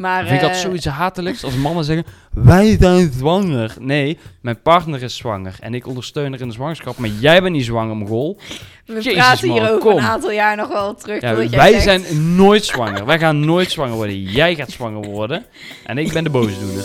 Maar, 0.00 0.26
Vind 0.26 0.34
ik 0.34 0.40
dat 0.40 0.50
eh, 0.50 0.56
zoiets 0.56 0.84
hatelijks 0.86 1.44
als 1.44 1.54
mannen 1.54 1.84
zeggen: 1.84 2.06
Wij 2.32 2.76
zijn 2.80 3.12
zwanger. 3.12 3.74
Nee, 3.78 4.18
mijn 4.40 4.62
partner 4.62 5.02
is 5.02 5.16
zwanger 5.16 5.56
en 5.60 5.74
ik 5.74 5.86
ondersteun 5.86 6.30
haar 6.30 6.40
in 6.40 6.46
de 6.48 6.54
zwangerschap, 6.54 6.98
maar 6.98 7.08
jij 7.08 7.42
bent 7.42 7.54
niet 7.54 7.64
zwanger, 7.64 7.96
Mogol. 7.96 8.38
we 8.86 8.92
Jezus, 8.94 9.12
praten 9.12 9.52
hier 9.52 9.62
over 9.62 9.78
kom. 9.78 9.96
een 9.96 10.00
aantal 10.04 10.30
jaar 10.30 10.56
nog 10.56 10.68
wel 10.68 10.94
terug. 10.94 11.20
Ja, 11.20 11.48
wij 11.48 11.80
zijn 11.80 12.34
nooit 12.36 12.64
zwanger. 12.64 13.04
Wij 13.04 13.18
gaan 13.18 13.40
nooit 13.40 13.70
zwanger 13.70 13.94
worden. 13.94 14.22
Jij 14.22 14.54
gaat 14.54 14.70
zwanger 14.70 15.08
worden 15.10 15.44
en 15.84 15.98
ik 15.98 16.12
ben 16.12 16.24
de 16.24 16.30
boosdoener. 16.30 16.84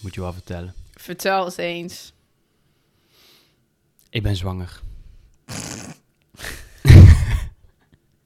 Moet 0.00 0.14
je 0.14 0.20
wel 0.20 0.32
vertellen. 0.32 0.74
Vertel 0.94 1.44
eens 1.44 1.56
eens. 1.56 2.12
Ik 4.10 4.22
ben 4.22 4.36
zwanger. 4.36 4.80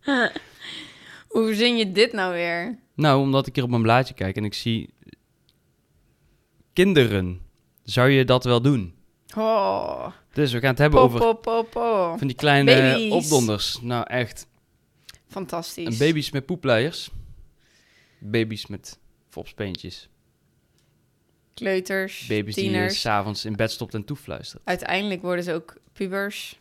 Hoe 1.29 1.47
verzin 1.47 1.77
je 1.77 1.93
dit 1.93 2.13
nou 2.13 2.33
weer? 2.33 2.79
Nou, 2.95 3.21
omdat 3.21 3.47
ik 3.47 3.55
hier 3.55 3.65
op 3.65 3.71
mijn 3.71 3.83
blaadje 3.83 4.15
kijk 4.15 4.37
en 4.37 4.45
ik 4.45 4.55
zie 4.55 4.91
kinderen. 6.73 7.41
Zou 7.83 8.09
je 8.11 8.25
dat 8.25 8.45
wel 8.45 8.61
doen? 8.63 8.95
Oh, 9.37 10.07
Dus 10.33 10.53
we 10.53 10.59
gaan 10.61 10.71
het 10.71 10.79
hebben 10.79 10.99
po, 10.99 11.05
over 11.05 11.19
po, 11.21 11.35
po, 11.35 11.63
po. 11.63 12.15
van 12.19 12.27
die 12.27 12.37
kleine 12.37 12.75
Baby's. 12.75 13.13
opdonders. 13.13 13.81
Nou, 13.83 14.05
echt. 14.07 14.47
Fantastisch. 15.29 15.87
En 15.87 15.99
baby's 15.99 16.31
met 16.31 16.47
poepleiers. 16.47 17.11
Baby's 18.19 18.67
met 18.67 18.99
fopspeentjes. 19.29 20.09
Kleuters, 21.55 22.27
Baby's 22.27 22.55
die 22.55 22.65
tieners. 22.65 23.01
s'avonds 23.01 23.45
in 23.45 23.57
bed 23.57 23.71
stopt 23.71 23.95
en 23.95 24.05
toefluistert. 24.05 24.63
Uiteindelijk 24.65 25.23
worden 25.23 25.45
ze 25.45 25.53
ook 25.53 25.77
pubers. 25.93 26.61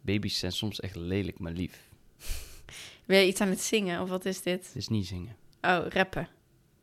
Baby's 0.00 0.38
zijn 0.38 0.52
soms 0.52 0.80
echt 0.80 0.96
lelijk, 0.96 1.38
maar 1.38 1.52
lief. 1.52 1.85
Ben 3.06 3.18
je 3.18 3.26
iets 3.26 3.40
aan 3.40 3.48
het 3.48 3.60
zingen 3.60 4.00
of 4.02 4.08
wat 4.08 4.24
is 4.24 4.42
dit? 4.42 4.66
Het 4.66 4.76
is 4.76 4.88
niet 4.88 5.06
zingen. 5.06 5.36
Oh, 5.62 5.86
rappen. 5.88 6.28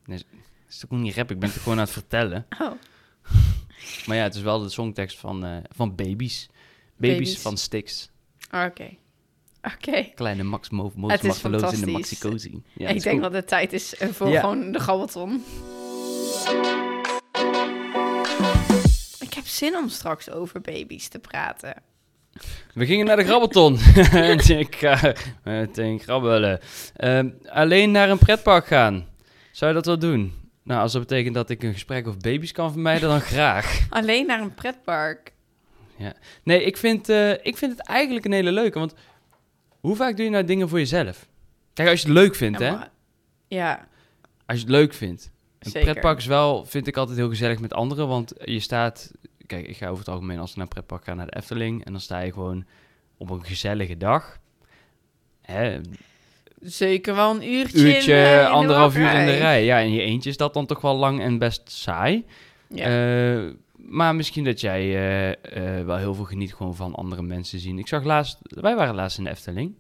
Het 0.06 0.26
is 0.70 0.84
ook 0.86 1.00
niet 1.00 1.16
rap, 1.16 1.32
ik 1.32 1.40
ben 1.40 1.50
het 1.50 1.58
gewoon 1.62 1.78
aan 1.78 1.84
het 1.84 1.94
vertellen. 1.94 2.46
Oh, 2.62 2.72
Maar 4.08 4.18
ja, 4.18 4.24
het 4.24 4.36
is 4.36 4.42
wel 4.42 4.60
de 4.60 4.70
songtekst 4.70 5.18
van, 5.18 5.46
eh, 5.46 5.58
van 5.70 5.96
Baby's. 5.96 6.48
Baby's, 6.98 7.18
Baby's. 7.18 7.40
van 7.40 7.58
Styx. 7.58 8.10
oké. 8.52 8.96
Oké. 9.76 10.04
Kleine 10.16 10.44
Max 10.44 10.70
Moos 10.70 10.94
Machteloos 10.96 11.74
in 11.74 11.80
de. 11.80 11.92
Maxi-cozy. 11.92 12.62
Ja, 12.74 12.90
ik 12.90 13.02
denk 13.04 13.14
goed. 13.16 13.22
dat 13.24 13.34
het 13.34 13.48
tijd 13.48 13.74
is 13.74 13.96
eh, 13.96 14.10
voor 14.10 14.28
Ja. 14.30 14.40
gewoon 14.40 14.72
de 14.72 14.80
gabbelton. 14.80 15.44
Ik 19.20 19.34
heb 19.34 19.46
zin 19.46 19.76
om 19.78 19.90
straks 19.90 20.30
over 20.30 20.62
baby's 20.62 21.08
te 21.08 21.20
praten. 21.20 21.82
We 22.74 22.86
gingen 22.86 23.06
naar 23.06 23.16
de 23.16 23.24
grabbelton. 23.24 23.80
ik 24.68 24.76
ga 24.76 25.14
meteen 25.44 26.00
grabbelen. 26.00 26.60
Ehm, 26.96 27.30
alleen 27.46 27.92
naar 27.92 28.10
een 28.10 28.18
pretpark 28.18 28.66
gaan. 28.66 29.08
Zou 29.52 29.72
je 29.72 29.78
dat 29.78 29.86
wel 29.86 30.00
doen? 30.00 30.34
Nou, 30.64 30.82
als 30.82 30.92
dat 30.92 31.02
betekent 31.02 31.36
dat 31.36 31.50
ik 31.50 31.64
een 31.64 31.74
gesprek 31.74 32.08
over 32.08 32.20
baby's 32.20 32.52
kan 32.52 32.72
vermijden, 32.72 33.10
dan 33.10 33.22
graag. 33.22 33.80
Alleen 33.90 34.26
naar 34.26 34.42
een 34.42 34.54
pretpark. 34.54 35.32
Nee, 36.44 36.64
ik 36.64 36.78
vind, 36.78 37.10
eh, 37.10 37.32
ik 37.32 37.58
vind 37.58 37.78
het 37.78 37.88
eigenlijk 37.88 38.26
een 38.26 38.32
hele 38.32 38.52
leuke. 38.52 38.80
Want 38.80 38.94
hoe 39.80 39.96
vaak 39.96 40.16
doe 40.16 40.26
je 40.26 40.32
nou 40.32 40.44
dingen 40.44 40.70
voor 40.70 40.78
jezelf? 40.78 41.28
Kijk, 41.74 41.90
als 41.90 42.02
je 42.02 42.08
het 42.08 42.16
leuk 42.18 42.36
vindt, 42.36 42.60
Ja, 42.60 42.80
hè? 42.80 42.86
Ja, 43.56 43.88
Als 44.46 44.58
je 44.58 44.64
het 44.64 44.74
leuk 44.74 44.94
vindt. 44.94 45.32
Een 45.60 45.72
pretpark 45.72 46.18
is 46.18 46.26
wel, 46.26 46.66
vind 46.66 46.88
ik 46.88 46.98
altijd 46.98 47.18
heel 47.18 47.30
gezellig 47.30 47.60
met 47.60 47.74
anderen. 47.74 48.08
Want 48.08 48.34
je 48.44 48.60
staat... 48.60 49.12
Kijk, 49.46 49.68
ik 49.68 49.78
ga 49.78 49.88
over 49.88 50.00
het 50.00 50.14
algemeen 50.14 50.40
als 50.40 50.52
ik 50.52 50.58
naar 50.58 50.68
pretpark 50.68 51.04
ga 51.04 51.14
naar 51.14 51.26
de 51.26 51.36
Efteling. 51.36 51.86
En 51.86 51.92
dan 51.92 52.02
sta 52.02 52.20
je 52.20 52.34
gewoon 52.34 52.66
op 53.18 53.30
een 53.30 53.46
gezellige 53.46 53.98
dag. 53.98 54.40
Hè, 55.42 55.80
Zeker 56.64 57.16
wel 57.16 57.36
een 57.36 57.50
uurtje. 57.50 57.80
uurtje, 57.80 58.14
eh, 58.14 58.34
in 58.34 58.40
de 58.40 58.48
anderhalf 58.48 58.98
uur 58.98 59.14
in 59.14 59.26
de 59.26 59.38
rij. 59.38 59.66
Ja, 59.66 59.78
in 59.78 59.92
je 59.92 60.02
eentje 60.02 60.30
is 60.30 60.38
dat 60.38 60.54
dan 60.54 60.66
toch 60.66 60.82
wel 60.82 60.96
lang 60.96 61.22
en 61.22 61.38
best 61.38 61.72
saai. 61.72 62.26
Ja. 62.68 62.86
Eh, 62.86 63.44
maar 63.76 64.16
misschien 64.16 64.44
dat 64.44 64.62
jij 64.62 64.82
eh, 65.42 65.86
wel 65.86 65.98
heel 65.98 66.14
veel 66.14 66.26
geniet 66.26 66.54
gewoon 66.54 66.76
van 66.76 66.96
andere 66.96 67.22
mensen 67.22 67.60
zien. 67.60 67.80
Ik 67.80 67.88
zag 67.88 68.04
laatst, 68.04 68.38
wij 68.42 68.76
waren 68.76 68.96
laatst 68.96 69.18
in 69.18 69.24
de 69.24 69.30
Efteling. 69.30 69.76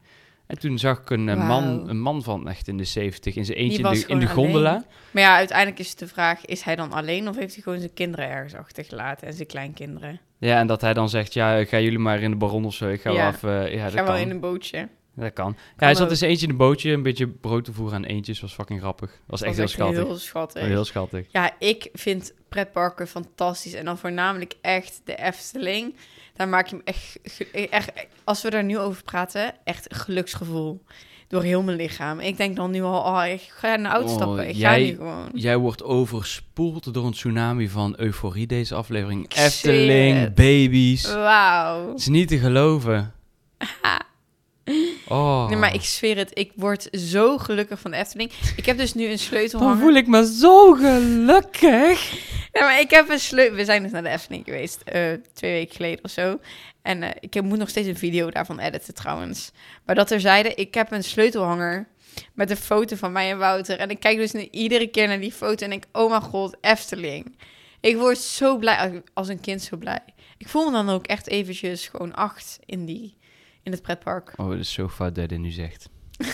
En 0.47 0.59
toen 0.59 0.79
zag 0.79 0.99
ik 0.99 1.09
een, 1.09 1.29
eh, 1.29 1.47
man, 1.47 1.89
een 1.89 1.99
man 1.99 2.23
van 2.23 2.47
echt 2.49 2.67
in 2.67 2.77
de 2.77 2.83
70 2.83 3.35
in 3.35 3.45
zijn 3.45 3.57
eentje 3.57 3.77
in 3.77 3.83
de, 3.83 4.03
in 4.07 4.19
de 4.19 4.27
gewoon 4.27 4.45
gondola. 4.45 4.69
alleen. 4.69 4.83
Maar 5.11 5.23
ja, 5.23 5.35
uiteindelijk 5.35 5.79
is 5.79 5.95
de 5.95 6.07
vraag: 6.07 6.45
is 6.45 6.61
hij 6.61 6.75
dan 6.75 6.91
alleen 6.91 7.27
of 7.27 7.35
heeft 7.35 7.53
hij 7.53 7.63
gewoon 7.63 7.79
zijn 7.79 7.93
kinderen 7.93 8.29
ergens 8.29 8.53
achtergelaten 8.55 9.27
en 9.27 9.33
zijn 9.33 9.47
kleinkinderen? 9.47 10.19
Ja, 10.37 10.59
en 10.59 10.67
dat 10.67 10.81
hij 10.81 10.93
dan 10.93 11.09
zegt, 11.09 11.33
ja, 11.33 11.63
gaan 11.65 11.83
jullie 11.83 11.99
maar 11.99 12.21
in 12.21 12.31
de 12.31 12.37
baron 12.37 12.65
of 12.65 12.73
zo. 12.73 12.89
Ik 12.89 13.01
ga 13.01 13.11
Ja. 13.11 13.15
wel 13.17 13.27
even... 13.31 13.75
Ja, 13.77 13.89
Ga 13.89 14.03
wel 14.03 14.15
in 14.15 14.29
een 14.29 14.39
bootje. 14.39 14.87
Dat 15.15 15.33
kan. 15.33 15.55
Ja, 15.77 15.85
hij 15.85 15.95
zat 15.95 16.09
in 16.09 16.17
zijn 16.17 16.29
eentje 16.29 16.45
in 16.45 16.51
een 16.51 16.57
bootje, 16.57 16.91
een 16.91 17.03
beetje 17.03 17.27
brood 17.27 17.65
te 17.65 17.73
voeren 17.73 17.95
aan 17.95 18.03
eentjes. 18.03 18.39
Was 18.41 18.53
fucking 18.53 18.79
grappig. 18.79 19.19
Was 19.27 19.41
echt 19.41 19.57
heel 19.57 19.67
schattig. 19.67 20.03
Heel 20.05 20.17
schattig. 20.17 20.63
Heel 20.65 20.85
schattig. 20.85 21.25
Ja, 21.31 21.51
ik 21.59 21.89
vind 21.93 22.33
pretparken 22.49 23.07
fantastisch. 23.07 23.73
En 23.73 23.85
dan 23.85 23.97
voornamelijk 23.97 24.53
echt 24.61 25.01
de 25.03 25.15
Efteling. 25.15 25.95
Daar 26.33 26.47
maak 26.47 26.67
je 26.67 26.75
me 26.75 26.81
echt, 26.83 27.19
ge- 27.23 27.69
echt... 27.69 27.91
Als 28.23 28.41
we 28.41 28.49
daar 28.49 28.63
nu 28.63 28.79
over 28.79 29.03
praten, 29.03 29.53
echt 29.63 29.95
geluksgevoel. 29.95 30.81
Door 31.27 31.41
heel 31.43 31.61
mijn 31.63 31.77
lichaam. 31.77 32.19
Ik 32.19 32.37
denk 32.37 32.55
dan 32.55 32.71
nu 32.71 32.81
al, 32.81 32.99
oh, 33.01 33.23
ik 33.27 33.41
ga 33.41 33.75
naar 33.75 33.91
de 33.91 33.97
auto 33.97 34.09
Oh, 34.09 34.15
stappen. 34.15 34.47
Ik 34.49 34.55
jij- 34.55 34.79
ga 34.85 34.91
nu 34.91 34.95
gewoon. 34.95 35.29
Jij 35.33 35.57
wordt 35.57 35.83
overspoeld 35.83 36.93
door 36.93 37.05
een 37.05 37.11
tsunami 37.11 37.69
van 37.69 37.93
euforie 37.97 38.47
deze 38.47 38.75
aflevering. 38.75 39.33
Efteling, 39.35 40.33
baby's. 40.33 41.13
Wauw. 41.13 41.87
Het 41.89 41.99
is 41.99 42.07
niet 42.07 42.27
te 42.27 42.37
geloven. 42.37 43.13
Oh. 45.07 45.47
Nee, 45.47 45.57
maar 45.57 45.73
ik 45.73 45.81
zweer 45.81 46.17
het. 46.17 46.31
Ik 46.33 46.51
word 46.55 46.87
zo 46.91 47.37
gelukkig 47.37 47.79
van 47.79 47.91
de 47.91 47.97
Efteling. 47.97 48.31
Ik 48.55 48.65
heb 48.65 48.77
dus 48.77 48.93
nu 48.93 49.05
een 49.05 49.19
sleutel 49.19 49.59
Dan 49.59 49.79
voel 49.79 49.93
ik 49.93 50.07
me 50.07 50.33
zo 50.33 50.73
gelukkig. 50.73 52.11
Ja, 52.51 52.61
maar 52.61 52.79
ik 52.79 52.89
heb 52.89 53.09
een 53.09 53.19
sleutel. 53.19 53.55
We 53.55 53.65
zijn 53.65 53.83
dus 53.83 53.91
naar 53.91 54.03
de 54.03 54.09
Efteling 54.09 54.45
geweest, 54.45 54.81
eh, 54.81 55.01
twee 55.33 55.51
weken 55.51 55.75
geleden 55.75 56.03
of 56.03 56.11
zo. 56.11 56.39
En 56.81 57.03
eh, 57.03 57.09
ik 57.19 57.33
heb, 57.33 57.43
moet 57.43 57.57
nog 57.57 57.69
steeds 57.69 57.87
een 57.87 57.97
video 57.97 58.29
daarvan 58.29 58.59
editen 58.59 58.93
trouwens. 58.93 59.51
Maar 59.85 59.95
dat 59.95 60.11
er 60.11 60.19
zeiden, 60.19 60.57
ik 60.57 60.73
heb 60.73 60.91
een 60.91 61.03
sleutelhanger 61.03 61.87
met 62.33 62.49
een 62.49 62.57
foto 62.57 62.95
van 62.95 63.11
mij 63.11 63.31
en 63.31 63.37
Wouter. 63.37 63.79
En 63.79 63.89
ik 63.89 63.99
kijk 63.99 64.17
dus 64.17 64.31
nu 64.31 64.47
iedere 64.51 64.87
keer 64.87 65.07
naar 65.07 65.19
die 65.19 65.31
foto 65.31 65.63
en 65.63 65.69
denk, 65.69 65.85
oh 65.91 66.09
mijn 66.09 66.21
god, 66.21 66.57
Efteling. 66.61 67.35
Ik 67.79 67.97
word 67.97 68.17
zo 68.17 68.57
blij, 68.57 69.03
als 69.13 69.27
een 69.27 69.39
kind 69.39 69.61
zo 69.61 69.77
blij. 69.77 69.99
Ik 70.37 70.47
voel 70.47 70.65
me 70.65 70.71
dan 70.71 70.89
ook 70.89 71.07
echt 71.07 71.27
eventjes 71.27 71.87
gewoon 71.87 72.15
acht 72.15 72.59
in, 72.65 72.85
die, 72.85 73.17
in 73.63 73.71
het 73.71 73.81
pretpark. 73.81 74.33
Oh, 74.37 74.49
het 74.49 74.59
is 74.59 74.73
zo 74.73 74.89
fout 74.89 75.15
dat 75.15 75.23
je 75.23 75.29
dit 75.29 75.39
nu 75.39 75.49
zegt. 75.49 75.89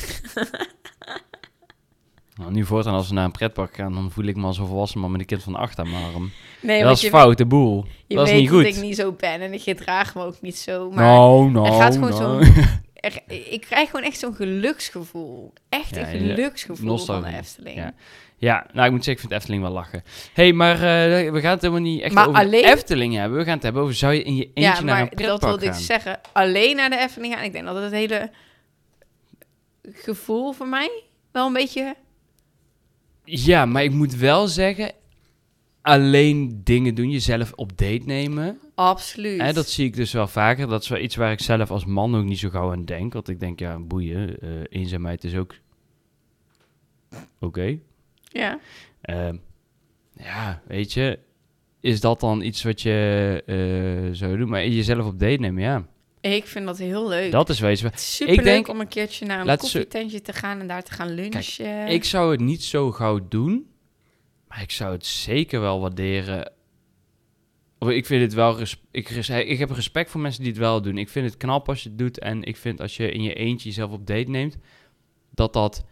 nou, 2.36 2.52
nu 2.52 2.66
voortaan 2.66 2.94
als 2.94 3.08
we 3.08 3.14
naar 3.14 3.26
een 3.26 3.32
pretpark 3.32 3.76
gaan, 3.76 3.94
dan 3.94 4.12
voel 4.12 4.26
ik 4.26 4.36
me 4.36 4.46
als 4.46 4.58
een 4.58 4.68
volwassen 4.68 5.00
man 5.00 5.12
met 5.12 5.20
een 5.20 5.26
kind 5.26 5.44
van 5.44 5.56
acht 5.56 5.80
aan 5.80 5.90
mijn 5.90 6.14
arm. 6.14 6.32
Nee, 6.62 6.84
dat 6.84 6.96
is 6.96 7.02
je, 7.02 7.10
fout, 7.10 7.38
de 7.38 7.46
boel. 7.46 7.86
je 8.08 8.16
dat 8.16 8.26
is 8.26 8.32
weet 8.32 8.42
niet 8.42 8.50
dat 8.50 8.60
goed. 8.60 8.76
ik 8.76 8.82
niet 8.82 8.96
zo 8.96 9.12
ben 9.12 9.42
en 9.42 9.54
ik 9.54 9.62
gedraag 9.62 10.16
me 10.16 10.24
ook 10.24 10.42
niet 10.42 10.58
zo. 10.58 10.92
Maar 10.92 11.04
nou, 11.04 11.52
nou, 11.52 11.68
er 11.68 11.74
gaat 11.74 11.94
gewoon 11.94 12.10
nou. 12.10 12.46
zo'n 12.46 12.66
ik 13.28 13.62
krijg 13.62 13.90
gewoon 13.90 14.06
echt 14.06 14.20
zo'n 14.20 14.36
geluksgevoel. 14.36 15.54
Echt 15.70 15.96
Ja, 15.96 16.14
een 16.14 16.20
geluksgevoel 16.20 16.98
van 16.98 17.22
de 17.22 17.28
Efteling. 17.28 17.76
Ja. 17.76 17.94
Ja, 18.42 18.66
nou, 18.74 18.86
ik 18.86 18.92
moet 18.92 19.04
zeggen, 19.04 19.14
ik 19.24 19.30
vind 19.30 19.32
Efteling 19.42 19.62
wel 19.64 19.72
lachen. 19.72 20.04
hey, 20.34 20.54
maar 20.54 20.74
eh, 20.76 21.32
we 21.32 21.40
gaan 21.42 21.52
het 21.52 21.62
helemaal 21.62 21.82
niet 21.84 22.02
echt 22.02 22.14
Maar 22.14 22.28
over 22.28 22.40
alleen- 22.40 22.64
Efteling 22.66 23.14
hebben. 23.16 23.38
We 23.38 23.44
gaan 23.44 23.54
het 23.54 23.64
hebben 23.64 23.82
over, 23.82 23.96
zou 23.96 24.14
je 24.14 24.24
in 24.24 24.36
je 24.36 24.44
eentje 24.44 24.62
Ja, 24.62 24.74
naar 24.74 24.84
maar 24.84 25.00
een 25.02 25.06
dat 25.06 25.16
pretpark 25.16 25.42
wilde 25.42 25.66
ik 25.66 25.72
gaan? 25.72 25.82
zeggen. 25.82 26.20
Alleen 26.32 26.76
naar 26.76 26.90
de 26.90 26.98
Efteling 26.98 27.34
gaan. 27.34 27.44
Ik 27.44 27.52
denk 27.52 27.66
dat 27.66 27.82
het 27.84 27.92
hele 27.92 28.32
gevoel 29.92 30.52
voor 30.54 30.68
mij 30.68 31.04
wel 31.32 31.48
een 31.48 31.54
beetje... 31.54 31.96
Ja, 33.24 33.66
maar 33.66 33.84
ik 33.84 33.92
moet 33.92 34.16
wel 34.16 34.48
zeggen, 34.48 34.92
alleen 35.82 36.62
dingen 36.64 36.96
doen, 36.96 37.10
jezelf 37.10 37.52
op 37.54 37.78
date 37.78 38.02
nemen. 38.06 38.60
Absoluut. 38.76 39.42
Hè, 39.42 39.54
dat 39.54 39.70
zie 39.70 39.86
ik 39.86 39.96
dus 39.96 40.12
wel 40.12 40.28
vaker. 40.28 40.68
Dat 40.68 40.82
is 40.82 40.88
wel 40.88 41.00
iets 41.00 41.16
waar 41.16 41.32
ik 41.32 41.40
zelf 41.42 41.72
als 41.72 41.86
man 41.86 42.16
ook 42.16 42.24
niet 42.24 42.40
zo 42.40 42.50
gauw 42.50 42.72
aan 42.72 42.86
denk. 42.86 43.14
Want 43.14 43.30
ik 43.30 43.40
denk, 43.40 43.60
ja, 43.60 43.80
boeien, 43.80 44.40
eh, 44.40 44.50
eenzaamheid 44.70 45.24
is 45.24 45.36
ook 45.36 45.56
oké. 47.40 47.80
Ja. 48.30 48.60
Ehm, 49.02 49.36
ja, 50.14 50.62
weet 50.68 50.94
je, 50.94 51.20
is 51.80 52.02
dat 52.02 52.20
dan 52.20 52.42
iets 52.42 52.64
wat 52.64 52.82
je 52.82 53.44
eh, 53.46 54.16
zou 54.16 54.38
doen? 54.38 54.50
Maar 54.50 54.68
jezelf 54.68 55.06
op 55.06 55.20
date 55.20 55.40
nemen, 55.40 55.64
ja. 55.64 55.88
Ik 56.22 56.46
vind 56.48 56.66
dat 56.66 56.78
heel 56.78 57.08
leuk. 57.08 57.32
Dat 57.32 57.50
is 57.50 57.60
wa- 57.60 57.74
Super 57.94 58.36
leuk 58.36 58.44
denk- 58.44 58.68
om 58.68 58.80
een 58.80 58.88
keertje 58.88 59.26
naar 59.26 59.48
een 59.48 59.58
koffietentje 59.58 60.22
te 60.22 60.34
gaan 60.34 60.60
en 60.60 60.68
daar 60.68 60.84
te 60.84 60.92
gaan 60.92 61.10
lunchen. 61.14 61.88
Ik 61.88 62.04
zou 62.04 62.32
het 62.32 62.40
niet 62.40 62.64
zo 62.64 62.92
gauw 62.92 63.28
doen, 63.30 63.68
maar 64.48 64.62
ik 64.62 64.72
zou 64.72 64.92
het 64.92 65.06
zeker 65.06 65.62
wel 65.62 65.80
waarderen. 65.80 66.52
Of 67.80 67.90
ik 67.90 68.06
vind 68.06 68.22
het 68.22 68.34
wel, 68.34 68.60
ik, 68.92 69.10
ik 69.30 69.58
heb 69.60 69.70
respect 69.72 70.10
voor 70.10 70.22
mensen 70.22 70.42
die 70.44 70.52
het 70.52 70.60
wel 70.62 70.82
doen. 70.82 70.98
Ik 70.98 71.10
vind 71.10 71.26
het 71.26 71.38
knap 71.38 71.70
als 71.70 71.84
je 71.84 71.90
het 71.90 71.98
doet 71.98 72.20
en 72.20 72.44
ik 72.44 72.58
vind 72.58 72.82
als 72.82 72.98
je 72.98 73.12
in 73.12 73.22
je 73.24 73.34
eentje 73.34 73.70
jezelf 73.70 73.92
op 73.92 74.08
date 74.08 74.30
neemt, 74.30 74.58
dat 75.34 75.54
dat 75.54 75.84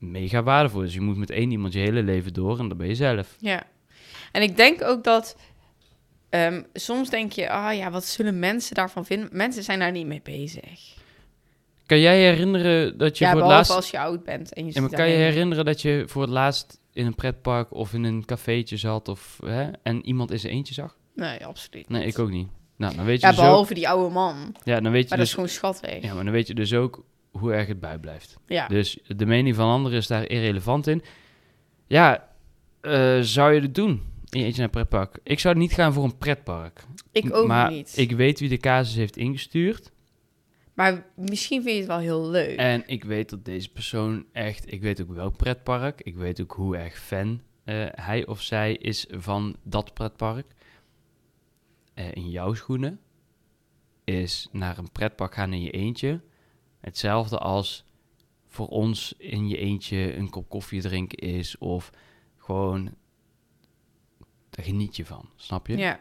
mega 0.00 0.42
waardevol 0.42 0.82
is. 0.82 0.94
Je 0.94 1.00
moet 1.00 1.16
met 1.16 1.30
één 1.30 1.50
iemand 1.50 1.72
je 1.72 1.78
hele 1.78 2.02
leven 2.02 2.32
door 2.32 2.58
en 2.58 2.68
dat 2.68 2.78
ben 2.78 2.88
je 2.88 2.94
zelf. 2.94 3.36
Ja. 3.38 3.62
En 4.32 4.42
ik 4.42 4.56
denk 4.56 4.82
ook 4.82 5.04
dat... 5.04 5.36
ehm, 6.28 6.62
soms 6.72 7.10
denk 7.10 7.32
je, 7.32 7.50
ah 7.50 7.76
ja, 7.76 7.90
wat 7.90 8.04
zullen 8.04 8.38
mensen 8.38 8.74
daarvan 8.74 9.04
vinden? 9.06 9.28
Mensen 9.32 9.62
zijn 9.62 9.78
daar 9.78 9.92
niet 9.92 10.06
mee 10.06 10.20
bezig. 10.22 10.98
Kan 11.86 12.00
jij 12.00 12.18
herinneren 12.20 12.98
dat 12.98 13.18
je 13.18 13.24
ja, 13.24 13.30
voor 13.30 13.40
het 13.40 13.50
laatst... 13.50 13.72
als 13.72 13.90
je 13.90 13.98
oud 13.98 14.24
bent. 14.24 14.52
En 14.52 14.66
je 14.66 14.72
Ja, 14.74 14.80
maar 14.80 14.90
kan 14.90 15.08
je 15.08 15.16
herinneren 15.16 15.64
dat 15.64 15.82
je 15.82 16.04
voor 16.06 16.22
het 16.22 16.30
laatst 16.30 16.80
in 16.92 17.06
een 17.06 17.14
pretpark 17.14 17.74
of 17.74 17.92
in 17.92 18.04
een 18.04 18.24
cafeetje 18.24 18.76
zat 18.76 19.08
of, 19.08 19.38
hè, 19.44 19.70
en 19.82 20.06
iemand 20.06 20.30
in 20.30 20.38
zijn 20.38 20.52
eentje 20.52 20.74
zag? 20.74 20.96
Nee, 21.14 21.46
absoluut 21.46 21.88
Nee, 21.88 22.06
ik 22.06 22.18
ook 22.18 22.30
niet. 22.30 22.48
Nou, 22.76 22.96
dan 22.96 23.04
weet 23.04 23.20
je 23.20 23.26
Ja, 23.26 23.32
dus 23.32 23.40
ook... 23.40 23.46
behalve 23.46 23.74
die 23.74 23.88
oude 23.88 24.14
man. 24.14 24.56
Ja, 24.64 24.80
dan 24.80 24.92
weet 24.92 25.02
je 25.02 25.08
Maar 25.08 25.18
dat 25.18 25.18
dus... 25.18 25.28
is 25.28 25.34
gewoon 25.34 25.48
schattig. 25.48 26.02
Ja, 26.02 26.14
maar 26.14 26.24
dan 26.24 26.32
weet 26.32 26.46
je 26.46 26.54
dus 26.54 26.74
ook 26.74 27.04
hoe 27.30 27.52
erg 27.52 27.68
het 27.68 27.80
bijblijft. 27.80 28.38
Ja. 28.46 28.68
Dus 28.68 28.98
de 29.06 29.26
mening 29.26 29.56
van 29.56 29.68
anderen 29.68 29.98
is 29.98 30.06
daar 30.06 30.28
irrelevant 30.28 30.86
in. 30.86 31.02
Ja, 31.86 32.28
eh, 32.80 33.20
zou 33.20 33.54
je 33.54 33.60
het 33.60 33.74
doen 33.74 34.02
in 34.28 34.38
je 34.38 34.44
eentje 34.44 34.60
naar 34.60 34.64
een 34.64 34.70
pretpark? 34.70 35.18
Ik 35.22 35.38
zou 35.38 35.56
niet 35.56 35.72
gaan 35.72 35.92
voor 35.92 36.04
een 36.04 36.18
pretpark. 36.18 36.84
ik 37.12 37.34
ook 37.34 37.46
maar 37.46 37.70
niet. 37.70 37.92
ik 37.96 38.12
weet 38.12 38.40
wie 38.40 38.48
de 38.48 38.56
casus 38.56 38.94
heeft 38.94 39.16
ingestuurd. 39.16 39.90
Maar 40.74 41.06
misschien 41.16 41.62
vind 41.62 41.74
je 41.74 41.80
het 41.80 41.90
wel 41.90 41.98
heel 41.98 42.30
leuk. 42.30 42.58
En 42.58 42.82
ik 42.86 43.04
weet 43.04 43.30
dat 43.30 43.44
deze 43.44 43.72
persoon 43.72 44.24
echt... 44.32 44.72
Ik 44.72 44.82
weet 44.82 45.02
ook 45.02 45.12
welk 45.12 45.36
pretpark. 45.36 46.00
Ik 46.00 46.16
weet 46.16 46.40
ook 46.40 46.52
hoe 46.52 46.76
erg 46.76 46.98
fan 46.98 47.40
eh, 47.64 47.86
hij 47.90 48.26
of 48.26 48.42
zij 48.42 48.74
is 48.74 49.06
van 49.10 49.56
dat 49.62 49.94
pretpark. 49.94 50.46
Eh, 51.94 52.12
in 52.12 52.30
jouw 52.30 52.54
schoenen 52.54 53.00
is 54.04 54.48
naar 54.52 54.78
een 54.78 54.92
pretpark 54.92 55.34
gaan 55.34 55.52
in 55.52 55.62
je 55.62 55.70
eentje... 55.70 56.20
hetzelfde 56.80 57.38
als 57.38 57.84
voor 58.48 58.66
ons 58.66 59.14
in 59.18 59.48
je 59.48 59.56
eentje 59.56 60.16
een 60.16 60.30
kop 60.30 60.48
koffie 60.48 60.80
drinken 60.80 61.18
is... 61.18 61.58
of 61.58 61.90
gewoon... 62.36 62.94
Daar 64.50 64.64
geniet 64.64 64.96
je 64.96 65.04
van, 65.06 65.28
snap 65.36 65.66
je? 65.66 65.76
ja. 65.76 66.00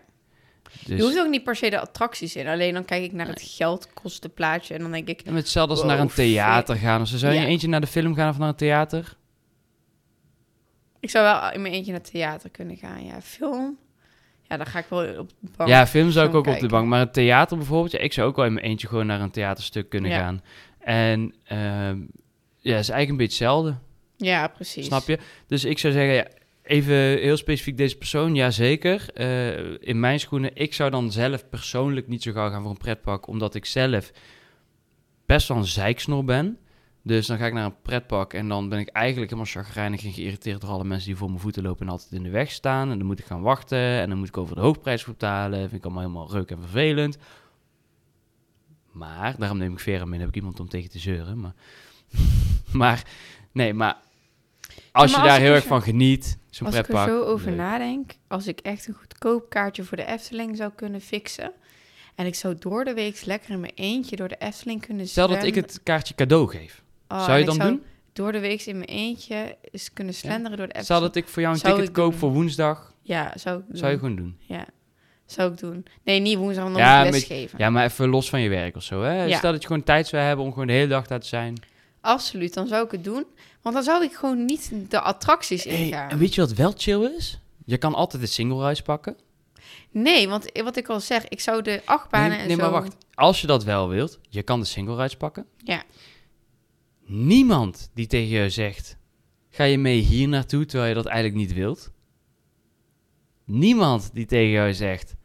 Dus, 0.86 0.98
Je 0.98 1.04
hoeft 1.04 1.20
ook 1.20 1.30
niet 1.30 1.44
per 1.44 1.56
se 1.56 1.70
de 1.70 1.80
attracties 1.80 2.36
in. 2.36 2.48
Alleen 2.48 2.74
dan 2.74 2.86
kijk 2.86 3.04
ik 3.04 3.12
naar 3.14 3.28
het 3.28 3.42
geldkostenplaatje 3.42 4.74
en 4.74 4.80
dan 4.81 4.92
denk 4.92 5.08
ik... 5.08 5.22
en 5.22 5.36
hetzelfde 5.36 5.72
als 5.74 5.81
Wow, 5.81 5.90
naar 5.92 6.00
een 6.00 6.08
theater 6.08 6.76
vet. 6.76 6.84
gaan. 6.86 7.02
Of 7.02 7.08
zo. 7.08 7.18
zou 7.18 7.34
je 7.34 7.40
Ja. 7.40 7.46
eentje 7.46 7.68
naar 7.68 7.81
de 7.81 7.88
film 7.88 8.14
gaan 8.16 8.30
of 8.30 8.38
naar 8.38 8.48
een 8.50 8.56
theater? 8.56 9.18
Ik 11.00 11.10
zou 11.10 11.24
wel 11.42 11.52
in 11.52 11.62
mijn 11.62 11.74
eentje 11.74 11.92
naar 11.92 12.02
het 12.02 12.12
theater 12.12 12.50
kunnen 12.50 12.78
gaan. 12.78 13.04
Ja, 13.06 13.22
film. 13.22 13.78
Ja, 14.44 14.58
dan 14.58 14.66
ga 14.66 14.80
ik 14.80 14.86
wel 14.90 15.18
op 15.20 15.30
de 15.40 15.50
bank. 15.58 15.70
Ja, 15.70 15.88
film 15.88 16.12
zou 16.12 16.28
ik 16.28 16.34
ook 16.36 16.48
op 16.48 16.60
de 16.60 16.68
bank. 16.68 16.88
Maar 16.88 17.00
het 17.00 17.14
theater 17.14 17.58
bijvoorbeeld, 17.58 17.92
ja, 17.92 18.00
ik 18.00 18.14
zou 18.14 18.28
ook 18.30 18.36
wel 18.36 18.46
in 18.46 18.54
mijn 18.54 18.66
eentje 18.66 18.88
gewoon 18.88 19.06
naar 19.06 19.22
een 19.22 19.31
theaterstuk 19.31 19.90
kunnen 19.90 20.12
Ja. 20.12 20.20
gaan. 20.20 20.42
En 20.90 21.34
ehm, 21.44 22.00
ja, 22.58 22.78
is 22.78 22.90
eigenlijk 22.90 23.10
een 23.10 23.18
beetje 23.18 23.46
hetzelfde. 23.46 23.78
Ja, 24.18 24.48
precies. 24.48 24.86
Snap 24.86 25.08
je? 25.08 25.20
Dus 25.48 25.66
ik 25.66 25.80
zou 25.80 25.94
zeggen, 25.94 26.14
ja, 26.14 26.28
even 26.64 26.96
heel 26.96 27.38
specifiek 27.38 27.78
deze 27.78 27.98
persoon, 27.98 28.36
ja 28.36 28.52
zeker. 28.52 29.10
Eh, 29.14 29.58
in 29.80 30.00
mijn 30.00 30.20
schoenen, 30.20 30.52
ik 30.54 30.74
zou 30.74 30.90
dan 30.90 31.12
zelf 31.12 31.50
persoonlijk 31.50 32.08
niet 32.08 32.24
zo 32.24 32.32
gauw 32.32 32.50
gaan 32.50 32.62
voor 32.62 32.72
een 32.72 32.78
pretpark, 32.78 33.28
omdat 33.28 33.56
ik 33.56 33.66
zelf 33.66 34.12
best 35.26 35.48
wel 35.48 35.58
een 35.58 35.66
zeiksnor 35.66 36.24
ben. 36.24 36.58
Dus 37.04 37.28
dan 37.28 37.38
ga 37.38 37.46
ik 37.46 37.54
naar 37.54 37.66
een 37.66 37.82
pretpark 37.82 38.34
en 38.34 38.48
dan 38.48 38.70
ben 38.70 38.80
ik 38.80 38.90
eigenlijk 38.90 39.32
helemaal 39.32 39.54
chagrijnig 39.54 40.04
en 40.04 40.12
geïrriteerd 40.12 40.62
door 40.62 40.70
alle 40.70 40.84
mensen 40.84 41.08
die 41.08 41.18
voor 41.18 41.30
mijn 41.30 41.42
voeten 41.42 41.64
lopen 41.64 41.86
en 41.86 41.92
altijd 41.92 42.12
in 42.12 42.24
de 42.24 42.30
weg 42.30 42.52
staan. 42.52 42.92
En 42.92 42.98
dan 42.98 43.08
moet 43.08 43.20
ik 43.20 43.26
gaan 43.26 43.42
wachten 43.42 43.78
en 43.78 44.10
dan 44.10 44.18
moet 44.18 44.28
ik 44.28 44.38
over 44.38 44.56
de 44.56 44.62
hoofdprijs 44.62 45.06
betalen. 45.06 45.60
vind 45.60 45.74
ik 45.74 45.84
allemaal 45.84 46.04
helemaal 46.04 46.32
reuk 46.32 46.52
en 46.52 46.60
vervelend. 46.60 47.18
Maar, 49.00 49.36
daarom 49.38 49.57
neem 49.57 49.72
ik 49.72 49.80
Vera 49.80 50.04
mee, 50.04 50.12
dan 50.12 50.19
heb 50.19 50.30
ik 50.30 50.36
iemand 50.36 50.60
om 50.60 50.69
tegen 50.69 50.90
te 50.90 51.00
zeuren. 51.00 51.40
Maar, 51.40 51.54
maar 52.72 53.04
nee, 53.51 53.74
maar 53.74 53.98
als 54.92 54.92
maar 54.92 55.10
je 55.10 55.16
als 55.16 55.25
daar 55.28 55.40
heel 55.40 55.50
er 55.50 55.54
erg 55.56 55.62
zo- 55.63 55.69
van 55.69 55.81
geniet, 55.81 56.38
zo'n 56.50 56.66
Als 56.68 56.75
ik 56.75 56.81
er 56.81 56.88
pretpark. 56.88 57.10
zo 57.10 57.24
over 57.24 57.48
leuk. 57.50 57.57
nadenk, 57.57 58.12
als 58.28 58.48
ik 58.48 58.60
echt 58.60 58.88
een 58.88 58.94
goedkoop 58.94 59.50
kaartje 59.50 59.84
voor 59.84 59.98
de 59.98 60.06
Efteling 60.06 60.57
zou 60.57 60.72
kunnen 60.75 61.01
fixen... 61.01 61.51
en 62.16 62.25
ik 62.25 62.36
zou 62.36 62.56
door 62.60 62.84
de 62.86 62.94
week 62.94 63.25
lekker 63.25 63.50
in 63.51 63.60
mijn 63.60 63.74
eentje 63.75 64.16
door 64.16 64.28
de 64.28 64.38
Efteling 64.40 64.86
kunnen 64.86 65.07
Stel 65.07 65.28
dat 65.28 65.36
ik 65.38 65.42
zwemmen- 65.54 65.63
het 65.63 65.84
kaartje 65.84 66.16
cadeau 66.16 66.48
geef. 66.50 66.84
Oh, 67.07 67.25
zou 67.25 67.38
je 67.40 67.45
dan 67.45 67.56
zou 67.56 67.69
doen? 67.69 67.84
door 68.13 68.31
de 68.31 68.40
week 68.40 68.62
in 68.66 68.75
mijn 68.75 68.90
eentje 68.90 69.57
eens 69.72 69.94
kunnen 69.94 70.13
slenderen 70.13 70.57
door 70.57 70.68
de 70.68 70.72
Stel 70.74 70.81
Efteling. 70.81 71.06
dat 71.13 71.16
ik 71.24 71.28
voor 71.30 71.42
jou 71.42 71.54
een 71.54 71.60
Zou 71.60 71.75
ticket 71.75 71.92
koop 71.94 72.10
doen. 72.12 72.19
voor 72.19 72.31
woensdag. 72.31 72.94
Ja, 73.02 73.34
zou 73.36 73.60
ik. 73.60 73.66
Zou 73.78 73.92
je 73.92 73.98
gewoon 73.98 74.16
doen. 74.16 74.38
Ja, 74.40 74.66
zou 75.31 75.52
ik 75.52 75.58
doen. 75.58 75.86
Nee, 76.04 76.20
niet 76.20 76.38
woensdag, 76.38 76.64
dan 76.64 76.76
Ja, 76.76 77.04
met- 77.04 77.12
lesgeven. 77.12 77.60
Ja, 77.60 77.70
maar 77.70 77.86
even 77.86 78.10
los 78.10 78.30
van 78.30 78.42
je 78.42 78.50
werk 78.50 78.76
of 78.76 78.84
zo. 78.84 79.02
Hè? 79.02 79.24
Ja. 79.24 79.38
Stel 79.38 79.52
dat 79.52 79.62
je 79.62 79.68
gewoon 79.68 79.84
tijd 79.84 80.08
zou 80.08 80.24
hebben 80.24 80.46
om 80.46 80.52
gewoon 80.52 80.68
de 80.68 80.74
hele 80.74 80.88
dag 80.88 81.08
daar 81.08 81.20
te 81.20 81.28
zijn. 81.28 81.56
Absoluut, 82.02 82.54
dan 82.54 82.68
zou 82.68 82.86
ik 82.86 82.92
het 82.92 83.04
doen. 83.04 83.26
Want 83.62 83.76
dan 83.76 83.84
zou 83.84 84.04
ik 84.04 84.14
gewoon 84.14 84.46
niet 84.46 84.72
de 84.90 85.00
attracties 85.00 85.64
Hey, 85.64 85.86
ingaan. 85.86 86.10
en 86.10 86.18
weet 86.18 86.36
je 86.36 86.42
wat 86.42 86.54
wel 86.54 86.74
chill 86.78 87.02
is? 87.18 87.40
Je 87.66 87.78
kan 87.78 87.94
altijd 87.96 88.22
de 88.22 88.28
single 88.28 88.62
reis 88.64 88.81
pakken. 88.81 89.18
Nee, 89.92 90.30
want 90.30 90.52
wat 90.64 90.78
ik 90.78 90.88
al 90.88 91.00
zeg, 91.00 91.28
ik 91.28 91.40
zou 91.40 91.62
de 91.62 91.81
achtbanen 91.86 92.30
Nee, 92.30 92.40
en 92.40 92.48
nee 92.48 92.56
zo... 92.56 92.62
maar 92.62 92.72
wacht. 92.72 92.96
Als 93.14 93.42
je 93.42 93.48
dat 93.48 93.64
wel 93.64 93.90
wilt, 93.90 94.20
je 94.30 94.44
kan 94.44 94.60
de 94.60 94.66
single 94.66 94.96
reis 94.96 95.16
pakken. 95.16 95.46
Ja. 95.64 95.84
Niemand 97.06 97.90
die 97.94 98.08
tegen 98.08 98.28
je 98.44 98.50
zegt, 98.50 98.98
ga 99.50 99.64
je 99.64 99.78
mee 99.78 100.00
hier 100.00 100.28
naartoe 100.28 100.66
terwijl 100.66 100.90
je 100.90 100.96
dat 100.96 101.06
eigenlijk 101.06 101.36
niet 101.38 101.54
wilt. 101.54 101.92
Niemand 103.46 104.10
die 104.14 104.26
tegen 104.26 104.50
jou 104.50 104.74
zegt, 104.74 105.16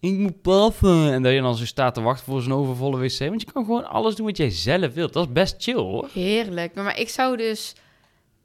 ik 0.00 0.12
moet 0.12 0.42
paffen. 0.42 1.12
En 1.12 1.22
dat 1.22 1.32
je 1.32 1.40
dan 1.40 1.56
zo 1.56 1.66
staat 1.66 1.94
te 1.94 2.00
wachten 2.00 2.24
voor 2.24 2.42
zo'n 2.42 2.52
overvolle 2.52 2.98
wc. 2.98 3.18
Want 3.18 3.40
je 3.40 3.52
kan 3.52 3.64
gewoon 3.64 3.88
alles 3.88 4.14
doen 4.14 4.26
wat 4.26 4.36
jij 4.36 4.50
zelf 4.50 4.94
wilt. 4.94 5.12
Dat 5.12 5.26
is 5.26 5.32
best 5.32 5.54
chill 5.58 5.74
hoor. 5.74 6.08
Heerlijk. 6.12 6.74
Maar, 6.74 6.84
maar 6.84 6.98
ik 6.98 7.08
zou 7.08 7.36
dus 7.36 7.74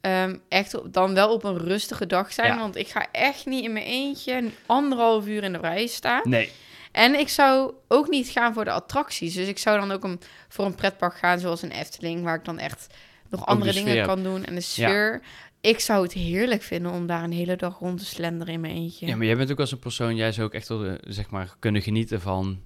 ehm, 0.01 0.37
echt 0.49 0.73
op- 0.73 0.93
dan 0.93 1.13
wel 1.13 1.33
op 1.33 1.43
een 1.43 1.57
rustige 1.57 2.05
dag 2.07 2.33
zijn. 2.33 2.53
Ja. 2.53 2.59
Want 2.59 2.75
ik 2.75 2.87
ga 2.87 3.07
echt 3.11 3.45
niet 3.45 3.63
in 3.63 3.73
mijn 3.73 3.85
eentje 3.85 4.43
anderhalf 4.65 5.27
uur 5.27 5.43
in 5.43 5.51
de 5.51 5.59
rij 5.59 5.87
staan. 5.87 6.21
Nee. 6.23 6.51
En 6.91 7.19
ik 7.19 7.29
zou 7.29 7.73
ook 7.87 8.09
niet 8.09 8.27
gaan 8.27 8.53
voor 8.53 8.65
de 8.65 8.71
attracties. 8.71 9.33
Dus 9.33 9.47
ik 9.47 9.57
zou 9.57 9.79
dan 9.79 9.91
ook 9.91 10.03
een, 10.03 10.19
voor 10.49 10.65
een 10.65 10.75
pretpark 10.75 11.15
gaan 11.17 11.39
zoals 11.39 11.61
een 11.61 11.71
Efteling... 11.71 12.23
waar 12.23 12.35
ik 12.35 12.45
dan 12.45 12.59
echt 12.59 12.87
nog 13.29 13.45
andere 13.45 13.73
de 13.73 13.83
dingen 13.83 14.05
kan 14.05 14.23
doen. 14.23 14.45
En 14.45 14.55
de 14.55 14.61
sfeer. 14.61 15.21
Ik 15.65 15.79
zou 15.79 16.03
het 16.03 16.13
heerlijk 16.13 16.61
vinden 16.61 16.91
om 16.91 17.07
daar 17.07 17.23
een 17.23 17.31
hele 17.31 17.55
dag 17.55 17.79
rond 17.79 17.99
te 17.99 18.05
slenderen 18.05 18.53
in 18.53 18.59
mijn 18.59 18.75
eentje. 18.75 19.07
Ja, 19.07 19.15
maar 19.15 19.25
jij 19.25 19.35
bent 19.37 19.51
ook 19.51 19.59
als 19.59 19.71
een 19.71 19.79
persoon, 19.79 20.15
jij 20.15 20.31
zou 20.31 20.47
ook 20.47 20.53
echt 20.53 20.67
wel, 20.67 20.85
eh, 20.85 20.93
zeg 21.01 21.29
maar, 21.29 21.55
kunnen 21.59 21.81
genieten 21.81 22.21
van 22.21 22.59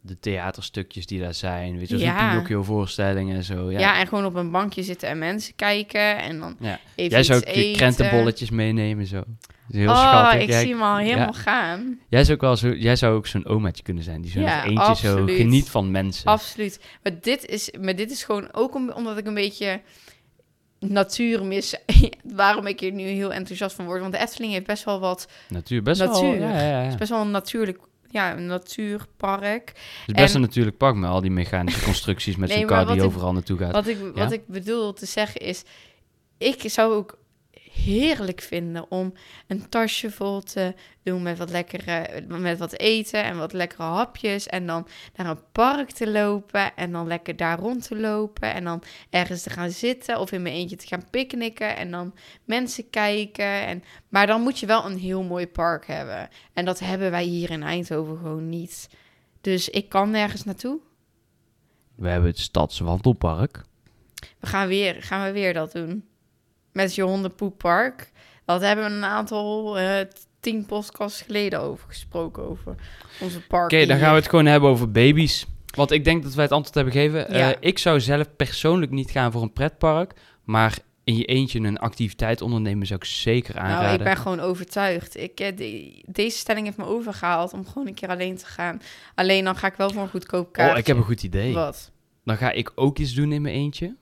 de 0.00 0.18
theaterstukjes 0.20 1.06
die 1.06 1.20
daar 1.20 1.34
zijn. 1.34 1.78
Weet 1.78 1.88
je, 1.88 1.98
zo'n 1.98 2.06
Ja. 2.06 2.28
Pinocchio-voorstellingen 2.30 3.36
en 3.36 3.44
zo. 3.44 3.70
Ja. 3.70 3.78
Ja. 3.78 3.98
en 4.00 4.06
gewoon 4.06 4.24
op 4.24 4.34
een 4.34 4.50
bankje 4.50 4.82
zitten 4.82 5.08
en 5.08 5.18
mensen 5.18 5.54
kijken. 5.54 6.18
En 6.18 6.38
dan 6.38 6.56
Ja. 6.60 6.78
even 6.94 7.10
Jij 7.10 7.22
zou 7.22 7.38
ook 7.40 7.54
je 7.54 7.72
krentenbolletjes 7.72 8.50
meenemen 8.50 9.06
zo. 9.06 9.22
Heel 9.70 9.88
oh, 9.90 9.98
schattig. 9.98 10.40
ik 10.42 10.48
Jij- 10.48 10.60
zie 10.60 10.70
hem 10.72 10.82
al 10.82 10.96
helemaal 10.96 11.32
Ja. 11.32 11.38
gaan. 11.40 11.98
Jij, 12.08 12.22
zou 12.24 12.34
ook 12.36 12.40
wel 12.42 12.56
zo, 12.56 12.68
jij 12.72 12.96
zou 12.96 13.14
ook 13.16 13.26
zo'n 13.26 13.46
omaatje 13.46 13.82
kunnen 13.82 14.02
zijn, 14.04 14.20
die 14.20 14.30
zo 14.30 14.40
Ja, 14.40 14.64
eentje 14.64 14.94
zo 14.96 15.24
geniet 15.26 15.68
van 15.70 15.90
mensen. 15.90 16.26
Absoluut. 16.26 16.80
Maar 17.02 17.12
dit 17.20 17.46
is, 17.46 17.70
maar 17.80 17.96
dit 17.96 18.10
is 18.10 18.24
gewoon 18.24 18.48
ook 18.52 18.74
om, 18.74 18.90
omdat 18.90 19.18
ik 19.18 19.26
een 19.26 19.34
beetje 19.34 19.80
natuur 20.88 21.44
mis. 21.44 21.74
Waarom 22.34 22.66
ik 22.66 22.80
hier 22.80 22.92
nu 22.92 23.02
heel 23.02 23.32
enthousiast 23.32 23.76
van 23.76 23.84
word. 23.84 24.00
Want 24.00 24.12
de 24.12 24.18
Efteling 24.18 24.52
heeft 24.52 24.66
best 24.66 24.84
wel 24.84 25.00
wat... 25.00 25.28
Natuur, 25.48 25.82
best 25.82 26.00
Natuur. 26.00 26.38
wel. 26.38 26.48
Ja, 26.48 26.60
ja, 26.60 26.68
ja. 26.68 26.80
Het 26.82 26.92
is 26.92 26.98
best 26.98 27.10
wel 27.10 27.20
een 27.20 27.30
natuurlijk... 27.30 27.78
Ja, 28.10 28.36
een 28.36 28.46
natuurpark. 28.46 29.68
Het 29.68 29.76
is 30.06 30.14
best 30.14 30.34
en- 30.34 30.40
een 30.40 30.46
natuurlijk 30.46 30.76
pak 30.76 30.94
met 30.94 31.10
al 31.10 31.20
die 31.20 31.30
mechanische 31.30 31.84
constructies 31.90 32.36
met 32.36 32.48
Nee, 32.48 32.64
kar 32.64 32.86
die 32.86 32.96
ik- 32.96 33.02
overal 33.02 33.32
naartoe 33.32 33.58
gaat. 33.58 33.72
Wat 33.72 33.86
ik, 33.86 33.98
wat 34.14 34.32
ik 34.32 34.46
bedoel 34.46 34.92
te 34.92 35.06
zeggen 35.06 35.40
is... 35.40 35.62
Ik 36.38 36.62
zou 36.66 36.92
ook 36.94 37.18
heerlijk 37.74 38.40
vinden 38.40 38.90
om 38.90 39.12
een 39.46 39.68
tasje 39.68 40.10
vol 40.10 40.40
te 40.40 40.74
doen 41.02 41.22
met 41.22 41.38
wat 41.38 41.50
lekkere, 41.50 42.24
met 42.28 42.58
wat 42.58 42.78
eten 42.78 43.24
en 43.24 43.38
wat 43.38 43.52
lekkere 43.52 43.82
hapjes 43.82 44.46
en 44.46 44.66
dan 44.66 44.86
naar 45.14 45.26
een 45.26 45.50
park 45.52 45.90
te 45.90 46.10
lopen 46.10 46.76
en 46.76 46.92
dan 46.92 47.06
lekker 47.06 47.36
daar 47.36 47.58
rond 47.58 47.86
te 47.86 47.96
lopen 47.96 48.54
en 48.54 48.64
dan 48.64 48.82
ergens 49.10 49.42
te 49.42 49.50
gaan 49.50 49.70
zitten 49.70 50.20
of 50.20 50.32
in 50.32 50.42
mijn 50.42 50.54
eentje 50.54 50.76
te 50.76 50.86
gaan 50.86 51.10
picknicken 51.10 51.76
en 51.76 51.90
dan 51.90 52.14
mensen 52.44 52.90
kijken 52.90 53.66
en 53.66 53.82
maar 54.08 54.26
dan 54.26 54.40
moet 54.40 54.58
je 54.58 54.66
wel 54.66 54.84
een 54.84 54.98
heel 54.98 55.22
mooi 55.22 55.46
park 55.46 55.86
hebben 55.86 56.28
en 56.52 56.64
dat 56.64 56.78
hebben 56.78 57.10
wij 57.10 57.24
hier 57.24 57.50
in 57.50 57.62
Eindhoven 57.62 58.16
gewoon 58.16 58.48
niet. 58.48 58.88
Dus 59.40 59.68
ik 59.68 59.88
kan 59.88 60.10
nergens 60.10 60.44
naartoe. 60.44 60.80
We 61.94 62.08
hebben 62.08 62.30
het 62.30 62.38
Stadswandelpark. 62.38 63.64
We 64.38 64.46
gaan 64.46 64.68
weer, 64.68 65.02
gaan 65.02 65.24
we 65.24 65.32
weer 65.32 65.54
dat 65.54 65.72
doen. 65.72 66.04
Met 66.74 66.94
je 66.94 67.02
hondenpoeppark. 67.02 68.10
Dat 68.44 68.60
hebben 68.60 68.84
we 68.84 68.90
een 68.90 69.04
aantal, 69.04 69.78
eh, 69.78 70.06
tien 70.40 70.66
podcasts 70.66 71.22
geleden 71.22 71.60
over 71.60 71.88
gesproken, 71.88 72.42
over 72.48 72.74
onze 73.20 73.40
park. 73.40 73.72
Oké, 73.72 73.86
dan 73.86 73.98
gaan 73.98 74.10
we 74.10 74.16
het 74.20 74.28
gewoon 74.28 74.46
hebben 74.46 74.68
over 74.70 74.90
baby's. 74.90 75.46
Want 75.76 75.90
ik 75.90 76.04
denk 76.04 76.22
dat 76.22 76.34
wij 76.34 76.44
het 76.44 76.52
antwoord 76.52 76.74
hebben 76.74 76.92
gegeven. 76.92 77.36
Ja. 77.38 77.50
Eh, 77.52 77.56
ik 77.60 77.78
zou 77.78 78.00
zelf 78.00 78.36
persoonlijk 78.36 78.90
niet 78.92 79.10
gaan 79.10 79.32
voor 79.32 79.42
een 79.42 79.52
pretpark. 79.52 80.12
Maar 80.44 80.78
in 81.04 81.16
je 81.16 81.24
eentje 81.24 81.58
een 81.60 81.78
activiteit 81.78 82.40
ondernemen 82.40 82.86
zou 82.86 82.98
ik 83.02 83.06
zeker 83.06 83.58
aanraden. 83.58 83.82
Nou, 83.84 83.94
ik 83.98 84.04
ben 84.04 84.16
gewoon 84.16 84.40
overtuigd. 84.40 85.16
Ik, 85.16 85.40
eh, 85.40 85.56
de- 85.56 86.02
deze 86.06 86.38
stelling 86.38 86.66
heeft 86.66 86.78
me 86.78 86.84
overgehaald 86.84 87.52
om 87.52 87.66
gewoon 87.66 87.86
een 87.86 87.94
keer 87.94 88.08
alleen 88.08 88.36
te 88.36 88.46
gaan. 88.46 88.80
Alleen 89.14 89.44
dan 89.44 89.56
ga 89.56 89.66
ik 89.66 89.74
wel 89.74 89.90
voor 89.90 90.02
een 90.02 90.08
goedkoop 90.08 90.52
kaartje. 90.52 90.72
Oh, 90.72 90.78
ik 90.78 90.86
heb 90.86 90.96
een 90.96 91.02
goed 91.02 91.22
idee. 91.22 91.54
Wat? 91.54 91.90
Dan 92.24 92.36
ga 92.36 92.50
ik 92.50 92.72
ook 92.74 92.98
iets 92.98 93.12
doen 93.14 93.32
in 93.32 93.42
mijn 93.42 93.54
eentje. 93.54 93.94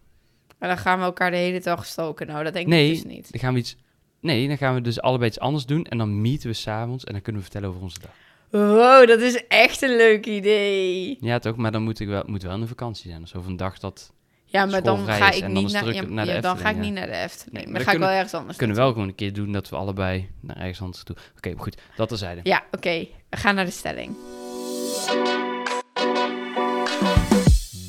Maar 0.63 0.71
dan 0.71 0.81
gaan 0.81 0.99
we 0.99 1.05
elkaar 1.05 1.31
de 1.31 1.37
hele 1.37 1.61
dag 1.61 1.87
stoken. 1.87 2.27
Nou, 2.27 2.45
dat 2.45 2.53
denk 2.53 2.67
Nee. 2.67 2.87
ik 2.89 2.93
dus 3.03 3.05
niet. 3.13 3.33
Dan 3.33 3.41
gaan 3.41 3.53
we 3.53 3.59
iets... 3.59 3.77
Nee, 4.21 4.49
dan 4.49 4.57
gaan 4.59 4.75
we 4.75 4.81
dus 4.81 5.01
allebei 5.01 5.29
iets 5.29 5.39
anders 5.41 5.67
doen. 5.67 5.85
En 5.85 5.99
dan 5.99 6.21
meeten 6.21 6.49
we 6.49 6.55
s'avonds 6.55 7.05
en 7.05 7.13
dan 7.13 7.23
kunnen 7.23 7.43
we 7.43 7.49
vertellen 7.51 7.75
over 7.75 7.83
onze 7.83 7.99
dag. 8.01 8.11
Wow, 8.51 9.07
dat 9.09 9.21
is 9.21 9.47
echt 9.49 9.83
een 9.83 9.97
leuk 9.97 10.27
idee. 10.27 11.17
Ja, 11.21 11.39
toch? 11.39 11.57
Maar 11.57 11.73
dan 11.73 11.83
moet 11.83 12.01
ik 12.01 12.09
wel, 12.09 12.23
moet 12.27 12.43
wel 12.43 12.53
een 12.53 12.69
vakantie 12.69 13.11
zijn. 13.11 13.23
Of 13.37 13.47
een 13.47 13.57
dag 13.57 13.79
dat... 13.79 14.13
Ja, 14.45 14.67
maar 14.67 14.83
dan 14.83 14.95
Schoolvrij 14.97 15.19
ga 15.19 15.31
is 15.31 15.37
ik 15.37 15.43
en 15.43 15.55
dan 15.55 15.63
niet 15.63 15.73
naar, 15.73 15.83
druk 15.83 15.95
ja, 15.95 16.03
naar 16.03 16.25
de 16.27 16.33
ja, 16.33 16.41
dan 16.41 16.59
ga 16.59 16.71
ik 16.71 16.77
niet 16.77 16.93
naar 16.93 17.07
de 17.07 17.17
Efteling. 17.17 17.53
Nee, 17.55 17.63
dan 17.63 17.73
maar 17.73 17.81
ga 17.81 17.87
dan 17.87 17.95
ik 17.95 18.01
wel 18.01 18.09
kunnen- 18.09 18.17
ergens 18.17 18.35
anders 18.35 18.57
kunnen 18.59 18.77
we 18.77 18.83
naartoe. 18.83 18.85
wel 18.85 18.93
gewoon 18.93 19.09
een 19.09 19.15
keer 19.15 19.45
doen 19.45 19.53
dat 19.53 19.69
we 19.69 19.77
allebei 19.77 20.29
naar 20.41 20.57
ergens 20.57 20.81
anders 20.81 21.03
toe. 21.03 21.17
Oké, 21.37 21.51
maar 21.55 21.63
goed. 21.63 21.77
Dat 21.97 22.09
terzijde. 22.09 22.41
Ja, 22.43 22.65
oké. 22.71 23.07
We 23.29 23.37
gaan 23.37 23.55
naar 23.55 23.65
de 23.65 23.71
stelling. 23.71 24.17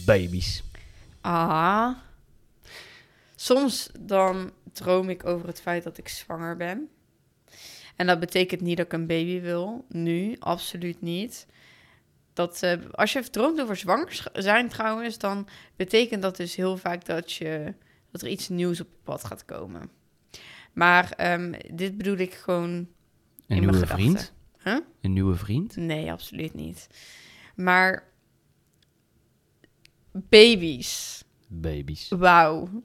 Baby's. 0.06 0.64
Ah. 1.22 1.90
Soms 3.44 3.90
dan 4.00 4.52
droom 4.74 5.10
ik 5.10 5.26
over 5.26 5.48
het 5.48 5.62
feit 5.62 5.84
dat 5.84 5.98
ik 5.98 6.08
zwanger 6.08 6.58
ben. 6.58 6.90
En 7.96 8.08
dat 8.08 8.20
betekent 8.20 8.62
niet 8.62 8.78
dat 8.78 8.86
ik 8.86 8.94
een 8.94 9.08
baby 9.08 9.42
wil. 9.42 9.86
Nu, 9.90 10.36
absoluut 10.40 11.02
niet. 11.02 11.48
Dat, 12.34 12.64
eh, 12.64 12.80
als 12.92 13.14
je 13.14 13.30
droomt 13.30 13.62
over 13.62 13.76
zwanger 13.76 14.32
zijn 14.34 14.70
trouwens, 14.70 15.18
dan 15.18 15.48
betekent 15.76 16.22
dat 16.22 16.38
dus 16.38 16.56
heel 16.56 16.78
vaak 16.78 17.06
dat, 17.06 17.32
je, 17.32 17.74
dat 18.12 18.22
er 18.22 18.28
iets 18.28 18.50
nieuws 18.50 18.80
op 18.80 18.88
je 18.88 18.98
pad 19.04 19.24
gaat 19.24 19.46
komen. 19.46 19.90
Maar 20.74 21.12
ehm, 21.12 21.54
dit 21.74 21.98
bedoel 21.98 22.18
ik 22.18 22.34
gewoon 22.34 22.70
Een 22.70 22.88
in 23.48 23.60
nieuwe 23.60 23.76
mijn 23.76 23.88
vriend? 23.88 24.34
Huh? 24.64 24.78
Een 25.02 25.14
nieuwe 25.14 25.36
vriend? 25.36 25.76
Nee, 25.76 26.12
absoluut 26.12 26.54
niet. 26.54 26.88
Maar 27.56 28.10
baby's. 30.12 31.24
Baby's. 31.48 32.10
Wauw. 32.10 32.84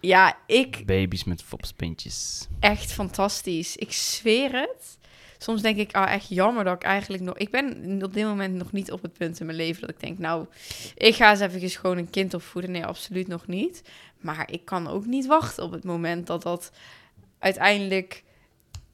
Ja, 0.00 0.38
ik 0.46 0.82
Baby's 0.86 1.24
met 1.24 1.42
fopspintjes. 1.42 2.48
echt 2.60 2.92
fantastisch. 2.92 3.76
Ik 3.76 3.92
zweer 3.92 4.52
het. 4.52 4.98
Soms 5.38 5.62
denk 5.62 5.76
ik, 5.76 5.92
ah, 5.92 6.12
echt 6.12 6.28
jammer 6.28 6.64
dat 6.64 6.74
ik 6.74 6.82
eigenlijk 6.82 7.22
nog... 7.22 7.36
Ik 7.36 7.50
ben 7.50 8.00
op 8.02 8.14
dit 8.14 8.24
moment 8.24 8.54
nog 8.54 8.72
niet 8.72 8.92
op 8.92 9.02
het 9.02 9.12
punt 9.12 9.40
in 9.40 9.46
mijn 9.46 9.58
leven 9.58 9.80
dat 9.80 9.90
ik 9.90 10.00
denk, 10.00 10.18
nou, 10.18 10.46
ik 10.94 11.14
ga 11.14 11.30
eens 11.30 11.40
even 11.40 11.70
gewoon 11.70 11.98
een 11.98 12.10
kind 12.10 12.34
opvoeden. 12.34 12.70
Nee, 12.70 12.86
absoluut 12.86 13.26
nog 13.28 13.46
niet. 13.46 13.82
Maar 14.18 14.52
ik 14.52 14.64
kan 14.64 14.88
ook 14.88 15.06
niet 15.06 15.26
wachten 15.26 15.64
op 15.64 15.72
het 15.72 15.84
moment 15.84 16.26
dat 16.26 16.42
dat 16.42 16.72
uiteindelijk 17.38 18.22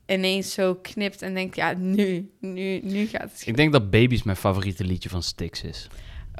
ineens 0.06 0.52
zo 0.52 0.75
knipt 0.75 1.22
en 1.22 1.34
denkt, 1.34 1.56
ja, 1.56 1.72
nu, 1.72 2.30
nu, 2.40 2.80
nu 2.82 3.06
gaat 3.06 3.30
het 3.32 3.46
Ik 3.46 3.56
denk 3.56 3.72
dat 3.72 3.90
Baby's 3.90 4.22
mijn 4.22 4.36
favoriete 4.36 4.84
liedje 4.84 5.08
van 5.08 5.22
Styx 5.22 5.62
is. 5.62 5.88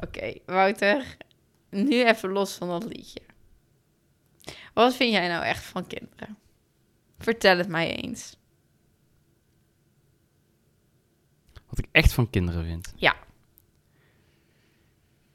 Oké, 0.03 0.33
Wouter, 0.45 1.17
nu 1.69 2.05
even 2.05 2.29
los 2.29 2.53
van 2.53 2.67
dat 2.67 2.85
liedje. 2.85 3.19
Wat 4.73 4.95
vind 4.95 5.11
jij 5.11 5.27
nou 5.27 5.43
echt 5.43 5.63
van 5.63 5.87
kinderen? 5.87 6.37
Vertel 7.17 7.57
het 7.57 7.67
mij 7.67 7.95
eens. 7.95 8.37
Wat 11.69 11.79
ik 11.79 11.87
echt 11.91 12.13
van 12.13 12.29
kinderen 12.29 12.63
vind. 12.63 12.93
Ja. 12.95 13.15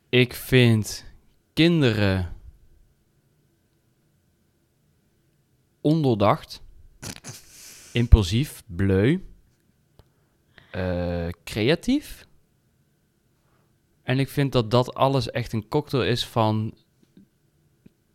Ik 0.08 0.34
vind 0.34 1.04
kinderen 1.52 2.36
ondoordacht, 5.80 6.62
impulsief, 7.92 8.62
bleu, 8.66 9.20
eh, 10.70 11.28
creatief. 11.44 12.26
En 14.02 14.18
ik 14.18 14.28
vind 14.28 14.52
dat 14.52 14.70
dat 14.70 14.94
alles 14.94 15.30
echt 15.30 15.52
een 15.52 15.68
cocktail 15.68 16.04
is 16.04 16.26
van 16.26 16.74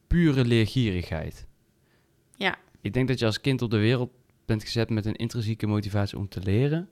pure 0.08 0.46
leergierigheid. 0.46 1.46
Ja. 2.36 2.56
Ik 2.82 2.94
denk 2.94 3.08
dat 3.08 3.20
je 3.20 3.26
als 3.26 3.42
kind 3.42 3.62
op 3.62 3.72
de 3.72 3.78
wereld 3.78 4.12
bent 4.46 4.64
gezet 4.64 4.90
met 4.90 5.06
een 5.06 5.16
intrinsieke 5.16 5.68
motivatie 5.68 6.18
om 6.18 6.30
te 6.30 6.40
leren. 6.40 6.90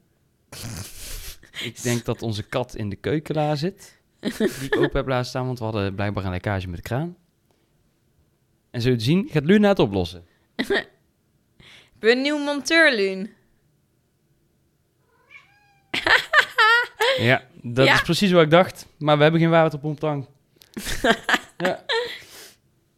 ik 1.69 1.81
denk 1.83 2.05
dat 2.05 2.21
onze 2.21 2.43
kat 2.43 2.75
in 2.75 2.89
de 2.89 2.95
keukenla 2.95 3.55
zit. 3.55 3.99
Die 4.19 4.47
ik 4.47 4.75
open 4.77 4.97
heb 4.97 5.07
laten 5.07 5.25
staan, 5.29 5.45
want 5.45 5.57
we 5.57 5.63
hadden 5.63 5.95
blijkbaar 5.95 6.25
een 6.25 6.31
lekkage 6.31 6.67
met 6.67 6.75
de 6.75 6.81
kraan. 6.81 7.15
En 8.71 8.81
zo 8.81 8.95
te 8.95 9.03
zien, 9.03 9.27
gaat 9.31 9.45
Luna 9.45 9.67
het 9.69 9.79
oplossen. 9.79 10.25
Ik 11.95 12.01
ben 12.01 12.11
een 12.17 12.21
nieuw 12.21 12.37
monteur, 12.37 12.95
Luun. 12.95 13.29
Ja, 17.17 17.43
dat 17.61 17.85
Ja. 17.85 17.93
is 17.93 18.01
precies 18.01 18.31
wat 18.31 18.43
ik 18.43 18.49
dacht. 18.49 18.87
Maar 18.97 19.15
we 19.17 19.23
hebben 19.23 19.41
geen 19.41 19.49
waterpomptang. 19.49 20.25
ja. 21.57 21.85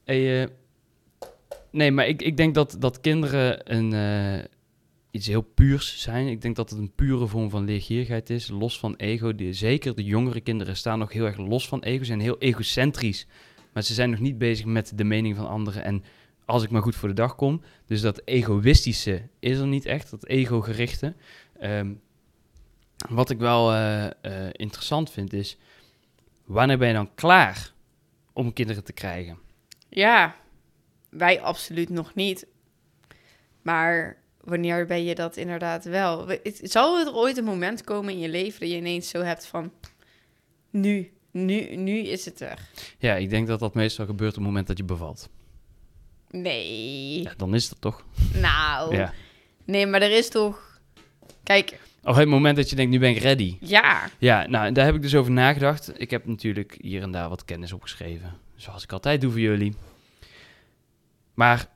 Eh, 0.08 0.44
nee, 1.72 1.92
maar 1.92 2.08
ik, 2.08 2.22
ik 2.22 2.38
denk 2.38 2.56
dat, 2.56 2.76
dat 2.80 3.02
kinderen 3.02 3.76
een, 3.76 3.94
eh, 3.94 4.46
iets 5.12 5.28
heel 5.28 5.42
puurs 5.42 6.02
zijn. 6.02 6.28
Ik 6.28 6.42
denk 6.42 6.56
dat 6.56 6.70
het 6.70 6.80
een 6.80 6.92
pure 6.96 7.28
vorm 7.28 7.50
van 7.50 7.66
leergierigheid 7.66 8.30
is, 8.30 8.50
los 8.50 8.80
van 8.80 8.96
ego. 8.96 9.34
Zeker 9.52 9.96
de 9.96 10.04
jongere 10.04 10.42
kinderen 10.42 10.78
staan 10.78 11.00
nog 11.00 11.12
heel 11.12 11.26
erg 11.26 11.38
los 11.38 11.68
van 11.68 11.82
ego, 11.84 12.04
zijn 12.04 12.20
heel 12.20 12.38
egocentrisch. 12.40 13.28
Maar 13.74 13.84
ze 13.84 13.94
zijn 13.94 14.10
nog 14.10 14.20
niet 14.20 14.38
bezig 14.38 14.66
met 14.66 14.92
de 14.96 15.04
mening 15.04 15.36
van 15.36 15.48
anderen 15.48 15.84
en 15.84 16.04
als 16.46 16.64
ik 16.64 16.70
maar 16.70 16.82
goed 16.82 16.96
voor 16.96 17.10
de 17.10 17.16
dag 17.16 17.36
kom. 17.36 17.62
Dus 17.86 18.02
dat 18.02 18.22
egoïstische 18.26 19.22
is 19.40 19.58
er 19.58 19.68
niet 19.68 19.86
echt, 19.86 20.10
dat 20.10 20.26
ego-gerichte. 20.26 21.16
Ehm, 21.60 21.94
wat 23.10 23.30
ik 23.30 23.38
wel 23.38 23.74
eh, 23.74 24.48
interessant 24.52 25.12
vind 25.12 25.34
is, 25.34 25.58
wanneer 26.46 26.78
ben 26.78 26.88
je 26.88 26.94
dan 26.94 27.14
klaar 27.16 27.74
om 28.34 28.54
kinderen 28.54 28.84
te 28.84 28.94
krijgen? 28.94 29.46
Ja, 29.90 30.36
wij 31.10 31.42
absoluut 31.42 31.90
nog 31.90 32.14
niet. 32.16 32.46
Maar 33.62 34.18
wanneer 34.44 34.86
ben 34.86 35.04
je 35.04 35.16
dat 35.16 35.38
inderdaad 35.38 35.84
wel? 35.86 36.28
Zal 36.62 37.00
er 37.00 37.14
ooit 37.16 37.38
een 37.38 37.44
moment 37.44 37.84
komen 37.84 38.14
in 38.14 38.20
je 38.20 38.30
leven 38.30 38.60
dat 38.60 38.70
je 38.70 38.76
ineens 38.76 39.10
zo 39.10 39.22
hebt 39.22 39.46
van... 39.46 39.72
Nu, 40.70 41.12
nu, 41.32 41.76
nu 41.76 41.98
is 41.98 42.26
het 42.26 42.40
er. 42.42 42.60
Ja, 42.98 43.16
ik 43.16 43.30
denk 43.30 43.48
dat 43.48 43.60
dat 43.60 43.74
meestal 43.74 44.06
gebeurt 44.06 44.32
op 44.32 44.38
het 44.38 44.46
moment 44.46 44.68
dat 44.68 44.78
je 44.78 44.84
bevalt. 44.84 45.30
Nee. 46.30 47.22
Ja, 47.24 47.34
dan 47.38 47.54
is 47.56 47.70
dat 47.70 47.82
toch? 47.82 48.06
Nou. 48.34 48.96
Ja. 48.96 49.14
Nee, 49.66 49.86
maar 49.88 50.02
er 50.02 50.12
is 50.18 50.30
toch... 50.30 50.80
Kijk, 51.44 51.80
Of 52.04 52.16
het 52.16 52.28
moment 52.28 52.56
dat 52.56 52.70
je 52.70 52.76
denkt, 52.76 52.92
nu 52.92 53.00
ben 53.00 53.10
ik 53.10 53.18
ready. 53.18 53.58
ja. 53.62 54.10
Ja, 54.18 54.48
nou, 54.48 54.72
daar 54.72 54.86
heb 54.86 54.96
ik 54.96 55.02
dus 55.02 55.16
over 55.16 55.32
nagedacht. 55.32 55.92
Ik 56.02 56.10
heb 56.10 56.26
natuurlijk 56.26 56.78
hier 56.82 57.02
en 57.02 57.12
daar 57.12 57.30
wat 57.30 57.46
kennis 57.46 57.74
opgeschreven. 57.74 58.34
Zoals 58.58 58.84
ik 58.84 58.92
altijd 58.92 59.22
doe 59.22 59.32
voor 59.32 59.40
jullie. 59.40 59.74
Maar, 61.34 61.70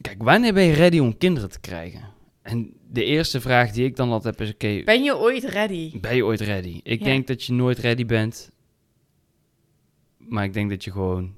kijk, 0.00 0.22
wanneer 0.22 0.52
ben 0.54 0.62
je 0.64 0.72
ready 0.72 0.98
om 0.98 1.16
kinderen 1.18 1.50
te 1.50 1.60
krijgen? 1.60 2.12
En 2.42 2.72
de 2.90 3.04
eerste 3.04 3.40
vraag 3.40 3.70
die 3.70 3.84
ik 3.84 3.96
dan 3.96 4.10
altijd 4.10 4.38
heb 4.38 4.46
is, 4.48 4.54
oké, 4.54 4.82
Ben 4.84 5.02
je 5.02 5.16
ooit 5.16 5.44
ready? 5.44 6.00
ben 6.00 6.16
je 6.16 6.24
ooit 6.24 6.40
ready? 6.40 6.80
Ik 6.82 6.98
Ja. 6.98 7.04
denk 7.04 7.26
dat 7.26 7.44
je 7.44 7.52
nooit 7.52 7.78
ready 7.78 8.06
bent. 8.06 8.50
Maar 10.18 10.44
ik 10.44 10.52
denk 10.52 10.70
dat 10.70 10.84
je 10.84 10.90
gewoon, 10.92 11.34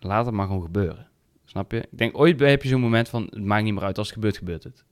laat 0.00 0.26
het 0.26 0.34
maar 0.34 0.46
gewoon 0.46 0.62
gebeuren. 0.62 1.08
Snap 1.44 1.72
je? 1.72 1.78
Ik 1.90 1.98
denk, 1.98 2.18
ooit 2.18 2.40
heb 2.40 2.62
je 2.62 2.68
zo'n 2.68 2.80
moment 2.80 3.08
van, 3.08 3.22
het 3.22 3.44
maakt 3.44 3.64
niet 3.64 3.74
meer 3.74 3.82
uit, 3.82 3.98
als 3.98 4.06
het 4.06 4.14
gebeurt, 4.16 4.36
gebeurt 4.36 4.64
het. 4.64 4.84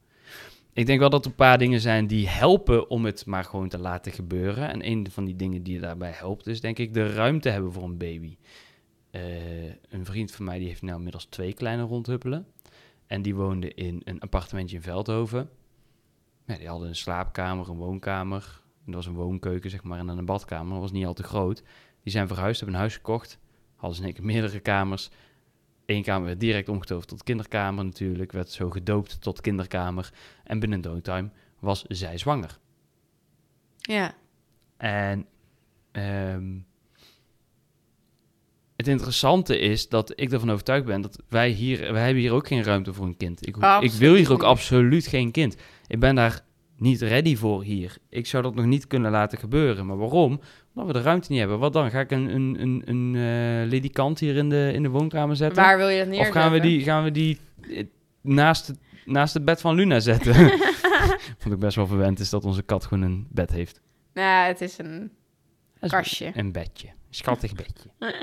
Ik 0.76 0.86
denk 0.86 1.00
wel 1.00 1.10
dat 1.10 1.24
er 1.24 1.30
een 1.30 1.36
paar 1.36 1.58
dingen 1.58 1.80
zijn 1.80 2.06
die 2.06 2.28
helpen 2.28 2.90
om 2.90 3.04
het 3.04 3.26
maar 3.26 3.44
gewoon 3.44 3.68
te 3.68 3.78
laten 3.78 4.12
gebeuren. 4.12 4.68
En 4.68 4.86
een 4.86 5.10
van 5.10 5.24
die 5.24 5.36
dingen 5.36 5.62
die 5.62 5.80
daarbij 5.80 6.10
helpt, 6.10 6.46
is 6.46 6.60
denk 6.60 6.78
ik 6.78 6.94
de 6.94 7.12
ruimte 7.12 7.48
hebben 7.48 7.72
voor 7.72 7.82
een 7.82 7.98
baby. 7.98 8.36
Eh, 9.10 9.66
een 9.88 10.04
vriend 10.04 10.32
van 10.32 10.44
mij 10.44 10.58
die 10.58 10.68
heeft 10.68 10.82
nou 10.82 10.96
inmiddels 10.96 11.24
twee 11.24 11.52
kleine 11.52 11.82
rondhuppelen. 11.82 12.46
En 13.06 13.22
die 13.22 13.34
woonde 13.34 13.74
in 13.74 14.00
een 14.04 14.20
appartementje 14.20 14.76
in 14.76 14.82
Veldhoven. 14.82 15.50
Die 16.46 16.68
hadden 16.68 16.88
een 16.88 16.96
slaapkamer, 16.96 17.68
een 17.68 17.76
woonkamer. 17.76 18.62
En 18.84 18.92
dat 18.92 18.94
was 18.94 19.06
een 19.06 19.20
woonkeuken, 19.20 19.70
zeg 19.70 19.82
maar, 19.82 19.98
en 19.98 20.08
een 20.08 20.24
badkamer. 20.24 20.72
Dat 20.72 20.80
was 20.80 20.92
niet 20.92 21.06
al 21.06 21.14
te 21.14 21.22
groot. 21.22 21.62
Die 22.02 22.12
zijn 22.12 22.28
verhuisd, 22.28 22.60
hebben 22.60 22.74
een 22.74 22.82
huis 22.82 22.96
gekocht. 22.96 23.38
Hadden 23.74 23.98
ze 23.98 24.12
in 24.12 24.26
meerdere 24.26 24.60
kamers. 24.60 25.10
Eén 25.86 26.02
kamer 26.02 26.26
werd 26.26 26.40
direct 26.40 26.68
omgetoverd 26.68 27.08
tot 27.08 27.22
kinderkamer 27.22 27.84
natuurlijk. 27.84 28.32
Werd 28.32 28.50
zo 28.50 28.70
gedoopt 28.70 29.20
tot 29.20 29.40
kinderkamer. 29.40 30.12
En 30.44 30.58
binnen 30.58 30.80
no 30.80 31.00
time 31.00 31.30
was 31.58 31.84
zij 31.88 32.18
zwanger. 32.18 32.58
Ja. 33.76 34.14
En 34.76 35.26
ehm, 35.92 36.58
het 38.76 38.88
interessante 38.88 39.58
is 39.58 39.88
dat 39.88 40.12
ik 40.14 40.32
ervan 40.32 40.50
overtuigd 40.50 40.84
ben 40.84 41.00
dat 41.00 41.22
wij 41.28 41.50
hier, 41.50 41.92
wij 41.92 42.04
hebben 42.04 42.22
hier 42.22 42.32
ook 42.32 42.46
geen 42.46 42.62
ruimte 42.62 42.94
voor 42.94 43.06
een 43.06 43.16
kind. 43.16 43.46
Ik, 43.46 43.56
ik 43.80 43.92
wil 43.92 44.14
hier 44.14 44.32
ook 44.32 44.42
absoluut 44.42 45.06
geen 45.06 45.30
kind. 45.30 45.56
Ik 45.86 46.00
ben 46.00 46.14
daar 46.14 46.44
niet 46.76 47.00
ready 47.00 47.36
voor 47.36 47.62
hier. 47.62 47.96
Ik 48.08 48.26
zou 48.26 48.42
dat 48.42 48.54
nog 48.54 48.64
niet 48.64 48.86
kunnen 48.86 49.10
laten 49.10 49.38
gebeuren. 49.38 49.86
Maar 49.86 49.96
waarom? 49.96 50.40
Omdat 50.76 50.94
we 50.94 50.98
de 50.98 51.04
ruimte 51.04 51.30
niet 51.30 51.40
hebben. 51.40 51.58
Wat 51.58 51.72
dan? 51.72 51.90
Ga 51.90 52.00
ik 52.00 52.10
een, 52.10 52.34
een, 52.34 52.56
een, 52.60 52.82
een 52.84 53.14
eh, 53.14 53.68
ledikant 53.70 54.18
hier 54.18 54.36
in 54.36 54.48
de, 54.48 54.70
in 54.74 54.82
de 54.82 54.88
woonkamer 54.88 55.36
zetten? 55.36 55.62
Waar 55.62 55.76
wil 55.76 55.88
je 55.88 55.96
dat 55.98 56.06
of 56.06 56.12
neerzetten? 56.12 56.40
gaan 56.40 56.52
we 56.52 56.60
die, 56.60 56.82
gaan 56.82 57.04
we 57.04 57.10
die 57.10 57.38
eh, 57.70 57.84
naast, 58.20 58.66
het, 58.66 58.78
naast 59.04 59.34
het 59.34 59.44
bed 59.44 59.60
van 59.60 59.74
Luna 59.74 60.00
zetten? 60.00 60.34
Vond 61.38 61.54
ik 61.54 61.58
best 61.58 61.76
wel 61.76 61.86
verwend 61.86 62.20
is 62.20 62.30
dat 62.30 62.44
onze 62.44 62.62
kat 62.62 62.84
gewoon 62.84 63.04
een 63.04 63.26
bed 63.30 63.50
heeft. 63.50 63.80
Nou, 64.14 64.46
het 64.46 64.60
is 64.60 64.78
een 64.78 64.98
Dat 65.74 65.82
is 65.82 65.90
kastje. 65.90 66.30
Een 66.34 66.52
bedje. 66.52 66.88
Een 66.88 66.94
schattig 67.10 67.52
bedje. 67.64 68.14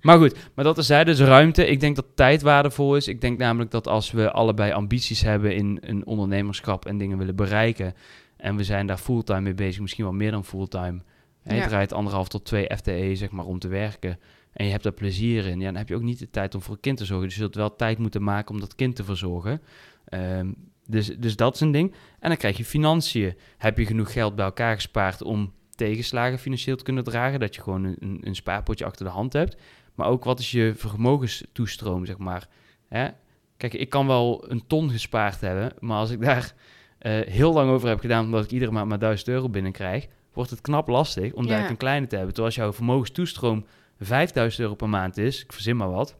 Maar 0.00 0.18
goed, 0.18 0.36
maar 0.54 0.64
dat 0.64 0.78
is 0.78 0.86
zij 0.86 1.04
dus 1.04 1.20
ruimte. 1.20 1.66
Ik 1.66 1.80
denk 1.80 1.96
dat 1.96 2.06
tijd 2.14 2.42
waardevol 2.42 2.96
is. 2.96 3.08
Ik 3.08 3.20
denk 3.20 3.38
namelijk 3.38 3.70
dat 3.70 3.86
als 3.86 4.10
we 4.10 4.30
allebei 4.30 4.72
ambities 4.72 5.22
hebben 5.22 5.54
in 5.54 5.78
een 5.80 6.06
ondernemerschap 6.06 6.86
en 6.86 6.98
dingen 6.98 7.18
willen 7.18 7.36
bereiken, 7.36 7.94
En 8.36 8.56
we 8.56 8.64
zijn 8.64 8.86
daar 8.86 8.98
fulltime 8.98 9.40
mee 9.40 9.54
bezig, 9.54 9.80
misschien 9.80 10.04
wel 10.04 10.12
meer 10.12 10.30
dan 10.30 10.44
fulltime. 10.44 11.00
En 11.48 11.54
je 11.54 11.60
Ja. 11.60 11.68
draait 11.68 11.92
anderhalf 11.92 12.28
tot 12.28 12.44
twee 12.44 12.70
FTE, 12.76 13.10
zeg 13.14 13.30
maar, 13.30 13.44
om 13.44 13.58
te 13.58 13.68
werken. 13.68 14.18
En 14.52 14.64
je 14.64 14.70
hebt 14.70 14.82
daar 14.82 14.92
plezier 14.92 15.46
in. 15.46 15.60
Ja, 15.60 15.66
dan 15.66 15.76
heb 15.76 15.88
je 15.88 15.94
ook 15.94 16.02
niet 16.02 16.18
de 16.18 16.30
tijd 16.30 16.54
om 16.54 16.62
voor 16.62 16.74
een 16.74 16.80
kind 16.80 16.96
te 16.96 17.04
zorgen. 17.04 17.26
Dus 17.26 17.34
je 17.36 17.40
zult 17.42 17.54
wel 17.54 17.76
tijd 17.76 17.98
moeten 17.98 18.22
maken 18.22 18.54
om 18.54 18.60
dat 18.60 18.74
kind 18.74 18.96
te 18.96 19.04
verzorgen. 19.04 19.62
Ehm, 20.04 20.52
dus, 20.86 21.06
dus 21.06 21.36
dat 21.36 21.54
is 21.54 21.60
een 21.60 21.70
ding. 21.70 21.94
En 22.20 22.28
dan 22.28 22.38
krijg 22.38 22.56
je 22.56 22.64
financiën. 22.64 23.34
Heb 23.58 23.78
je 23.78 23.86
genoeg 23.86 24.12
geld 24.12 24.34
bij 24.34 24.44
elkaar 24.44 24.74
gespaard 24.74 25.22
om 25.22 25.52
tegenslagen 25.74 26.38
financieel 26.38 26.76
te 26.76 26.84
kunnen 26.84 27.04
dragen? 27.04 27.40
Dat 27.40 27.54
je 27.54 27.62
gewoon 27.62 27.84
een, 27.84 27.96
een, 27.98 28.18
een 28.22 28.34
spaarpotje 28.34 28.84
achter 28.84 29.04
de 29.04 29.10
hand 29.12 29.32
hebt. 29.32 29.56
Maar 29.94 30.06
ook 30.06 30.24
wat 30.24 30.38
is 30.38 30.50
je 30.50 30.72
vermogenstoestroom, 30.76 32.06
zeg 32.06 32.18
maar. 32.18 32.48
Hè? 32.88 33.08
Kijk, 33.56 33.74
ik 33.74 33.88
kan 33.88 34.06
wel 34.06 34.50
een 34.50 34.66
ton 34.66 34.90
gespaard 34.90 35.40
hebben. 35.40 35.72
Maar 35.80 35.98
als 35.98 36.10
ik 36.10 36.20
daar 36.20 36.54
eh, 36.98 37.20
heel 37.20 37.52
lang 37.52 37.70
over 37.70 37.88
heb 37.88 38.00
gedaan... 38.00 38.24
omdat 38.24 38.44
ik 38.44 38.50
iedere 38.50 38.70
maand 38.70 38.88
maar 38.88 38.98
1000 38.98 39.28
euro 39.28 39.48
binnenkrijg... 39.48 40.08
wordt 40.38 40.50
het 40.52 40.60
knap 40.60 40.88
lastig 40.88 41.32
om 41.32 41.46
daar 41.46 41.60
Ja. 41.62 41.68
een 41.70 41.76
kleine 41.76 42.06
te 42.06 42.16
hebben. 42.16 42.34
Terwijl 42.34 42.54
als 42.56 42.64
jouw 42.64 42.72
vermogenstoestroom 42.72 43.66
5000 43.98 44.62
euro 44.62 44.74
per 44.74 44.88
maand 44.88 45.16
is... 45.16 45.42
ik 45.42 45.52
verzin 45.52 45.76
maar 45.76 45.90
wat... 45.90 46.16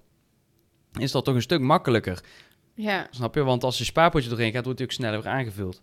is 0.92 1.12
dat 1.12 1.24
toch 1.24 1.34
een 1.34 1.42
stuk 1.42 1.60
makkelijker. 1.60 2.24
Ja, 2.74 3.06
Snap 3.10 3.34
je? 3.34 3.42
Want 3.42 3.64
als 3.64 3.78
je 3.78 3.84
spaarpotje 3.84 4.28
doorheen 4.28 4.52
gaat, 4.52 4.64
wordt 4.64 4.78
hij 4.78 4.88
ook 4.88 4.94
sneller 4.94 5.22
weer 5.22 5.32
aangevuld. 5.32 5.80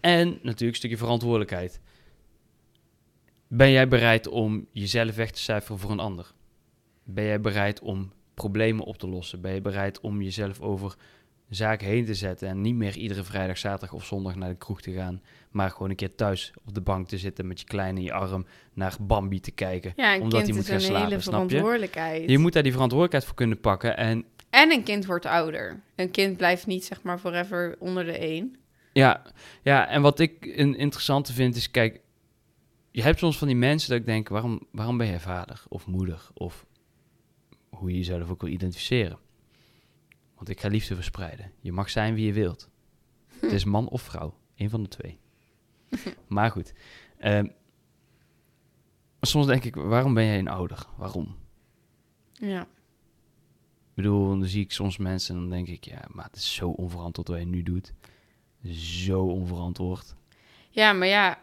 En 0.00 0.28
natuurlijk 0.28 0.60
een 0.60 0.74
stukje 0.74 0.96
verantwoordelijkheid. 0.96 1.80
Ben 3.48 3.70
jij 3.70 3.88
bereid 3.88 4.28
om 4.28 4.66
jezelf 4.72 5.14
weg 5.14 5.30
te 5.30 5.40
cijferen 5.40 5.78
voor 5.78 5.90
een 5.90 6.00
ander? 6.00 6.32
Ben 7.04 7.24
jij 7.24 7.40
bereid 7.40 7.80
om 7.80 8.12
problemen 8.34 8.84
op 8.84 8.98
te 8.98 9.08
lossen? 9.08 9.40
Ben 9.40 9.54
je 9.54 9.60
bereid 9.60 10.00
om 10.00 10.22
jezelf 10.22 10.60
over 10.60 10.94
zaken 11.50 11.86
heen 11.86 12.04
te 12.04 12.14
zetten 12.14 12.48
en 12.48 12.60
niet 12.60 12.74
meer 12.74 12.96
iedere 12.96 13.24
vrijdag, 13.24 13.58
zaterdag 13.58 13.92
of 13.92 14.04
zondag 14.04 14.34
naar 14.34 14.48
de 14.48 14.56
kroeg 14.56 14.80
te 14.80 14.92
gaan, 14.92 15.22
maar 15.50 15.70
gewoon 15.70 15.90
een 15.90 15.96
keer 15.96 16.14
thuis 16.14 16.52
op 16.64 16.74
de 16.74 16.80
bank 16.80 17.08
te 17.08 17.18
zitten 17.18 17.46
met 17.46 17.60
je 17.60 17.66
kleine 17.66 17.98
in 17.98 18.04
je 18.04 18.12
arm 18.12 18.46
naar 18.74 18.96
Bambi 19.00 19.40
te 19.40 19.50
kijken? 19.50 19.92
ja 19.96 20.14
een 20.14 20.20
Omdat 20.22 20.42
kind 20.42 20.46
hij 20.46 20.54
moet 20.56 20.64
is 20.64 20.68
gaan 20.68 20.76
een 20.76 20.82
slapen, 20.82 21.08
hele 21.08 21.20
snap 21.20 21.40
je? 21.42 21.48
verantwoordelijkheid. 21.48 22.30
Je 22.30 22.38
moet 22.38 22.52
daar 22.52 22.62
die 22.62 22.72
verantwoordelijkheid 22.72 23.24
voor 23.24 23.34
kunnen 23.36 23.60
pakken 23.60 23.96
en 23.96 24.24
En 24.50 24.72
een 24.72 24.82
kind 24.82 25.06
wordt 25.06 25.26
ouder. 25.26 25.80
Een 25.96 26.10
kind 26.10 26.36
blijft 26.36 26.66
niet, 26.66 26.84
zeg 26.84 27.02
maar, 27.02 27.18
forever 27.18 27.76
onder 27.78 28.04
de 28.04 28.18
één. 28.18 28.56
Ja, 28.92 29.22
ja, 29.62 29.88
en 29.88 30.02
wat 30.02 30.18
ik 30.18 30.52
een 30.56 30.76
interessante 30.76 31.32
vind 31.32 31.56
is, 31.56 31.70
kijk, 31.70 32.00
je 32.90 33.02
hebt 33.02 33.18
soms 33.18 33.38
van 33.38 33.46
die 33.46 33.56
mensen 33.56 33.90
dat 33.90 33.98
ik 33.98 34.06
denk, 34.06 34.28
waarom, 34.28 34.60
waarom 34.72 34.96
ben 34.96 35.06
jij 35.06 35.20
vader 35.20 35.62
of 35.68 35.86
moeder? 35.86 36.28
Of 36.34 36.66
hoe 37.70 37.90
je 37.90 37.96
jezelf 37.96 38.30
ook 38.30 38.40
wil 38.40 38.50
identificeren. 38.50 39.18
Want 40.40 40.52
ik 40.52 40.60
ga 40.60 40.68
liefde 40.68 40.94
verspreiden. 40.94 41.52
Je 41.60 41.72
mag 41.72 41.90
zijn 41.90 42.14
wie 42.14 42.26
je 42.26 42.32
wilt. 42.32 42.68
Het 43.40 43.52
is 43.52 43.64
man 43.64 43.88
of 43.88 44.02
vrouw. 44.02 44.34
Een 44.56 44.70
van 44.70 44.82
de 44.82 44.88
twee. 44.88 45.18
maar 46.28 46.50
goed. 46.50 46.72
ehm, 47.18 47.46
soms 49.20 49.46
denk 49.46 49.64
ik, 49.64 49.74
waarom 49.74 50.14
ben 50.14 50.24
jij 50.24 50.38
een 50.38 50.48
ouder? 50.48 50.86
Waarom? 50.96 51.36
Ja. 52.32 52.60
Ik 52.60 53.94
bedoel, 53.94 54.28
dan 54.28 54.44
zie 54.44 54.62
ik 54.62 54.72
soms 54.72 54.96
mensen 54.96 55.34
en 55.34 55.40
dan 55.40 55.50
denk 55.50 55.68
ik, 55.68 55.84
ja, 55.84 56.04
maar 56.08 56.24
het 56.24 56.36
is 56.36 56.54
zo 56.54 56.68
onverantwoord 56.68 57.28
wat 57.28 57.38
je 57.38 57.46
nu 57.46 57.62
doet. 57.62 57.92
Zo 58.72 59.20
onverantwoord. 59.20 60.14
ja, 60.70 60.92
maar 60.92 61.08
ja, 61.08 61.40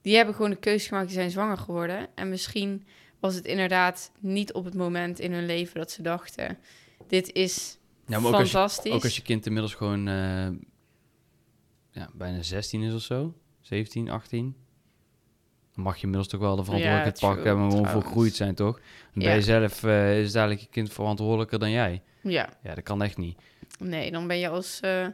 die 0.00 0.16
hebben 0.16 0.34
gewoon 0.34 0.50
de 0.50 0.56
keuze 0.56 0.88
gemaakt, 0.88 1.06
die 1.06 1.16
zijn 1.16 1.30
zwanger 1.30 1.58
geworden. 1.58 2.08
En 2.14 2.28
misschien 2.28 2.86
was 3.20 3.34
het 3.34 3.44
inderdaad 3.44 4.12
niet 4.18 4.52
op 4.52 4.64
het 4.64 4.74
moment 4.74 5.18
in 5.18 5.32
hun 5.32 5.46
leven 5.46 5.78
dat 5.78 5.90
ze 5.90 6.02
dachten... 6.02 6.58
dit 7.06 7.32
is 7.32 7.78
Ja, 8.06 8.18
maar 8.20 8.28
ook 8.32 8.54
als, 8.54 8.80
je, 8.82 8.90
ook 8.92 9.02
als 9.02 9.16
je 9.16 9.22
kind 9.22 9.46
inmiddels 9.46 9.74
gewoon 9.74 10.08
eh, 10.08 10.48
ja, 11.90 12.08
bijna 12.14 12.42
16 12.42 12.82
is 12.82 12.94
of 12.94 13.00
zo, 13.02 13.34
17, 13.60 14.10
18, 14.10 14.56
dan 15.74 15.84
mag 15.84 15.94
je 15.96 16.02
inmiddels 16.02 16.28
toch 16.28 16.40
wel 16.40 16.56
de 16.56 16.64
verantwoordelijkheid 16.64 17.20
pakken 17.20 17.56
en 17.58 17.70
gewoon 17.70 17.88
volgroeid 17.88 18.34
zijn, 18.34 18.54
toch? 18.54 18.74
Dan 18.76 18.84
ben 19.22 19.28
Ja. 19.28 19.34
je 19.34 19.42
zelf, 19.42 19.84
eh, 19.84 20.20
is 20.20 20.32
dadelijk 20.32 20.60
je 20.60 20.66
kind 20.70 20.92
verantwoordelijker 20.92 21.58
dan 21.58 21.70
jij. 21.70 22.02
Ja, 22.22 22.48
Ja, 22.62 22.74
dat 22.74 22.84
kan 22.84 23.02
echt 23.02 23.16
niet. 23.16 23.38
nee, 23.78 24.10
dan 24.10 24.26
ben 24.26 24.38
je 24.38 24.48
als 24.48 24.80
eh, 24.80 25.06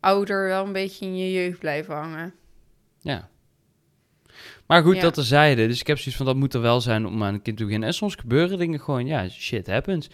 ouder 0.00 0.46
wel 0.48 0.66
een 0.66 0.72
beetje 0.72 1.06
in 1.06 1.16
je 1.16 1.32
jeugd 1.32 1.58
blijven 1.58 1.94
hangen. 1.94 2.34
Ja. 3.00 3.28
Maar 4.66 4.82
goed, 4.82 5.00
dat 5.00 5.14
terzijde. 5.14 5.66
Dus 5.66 5.80
ik 5.80 5.86
heb 5.86 5.96
zoiets 5.98 6.16
van, 6.16 6.26
dat 6.26 6.36
moet 6.36 6.54
er 6.54 6.60
wel 6.60 6.80
zijn 6.80 7.06
om 7.06 7.22
aan 7.24 7.34
een 7.34 7.42
kind 7.42 7.56
te 7.56 7.64
beginnen. 7.64 7.88
En 7.88 7.94
soms 7.94 8.14
gebeuren 8.14 8.58
dingen 8.58 8.80
gewoon, 8.80 9.06
ja, 9.06 9.28
shit 9.28 9.66
happens. 9.66 10.08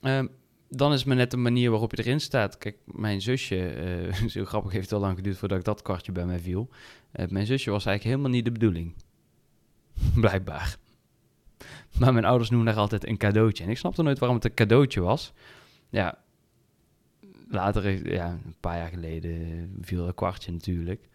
Ehm, 0.00 0.26
dan 0.68 0.92
is 0.92 0.98
het 0.98 1.08
maar 1.08 1.16
net 1.16 1.30
de 1.30 1.36
manier 1.36 1.70
waarop 1.70 1.90
je 1.90 2.02
erin 2.02 2.20
staat. 2.20 2.58
Kijk, 2.58 2.76
mijn 2.84 3.20
zusje, 3.20 3.68
eh 3.68 4.26
zo 4.34 4.44
grappig, 4.44 4.72
heeft 4.72 4.90
wel 4.90 5.00
lang 5.00 5.16
geduurd 5.16 5.38
voordat 5.38 5.58
ik 5.58 5.64
dat 5.64 5.82
kwartje 5.82 6.12
bij 6.12 6.26
mij 6.26 6.38
viel. 6.38 6.68
Eh, 7.10 7.28
mijn 7.28 7.46
zusje 7.46 7.70
was 7.70 7.86
eigenlijk 7.86 8.16
helemaal 8.16 8.36
niet 8.36 8.44
de 8.44 8.58
bedoeling. 8.58 8.94
Blijkbaar. 10.14 10.76
Maar 11.98 12.12
mijn 12.12 12.24
ouders 12.24 12.50
noemen 12.50 12.68
haar 12.68 12.76
altijd 12.76 13.06
een 13.06 13.16
cadeautje. 13.16 13.64
En 13.64 13.70
ik 13.70 13.78
snapte 13.78 14.02
nooit 14.02 14.18
waarom 14.18 14.36
het 14.36 14.46
een 14.46 14.54
cadeautje 14.54 15.00
was. 15.00 15.32
Ja, 15.88 16.18
later, 17.48 18.12
ja, 18.12 18.30
een 18.30 18.54
paar 18.60 18.76
jaar 18.76 18.88
geleden 18.88 19.78
viel 19.80 20.06
een 20.06 20.14
kwartje 20.14 20.52
natuurlijk. 20.52 21.08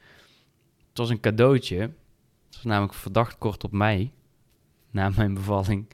Het 0.89 0.97
was 0.97 1.09
een 1.09 1.19
cadeautje. 1.19 1.79
Het 1.79 2.55
was 2.55 2.63
namelijk 2.63 2.93
verdacht 2.93 3.37
kort 3.37 3.63
op 3.63 3.71
mij. 3.71 4.11
Na 4.91 5.09
mijn 5.09 5.33
bevalling. 5.33 5.87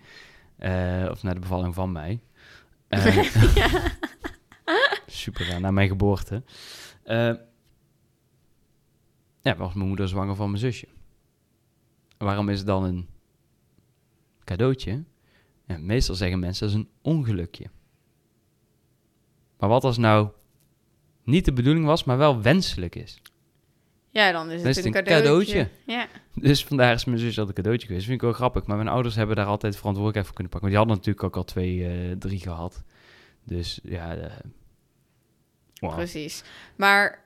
Eh, 0.57 1.07
of 1.11 1.23
na 1.23 1.33
de 1.33 1.39
bevalling 1.39 1.73
van 1.73 1.91
mij. 1.91 2.19
Eh, 2.89 3.23
super, 5.07 5.47
ja, 5.47 5.59
na 5.59 5.71
mijn 5.71 5.87
geboorte. 5.87 6.43
Eh, 7.03 7.33
ja, 9.41 9.55
was 9.55 9.73
mijn 9.73 9.87
moeder 9.87 10.07
zwanger 10.07 10.35
van 10.35 10.47
mijn 10.47 10.59
zusje. 10.59 10.87
Waarom 12.17 12.49
is 12.49 12.57
het 12.57 12.67
dan 12.67 12.83
een 12.83 13.07
cadeautje? 14.43 15.03
Ja, 15.65 15.77
meestal 15.77 16.15
zeggen 16.15 16.39
mensen 16.39 16.67
dat 16.67 16.75
is 16.77 16.83
een 16.83 16.89
ongelukje. 17.01 17.69
Maar 19.57 19.69
wat 19.69 19.83
als 19.83 19.97
nou 19.97 20.29
niet 21.23 21.45
de 21.45 21.53
bedoeling 21.53 21.85
was, 21.85 22.03
maar 22.03 22.17
wel 22.17 22.41
wenselijk 22.41 22.95
is? 22.95 23.21
Ja, 24.09 24.31
dan 24.31 24.49
is 24.49 24.57
Dan 24.57 24.67
het 24.67 24.77
is 24.77 24.83
een, 24.85 24.93
het 24.93 25.07
een 25.07 25.13
cadeautje. 25.13 25.69
Ja. 25.85 26.07
Dus 26.33 26.65
vandaar 26.65 26.93
is 26.93 27.05
mijn 27.05 27.17
zus 27.17 27.39
altijd 27.39 27.47
een 27.47 27.63
cadeautje 27.63 27.87
geweest. 27.87 28.05
Vind 28.05 28.15
ik 28.17 28.23
wel 28.23 28.33
grappig. 28.33 28.65
Maar 28.65 28.77
mijn 28.77 28.87
ouders 28.87 29.15
hebben 29.15 29.35
daar 29.35 29.45
altijd 29.45 29.75
verantwoordelijkheid 29.75 30.25
voor 30.25 30.35
kunnen 30.35 30.51
pakken. 30.51 30.71
Want 30.71 30.87
die 30.87 30.87
hadden 30.87 30.97
natuurlijk 30.97 31.25
ook 31.25 31.35
al 31.35 31.53
twee, 31.53 31.85
eh, 31.85 32.17
drie 32.17 32.39
gehad. 32.39 32.83
Dus 33.43 33.79
ja, 33.83 34.15
eh, 34.15 34.31
wow. 35.79 35.93
Precies. 35.93 36.43
Maar 36.75 37.23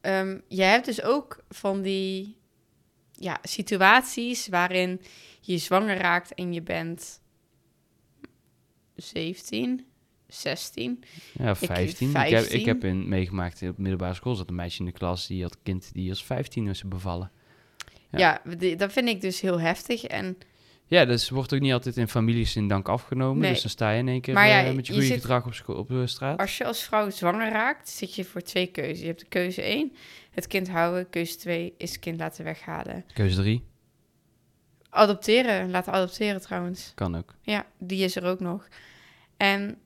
ehm 0.00 0.38
je 0.48 0.62
hebt 0.62 0.84
dus 0.84 1.02
ook 1.02 1.44
van 1.48 1.82
die 1.82 2.36
ja, 3.12 3.38
situaties 3.42 4.48
waarin 4.48 5.00
je 5.40 5.58
zwanger 5.58 5.96
raakt 5.96 6.34
en 6.34 6.52
je 6.52 6.62
bent 6.62 7.20
17, 8.94 9.86
16. 10.28 11.04
ja, 11.32 11.54
15. 11.56 12.08
Ik, 12.08 12.14
heb, 12.16 12.28
15. 12.28 12.58
ik 12.58 12.64
heb 12.66 12.84
in, 12.84 13.08
meegemaakt 13.08 13.62
op 13.62 13.78
middelbare 13.78 14.14
school 14.14 14.34
zat 14.34 14.48
een 14.48 14.54
meisje 14.54 14.78
in 14.78 14.84
de 14.86 14.92
klas 14.92 15.26
die 15.26 15.42
had 15.42 15.52
een 15.54 15.60
kind 15.62 15.90
die 15.92 16.10
als 16.10 16.24
15 16.24 16.66
was 16.66 16.82
bevallen. 16.84 17.30
Ja. 18.10 18.18
Ja, 18.18 18.54
die- 18.56 18.76
dat 18.76 18.92
vind 18.92 19.08
ik 19.08 19.20
dus 19.20 19.40
heel 19.40 19.60
heftig. 19.60 20.04
En 20.04 20.38
Ja, 20.88 21.04
dus 21.04 21.30
wordt 21.30 21.54
ook 21.54 21.60
niet 21.60 21.72
altijd 21.72 21.96
in 21.96 22.08
families 22.08 22.56
in 22.56 22.68
dank 22.68 22.88
afgenomen. 22.88 23.40
Nee. 23.42 23.52
Dus 23.52 23.60
dan 23.62 23.70
sta 23.70 23.90
je 23.90 23.98
in 23.98 24.08
één 24.08 24.20
keer 24.20 24.34
Maar 24.34 24.48
ja, 24.48 24.64
eh, 24.64 24.74
met 24.74 24.86
je 24.86 24.92
je 24.92 24.98
goede 24.98 25.12
zit- 25.14 25.20
gedrag 25.20 25.46
op, 25.46 25.54
scho- 25.54 25.72
op 25.72 25.88
de 25.88 26.06
straat. 26.06 26.38
als 26.38 26.58
je 26.58 26.64
als 26.64 26.82
vrouw 26.82 27.10
zwanger 27.10 27.50
raakt, 27.52 27.88
zit 27.88 28.14
je 28.14 28.24
voor 28.24 28.40
twee 28.40 28.66
keuzes. 28.66 29.00
Je 29.00 29.06
hebt 29.06 29.20
de 29.20 29.26
keuze 29.26 29.62
1, 29.62 29.92
het 30.30 30.46
kind 30.46 30.68
houden. 30.68 31.10
Keuze 31.10 31.36
2 31.36 31.74
is 31.78 31.90
het 31.90 31.98
kind 32.00 32.18
laten 32.18 32.44
weghalen. 32.44 33.04
Keuze 33.14 33.36
3, 33.36 33.62
Adopteren, 34.90 35.70
laten 35.70 35.92
adopteren 35.92 36.40
trouwens. 36.40 36.92
kan 36.94 37.16
ook. 37.16 37.34
Ja, 37.42 37.66
die 37.78 38.04
is 38.04 38.16
er 38.16 38.24
ook 38.24 38.40
nog. 38.40 38.68
En 39.36 39.78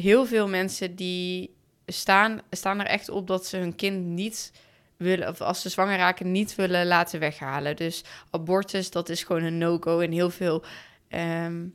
heel 0.00 0.26
veel 0.26 0.48
mensen 0.48 0.94
die 0.94 1.54
staan, 1.86 2.40
staan 2.50 2.80
er 2.80 2.86
echt 2.86 3.08
op 3.08 3.26
dat 3.26 3.46
ze 3.46 3.56
hun 3.56 3.74
kind 3.74 4.04
niet 4.04 4.52
willen, 4.96 5.28
of 5.28 5.40
als 5.40 5.60
ze 5.60 5.68
zwanger 5.68 5.96
raken, 5.96 6.32
niet 6.32 6.54
willen 6.54 6.86
laten 6.86 7.20
weghalen. 7.20 7.76
Dus 7.76 8.04
abortus, 8.30 8.90
dat 8.90 9.08
is 9.08 9.22
gewoon 9.22 9.42
een 9.42 9.58
no-go. 9.58 10.00
En 10.00 10.12
heel 10.12 10.30
veel 10.30 10.64
ehm, 11.08 11.66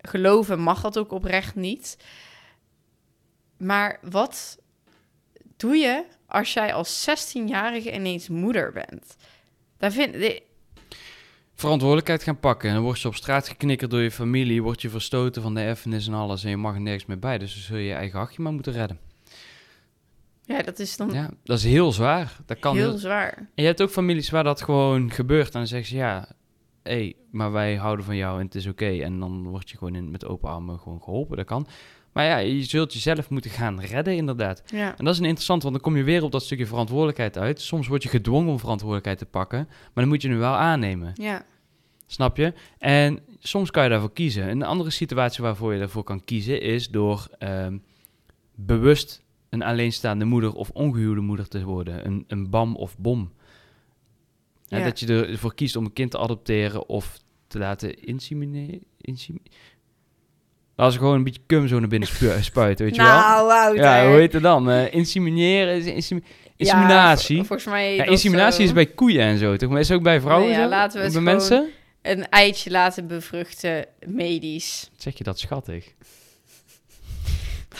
geloven 0.00 0.60
mag 0.60 0.80
dat 0.80 0.98
ook 0.98 1.12
oprecht 1.12 1.54
niet. 1.54 1.96
Maar 3.56 3.98
wat 4.02 4.58
doe 5.56 5.76
je 5.76 6.04
als 6.26 6.52
jij 6.52 6.74
als 6.74 7.08
16-jarige 7.08 7.92
ineens 7.92 8.28
moeder 8.28 8.72
bent? 8.72 9.16
Daar 9.78 9.92
vind. 9.92 10.40
Verantwoordelijkheid 11.58 12.22
gaan 12.22 12.40
pakken. 12.40 12.68
En 12.68 12.74
dan 12.74 12.84
word 12.84 13.00
je 13.00 13.08
op 13.08 13.14
straat 13.14 13.48
geknikkerd 13.48 13.90
door 13.90 14.00
je 14.00 14.10
familie. 14.10 14.62
Word 14.62 14.82
je 14.82 14.90
verstoten 14.90 15.42
van 15.42 15.54
de 15.54 15.60
erfenis 15.60 16.06
en 16.06 16.14
alles. 16.14 16.44
En 16.44 16.50
je 16.50 16.56
mag 16.56 16.74
er 16.74 16.80
nergens 16.80 17.06
meer 17.06 17.18
bij. 17.18 17.38
Dus 17.38 17.52
dan 17.52 17.62
zul 17.62 17.76
je 17.76 17.84
je 17.84 17.92
eigen 17.92 18.18
hachje 18.18 18.42
maar 18.42 18.52
moeten 18.52 18.72
redden. 18.72 18.98
Ja, 20.42 20.62
dat 20.62 20.78
is 20.78 20.96
dan 20.96 21.10
Ja, 21.10 21.30
dat 21.44 21.58
is 21.58 21.64
heel 21.64 21.92
zwaar. 21.92 22.36
Dat 22.46 22.58
kan 22.58 22.76
heel 22.76 22.88
heel... 22.88 22.98
zwaar. 22.98 23.36
En 23.36 23.48
je 23.54 23.64
hebt 23.64 23.82
ook 23.82 23.90
families 23.90 24.30
waar 24.30 24.44
dat 24.44 24.62
gewoon 24.62 25.10
gebeurt. 25.10 25.46
En 25.46 25.52
dan 25.52 25.66
zeggen 25.66 25.88
ze, 25.88 25.96
ja, 25.96 26.28
hé, 26.82 27.12
maar 27.30 27.52
wij 27.52 27.76
houden 27.76 28.04
van 28.04 28.16
jou 28.16 28.38
en 28.38 28.44
het 28.46 28.54
is 28.54 28.66
oké. 28.66 28.90
En 29.02 29.18
dan 29.18 29.48
word 29.48 29.70
je 29.70 29.76
gewoon 29.76 29.94
in, 29.94 30.10
met 30.10 30.26
open 30.26 30.50
armen 30.50 30.78
gewoon 30.78 31.02
geholpen. 31.02 31.36
Dat 31.36 31.46
kan. 31.46 31.66
Maar 32.18 32.26
ja, 32.26 32.36
je 32.36 32.64
zult 32.64 32.92
jezelf 32.92 33.30
moeten 33.30 33.50
gaan 33.50 33.80
redden, 33.80 34.16
inderdaad. 34.16 34.62
Ja. 34.66 34.96
En 34.96 35.04
dat 35.04 35.14
is 35.14 35.20
een 35.20 35.24
interessant, 35.26 35.62
want 35.62 35.74
dan 35.74 35.82
kom 35.82 35.96
je 35.96 36.02
weer 36.02 36.22
op 36.22 36.32
dat 36.32 36.42
stukje 36.42 36.66
verantwoordelijkheid 36.66 37.38
uit. 37.38 37.60
Soms 37.60 37.88
word 37.88 38.02
je 38.02 38.08
gedwongen 38.08 38.50
om 38.50 38.58
verantwoordelijkheid 38.58 39.18
te 39.18 39.26
pakken, 39.26 39.64
maar 39.68 39.90
dan 39.94 40.08
moet 40.08 40.22
je 40.22 40.28
nu 40.28 40.36
wel 40.36 40.54
aannemen. 40.54 41.12
Ja. 41.14 41.44
Snap 42.06 42.36
je? 42.36 42.52
En 42.78 43.20
soms 43.38 43.70
kan 43.70 43.82
je 43.82 43.88
daarvoor 43.88 44.12
kiezen. 44.12 44.48
Een 44.50 44.62
andere 44.62 44.90
situatie 44.90 45.42
waarvoor 45.44 45.72
je 45.72 45.78
daarvoor 45.78 46.02
kan 46.02 46.24
kiezen 46.24 46.60
is 46.60 46.88
door 46.88 47.28
ehm, 47.38 47.78
bewust 48.54 49.24
een 49.48 49.62
alleenstaande 49.62 50.24
moeder 50.24 50.54
of 50.54 50.70
ongehuwde 50.70 51.20
moeder 51.20 51.48
te 51.48 51.64
worden. 51.64 52.06
Een, 52.06 52.24
een 52.28 52.50
bam 52.50 52.76
of 52.76 52.98
bom. 52.98 53.32
En 54.68 54.78
Ja. 54.78 54.84
dat 54.84 55.00
je 55.00 55.26
ervoor 55.26 55.54
kiest 55.54 55.76
om 55.76 55.84
een 55.84 55.92
kind 55.92 56.10
te 56.10 56.18
adopteren 56.18 56.88
of 56.88 57.18
te 57.46 57.58
laten 57.58 58.02
insemineren. 58.02 58.84
Insem 59.00 59.38
Als 60.78 60.92
ze 60.92 60.98
gewoon 60.98 61.14
een 61.14 61.24
beetje 61.24 61.40
cum 61.46 61.68
zo 61.68 61.78
naar 61.78 61.88
binnen 61.88 62.08
spu- 62.08 62.42
spuiten, 62.50 62.84
weet 62.84 62.94
je 62.96 63.02
wel? 63.02 63.10
nou, 63.10 63.46
Wouter. 63.46 63.84
Ja, 63.84 64.06
hoe 64.08 64.16
heet 64.18 64.32
het 64.32 64.42
dan? 64.42 64.70
Eh, 64.70 64.94
insemineren? 64.94 65.74
is 65.76 65.84
insem- 65.86 66.24
inseminatie? 66.56 67.36
Ja, 67.36 67.44
vol- 67.44 67.46
volgens 67.56 67.68
mij 67.74 67.94
Ja, 67.94 68.04
inseminatie 68.04 68.64
is 68.64 68.72
bij 68.72 68.86
koeien 68.86 69.20
en 69.22 69.38
zo, 69.38 69.56
toch? 69.56 69.70
Maar 69.70 69.80
is 69.80 69.88
het 69.88 69.96
ook 69.96 70.02
bij 70.02 70.20
vrouwen 70.20 70.48
Nee, 70.48 70.58
ja, 70.58 70.68
laten 70.68 70.98
we 70.98 71.04
het 71.04 71.12
bij 71.12 71.22
mensen? 71.22 71.68
Een 72.02 72.28
eitje 72.28 72.70
laten 72.70 73.06
bevruchten, 73.06 73.86
medisch. 74.06 74.90
Zeg 74.96 75.18
je 75.18 75.24
dat 75.24 75.38
schattig? 75.38 75.86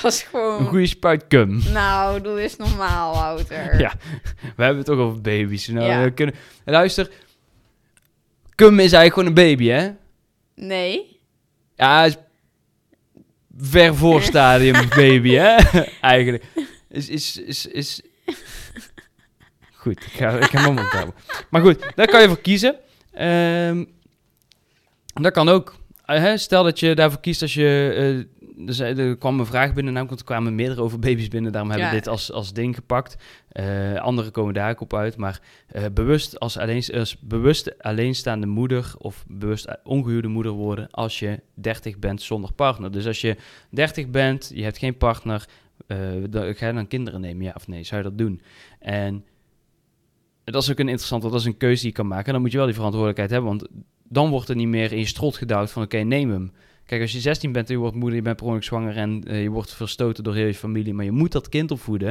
Dat 0.02 0.12
is 0.12 0.22
gewoon... 0.22 0.60
Een 0.60 0.66
goede 0.66 0.86
spuit 0.86 1.26
cum. 1.28 1.62
Nou, 1.72 2.20
doe 2.20 2.40
eens 2.40 2.56
normaal, 2.56 3.14
Wouter. 3.14 3.78
Ja, 3.80 3.92
we 4.56 4.62
hebben 4.62 4.78
het 4.82 4.90
ook 4.90 4.98
over 4.98 5.20
baby's. 5.20 5.68
Nou, 5.68 5.86
Ja. 5.86 6.02
we 6.02 6.10
kunnen... 6.10 6.34
Luister, 6.64 7.10
cum 8.54 8.72
is 8.78 8.92
eigenlijk 8.92 9.12
gewoon 9.14 9.28
een 9.28 9.34
baby, 9.34 9.66
hè? 9.66 9.90
Nee? 10.54 11.20
Ja, 11.74 12.04
is 12.04 12.16
ver 13.58 13.94
voor 13.94 14.22
stadium 14.22 14.88
baby, 14.96 15.34
hè? 15.34 15.56
eigenlijk. 16.00 16.44
Is, 16.88 17.08
is, 17.08 17.36
is, 17.36 17.66
is... 17.66 18.00
Goed, 19.72 20.04
ik 20.04 20.12
ga, 20.12 20.30
ik 20.30 20.44
ga 20.44 20.60
mijn 20.60 20.74
mond 20.74 20.88
houden. 20.88 21.14
Maar 21.50 21.60
goed, 21.60 21.92
daar 21.94 22.06
kan 22.06 22.20
je 22.20 22.28
voor 22.28 22.40
kiezen. 22.40 22.76
Ehm, 23.12 23.84
dat 25.14 25.32
kan 25.32 25.48
ook. 25.48 25.74
Eh, 26.04 26.18
hè, 26.18 26.36
stel 26.36 26.62
dat 26.62 26.80
je 26.80 26.94
daarvoor 26.94 27.20
kiest 27.20 27.42
als 27.42 27.54
je... 27.54 28.26
er, 28.66 29.16
kwam 29.16 29.40
een 29.40 29.46
vraag 29.46 29.74
binnen, 29.74 29.92
namelijk, 29.92 30.18
er 30.20 30.26
kwamen 30.26 30.54
meerdere 30.54 30.82
over 30.82 30.98
baby's 30.98 31.28
binnen. 31.28 31.52
Daarom 31.52 31.70
hebben 31.70 31.88
we 31.88 31.94
Ja. 31.94 32.00
dit 32.00 32.08
als, 32.10 32.32
als 32.32 32.52
ding 32.52 32.74
gepakt. 32.74 33.16
Eh 33.48 33.94
anderen 33.94 34.32
komen 34.32 34.54
daar 34.54 34.70
ook 34.70 34.80
op 34.80 34.94
uit. 34.94 35.16
Maar 35.16 35.40
eh, 35.66 35.84
bewust 35.92 36.40
als, 36.40 36.58
alleen, 36.58 36.82
als 36.94 37.18
bewust 37.20 37.82
alleenstaande 37.82 38.46
moeder 38.46 38.92
of 38.98 39.24
bewust 39.28 39.76
ongehuwde 39.84 40.28
moeder 40.28 40.52
worden 40.52 40.90
als 40.90 41.18
je 41.18 41.40
30 41.54 41.98
bent 41.98 42.22
zonder 42.22 42.52
partner. 42.52 42.90
Dus 42.92 43.06
als 43.06 43.20
je 43.20 43.36
30 43.70 44.08
bent, 44.10 44.50
je 44.54 44.62
hebt 44.62 44.78
geen 44.78 44.96
partner, 44.96 45.48
eh, 45.86 45.98
dan, 46.30 46.54
ga 46.54 46.66
je 46.66 46.72
dan 46.72 46.88
kinderen 46.88 47.20
nemen, 47.20 47.44
ja 47.44 47.52
of 47.54 47.68
nee? 47.68 47.84
Zou 47.84 48.02
je 48.02 48.08
dat 48.08 48.18
doen? 48.18 48.40
En 48.78 49.24
dat 50.44 50.62
is 50.62 50.70
ook 50.70 50.78
een 50.78 50.88
interessante, 50.88 51.30
dat 51.30 51.40
is 51.40 51.46
een 51.46 51.56
keuze 51.56 51.80
die 51.80 51.90
je 51.90 51.96
kan 51.96 52.06
maken. 52.06 52.26
En 52.26 52.32
dan 52.32 52.40
moet 52.40 52.50
je 52.50 52.56
wel 52.56 52.66
die 52.66 52.74
verantwoordelijkheid 52.74 53.30
hebben, 53.30 53.50
want 53.50 53.68
dan 54.08 54.30
wordt 54.30 54.48
er 54.48 54.56
niet 54.56 54.68
meer 54.68 54.92
in 54.92 54.98
je 54.98 55.06
strot 55.06 55.36
gedouwd 55.36 55.70
van 55.70 55.82
oké, 55.82 55.98
neem 55.98 56.30
hem. 56.30 56.52
Kijk, 56.88 57.00
als 57.00 57.12
je 57.12 57.20
16 57.20 57.52
bent 57.52 57.68
en 57.68 57.74
je 57.74 57.80
wordt 57.80 57.96
moeder, 57.96 58.16
je 58.16 58.22
bent 58.22 58.36
per 58.36 58.44
ongeluk 58.44 58.64
zwanger 58.64 58.96
en 58.96 59.24
eh, 59.26 59.42
je 59.42 59.50
wordt 59.50 59.74
verstoten 59.74 60.24
door 60.24 60.34
heel 60.34 60.46
je 60.46 60.54
familie, 60.54 60.94
maar 60.94 61.04
je 61.04 61.12
moet 61.12 61.32
dat 61.32 61.48
kind 61.48 61.70
opvoeden 61.70 62.10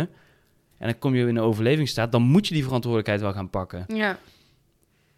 en 0.78 0.88
dan 0.88 1.00
kom 1.00 1.16
je 1.16 1.22
in 1.22 1.36
een 1.36 1.40
overlevingsstaat, 1.44 2.12
dan 2.12 2.22
moet 2.22 2.48
je 2.48 2.54
die 2.54 2.63
verantwoordelijkheid 2.63 3.22
wel 3.22 3.34
gaan 3.34 3.50
pakken. 3.50 3.86
Ja. 3.88 4.20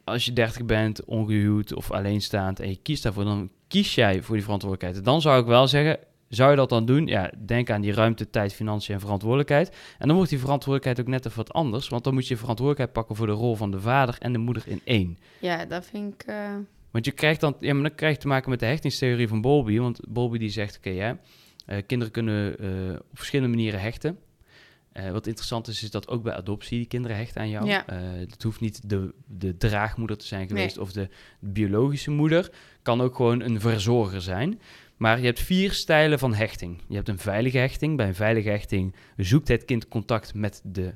Als 0.04 0.26
je 0.26 0.34
30 0.34 0.66
bent, 0.66 1.06
ongehuwd 1.06 1.74
of 1.74 1.92
alleenstaand 1.92 2.60
en 2.60 2.70
je 2.70 2.80
kiest 2.82 3.04
daarvoor, 3.04 3.24
dan 3.24 3.50
kies 3.68 3.96
jij 3.96 4.22
voor 4.22 4.36
die 4.36 4.44
verantwoordelijkheid. 4.44 5.06
Dan 5.06 5.22
zou 5.22 5.42
ik 5.42 5.48
wel 5.48 5.68
zeggen, 5.68 6.00
zou 6.28 6.50
je 6.50 6.56
dat 6.56 6.70
dan 6.70 6.86
doen? 6.86 7.08
Ja, 7.08 7.32
denk 7.46 7.70
aan 7.70 7.82
die 7.82 7.94
ruimte, 7.94 8.30
tijd, 8.30 8.54
financiën 8.54 8.94
en 8.94 9.00
verantwoordelijkheid. 9.00 9.70
En 9.98 10.08
dan 10.08 10.16
wordt 10.16 10.32
die 10.32 10.40
verantwoordelijkheid 10.40 11.00
ook 11.00 11.14
net 11.14 11.26
even 11.26 11.38
wat 11.38 11.54
anders, 11.54 11.88
want 11.88 12.04
dan 12.04 12.14
moet 12.14 12.28
je 12.28 12.38
verantwoordelijkheid 12.38 12.94
pakken 12.94 13.16
voor 13.16 13.28
de 13.28 13.42
rol 13.42 13.56
van 13.56 13.72
de 13.72 13.80
vader 13.80 14.16
en 14.20 14.32
de 14.32 14.40
moeder 14.40 14.64
in 14.66 14.82
één. 14.84 15.18
Ja, 15.40 15.66
dat 15.66 15.86
vind 15.86 16.14
ik... 16.14 16.24
eh, 16.24 16.56
Want 16.92 17.06
je 17.06 17.12
krijgt 17.12 17.40
dan, 17.42 17.56
ja, 17.60 17.74
maar 17.74 17.84
dan 17.84 17.96
krijg 17.96 18.14
je 18.14 18.22
te 18.22 18.28
maken 18.28 18.50
met 18.50 18.60
de 18.60 18.66
hechtingstheorie 18.66 19.28
van 19.28 19.42
Bowlby. 19.42 19.78
Want 19.80 20.00
Bowlby 20.08 20.38
die 20.38 20.50
zegt, 20.50 20.78
oké, 20.78 20.90
hè, 20.90 21.14
eh, 21.66 21.84
kinderen 21.88 22.14
kunnen 22.14 22.60
eh, 22.60 22.94
op 22.94 23.18
verschillende 23.18 23.56
manieren 23.56 23.82
hechten. 23.82 24.20
Eh, 24.92 25.12
wat 25.12 25.28
interessant 25.28 25.68
is, 25.68 25.84
is 25.84 25.92
dat 25.92 26.08
ook 26.08 26.24
bij 26.24 26.34
adoptie 26.34 26.78
die 26.78 26.88
kinderen 26.88 27.18
hechten 27.18 27.42
aan 27.42 27.50
jou. 27.50 27.66
Ja. 27.68 27.84
Het 27.94 28.44
hoeft 28.44 28.60
niet 28.60 28.90
de, 28.90 29.14
de 29.28 29.58
draagmoeder 29.58 30.18
te 30.18 30.26
zijn 30.26 30.48
geweest 30.48 30.76
Nee. 30.76 30.86
of 30.86 30.92
de 30.92 31.10
biologische 31.40 32.12
moeder. 32.12 32.52
Kan 32.82 33.02
ook 33.02 33.16
gewoon 33.16 33.42
een 33.42 33.62
verzorger 33.62 34.22
zijn. 34.22 34.60
Maar 34.98 35.20
je 35.20 35.26
hebt 35.26 35.40
vier 35.40 35.72
stijlen 35.72 36.20
van 36.20 36.34
hechting. 36.34 36.82
Je 36.88 36.96
hebt 36.96 37.08
een 37.08 37.20
veilige 37.20 37.58
hechting. 37.58 37.98
Bij 37.98 38.08
een 38.08 38.16
veilige 38.16 38.50
hechting 38.50 38.96
zoekt 39.18 39.48
het 39.48 39.66
kind 39.66 39.88
contact 39.88 40.34
met 40.34 40.62
de 40.64 40.94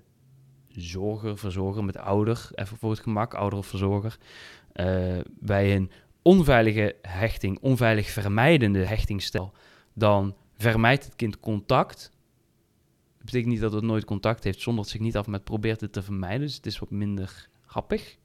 zorger, 0.68 1.38
verzorger, 1.38 1.84
met 1.84 1.98
ouder, 1.98 2.50
even 2.56 2.78
voor 2.78 2.92
het 2.92 3.00
gemak, 3.00 3.34
ouder 3.34 3.60
of 3.60 3.68
verzorger. 3.68 4.18
Eh, 4.74 5.20
bij 5.40 5.76
een 5.76 5.92
onveilige 6.22 6.96
hechting, 7.02 7.58
onveilig 7.62 8.10
vermijdende 8.10 8.86
hechtingstijl, 8.86 9.52
dan 9.94 10.36
vermijdt 10.58 11.06
het 11.06 11.16
kind 11.16 11.40
contact. 11.40 12.12
Dat 13.18 13.26
betekent 13.26 13.52
niet 13.52 13.62
dat 13.62 13.74
het 13.74 13.84
nooit 13.84 14.06
contact 14.06 14.44
heeft, 14.44 14.62
zonder 14.62 14.84
het 14.84 14.92
zich 14.92 15.02
niet 15.02 15.18
af 15.18 15.28
met 15.28 15.44
probeert 15.44 15.82
het 15.82 15.94
te 15.94 16.04
vermijden. 16.04 16.40
Dus 16.40 16.56
het 16.56 16.66
is 16.66 16.80
wat 16.80 16.92
minder 16.92 17.48
grappig. 17.66 18.18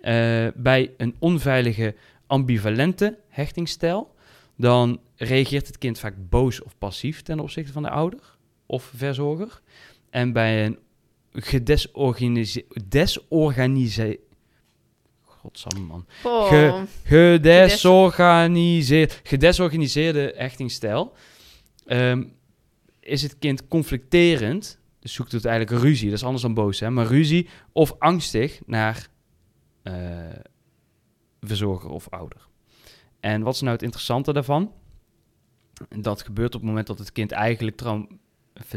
Eh, 0.00 0.46
bij 0.54 0.94
een 0.96 1.14
onveilige 1.18 1.94
ambivalente 2.26 3.18
hechtingstijl, 3.28 4.14
dan 4.56 5.00
reageert 5.16 5.66
het 5.66 5.78
kind 5.78 5.98
vaak 5.98 6.14
boos 6.28 6.62
of 6.62 6.78
passief 6.78 7.22
ten 7.22 7.40
opzichte 7.40 7.72
van 7.72 7.82
de 7.82 7.90
ouder 7.90 8.36
of 8.66 8.92
verzorger. 8.96 9.60
En 10.10 10.32
bij 10.32 10.64
een 10.64 10.78
gedesorganiseerde... 11.32 14.20
Godsamme, 15.40 15.86
man. 15.86 16.06
oh, 16.24 16.48
Ge- 16.48 16.84
Gedesorganiseerd, 17.04 19.20
gedesorganiseerde 19.22 20.32
hechtingsstijl. 20.36 21.12
Ehm, 21.86 22.24
is 23.00 23.22
het 23.22 23.38
kind 23.38 23.68
conflicterend, 23.68 24.78
dus 25.00 25.12
zoekt 25.12 25.32
het 25.32 25.44
eigenlijk 25.44 25.82
ruzie, 25.82 26.08
dat 26.08 26.18
is 26.18 26.24
anders 26.24 26.42
dan 26.42 26.54
boos, 26.54 26.80
hè, 26.80 26.90
maar 26.90 27.06
ruzie 27.06 27.48
of 27.72 27.94
angstig 27.98 28.60
naar 28.66 29.08
eh, 29.82 29.94
verzorger 31.40 31.90
of 31.90 32.08
ouder. 32.08 32.48
En 33.20 33.42
wat 33.42 33.54
is 33.54 33.60
nou 33.60 33.72
het 33.72 33.82
interessante 33.82 34.32
daarvan? 34.32 34.72
Dat 35.88 36.22
gebeurt 36.22 36.54
op 36.54 36.60
het 36.60 36.68
moment 36.68 36.86
dat 36.86 36.98
het 36.98 37.12
kind 37.12 37.32
eigenlijk 37.32 37.76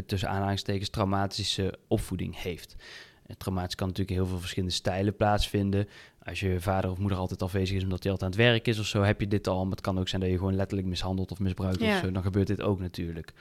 tussen 0.06 0.28
aanhalingstekens 0.28 0.88
traumatische 0.88 1.78
opvoeding 1.88 2.42
heeft. 2.42 2.76
En 3.26 3.38
traumatisch 3.38 3.74
kan 3.74 3.88
natuurlijk 3.88 4.16
heel 4.16 4.26
veel 4.26 4.38
verschillende 4.38 4.74
stijlen 4.74 5.16
plaatsvinden. 5.16 5.88
Als 6.22 6.40
je 6.40 6.60
vader 6.60 6.90
of 6.90 6.98
moeder 6.98 7.18
altijd 7.18 7.42
afwezig 7.42 7.76
is 7.76 7.82
omdat 7.82 8.02
hij 8.02 8.12
altijd 8.12 8.32
aan 8.32 8.38
het 8.38 8.48
werk 8.48 8.66
is 8.66 8.78
of 8.78 8.86
zo, 8.86 9.02
heb 9.02 9.20
je 9.20 9.28
dit 9.28 9.48
al. 9.48 9.62
Maar 9.62 9.70
het 9.70 9.80
kan 9.80 9.98
ook 9.98 10.08
zijn 10.08 10.20
dat 10.20 10.30
je 10.30 10.36
gewoon 10.36 10.54
letterlijk 10.54 10.88
mishandeld 10.88 11.30
of 11.30 11.38
misbruikt 11.38 11.80
Ja. 11.80 11.94
of 11.94 12.04
zo. 12.04 12.12
Dan 12.12 12.22
gebeurt 12.22 12.46
dit 12.46 12.62
ook 12.62 12.80
natuurlijk. 12.80 13.32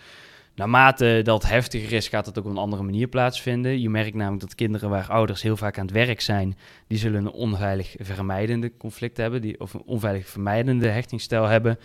Naarmate 0.55 1.19
dat 1.23 1.47
heftiger 1.47 1.91
is, 1.93 2.07
gaat 2.07 2.25
het 2.25 2.39
ook 2.39 2.45
op 2.45 2.51
een 2.51 2.57
andere 2.57 2.83
manier 2.83 3.07
plaatsvinden. 3.07 3.79
Je 3.81 3.89
merkt 3.89 4.15
namelijk 4.15 4.41
dat 4.41 4.55
kinderen 4.55 4.89
waar 4.89 5.09
ouders 5.09 5.41
heel 5.41 5.57
vaak 5.57 5.77
aan 5.77 5.85
het 5.85 5.93
werk 5.93 6.21
zijn, 6.21 6.57
die 6.87 6.97
zullen 6.97 7.25
een 7.25 7.31
onveilig 7.31 7.95
vermijdende 7.99 8.71
conflict 8.77 9.17
hebben, 9.17 9.41
die, 9.41 9.59
of 9.59 9.73
een 9.73 9.83
onveilig 9.85 10.27
vermijdende 10.27 10.87
hechtingsstijl 10.87 11.45
hebben. 11.45 11.79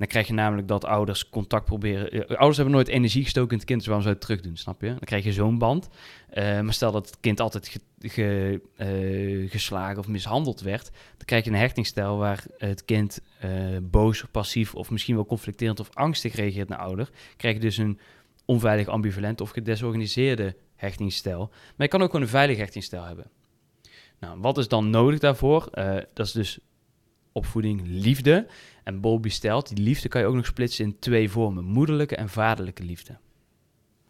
Dan 0.00 0.08
krijg 0.08 0.26
je 0.26 0.32
namelijk 0.32 0.68
dat 0.68 0.84
ouders 0.84 1.28
contact 1.28 1.64
proberen. 1.64 2.10
eh, 2.10 2.20
ouders 2.28 2.56
hebben 2.56 2.74
nooit 2.74 2.88
energie 2.88 3.22
gestoken 3.22 3.50
in 3.50 3.56
het 3.56 3.66
kind, 3.66 3.78
dus 3.78 3.86
waarom 3.86 4.04
zou 4.04 4.16
het 4.16 4.24
terug 4.26 4.40
doen, 4.40 4.56
snap 4.56 4.80
je? 4.80 4.86
Dan 4.88 4.98
krijg 4.98 5.24
je 5.24 5.32
zo'n 5.32 5.58
band. 5.58 5.88
Eh, 6.30 6.60
maar 6.60 6.72
stel 6.72 6.92
dat 6.92 7.06
het 7.06 7.20
kind 7.20 7.40
altijd 7.40 7.80
ge- 7.98 8.60
eh, 8.76 9.50
geslagen 9.50 9.98
of 9.98 10.08
mishandeld 10.08 10.60
werd, 10.60 10.84
dan 10.92 11.24
krijg 11.26 11.44
je 11.44 11.50
een 11.50 11.56
hechtingsstijl 11.56 12.16
waar 12.16 12.44
het 12.58 12.84
kind 12.84 13.20
boos 13.82 14.24
passief 14.30 14.74
of 14.74 14.90
misschien 14.90 15.14
wel 15.14 15.26
conflicterend 15.26 15.80
of 15.80 15.88
angstig 15.94 16.34
reageert 16.34 16.68
naar 16.68 16.78
ouder. 16.78 17.10
Krijg 17.36 17.54
je 17.54 17.60
dus 17.60 17.76
een 17.76 17.98
onveilig 18.44 18.86
ambivalent 18.86 19.40
of 19.40 19.50
gedesorganiseerde 19.50 20.56
hechtingsstijl. 20.76 21.48
Maar 21.48 21.86
je 21.86 21.88
kan 21.88 22.00
ook 22.02 22.06
gewoon 22.10 22.22
een 22.22 22.28
veilig 22.32 22.56
hechtingsstijl 22.56 23.04
hebben. 23.04 23.30
Nou, 24.20 24.40
wat 24.40 24.58
is 24.58 24.68
dan 24.68 24.90
nodig 24.90 25.18
daarvoor? 25.18 25.68
Dat 26.14 26.26
is 26.26 26.32
dus 26.32 26.58
opvoeding, 27.32 27.82
liefde. 27.84 28.46
En 28.84 29.00
Bowlby 29.00 29.28
stelt, 29.28 29.76
die 29.76 29.84
liefde 29.84 30.08
kan 30.08 30.20
je 30.20 30.26
ook 30.26 30.34
nog 30.34 30.46
splitsen 30.46 30.84
in 30.84 30.98
twee 30.98 31.30
vormen. 31.30 31.64
Moederlijke 31.64 32.16
en 32.16 32.28
vaderlijke 32.28 32.82
liefde. 32.82 33.18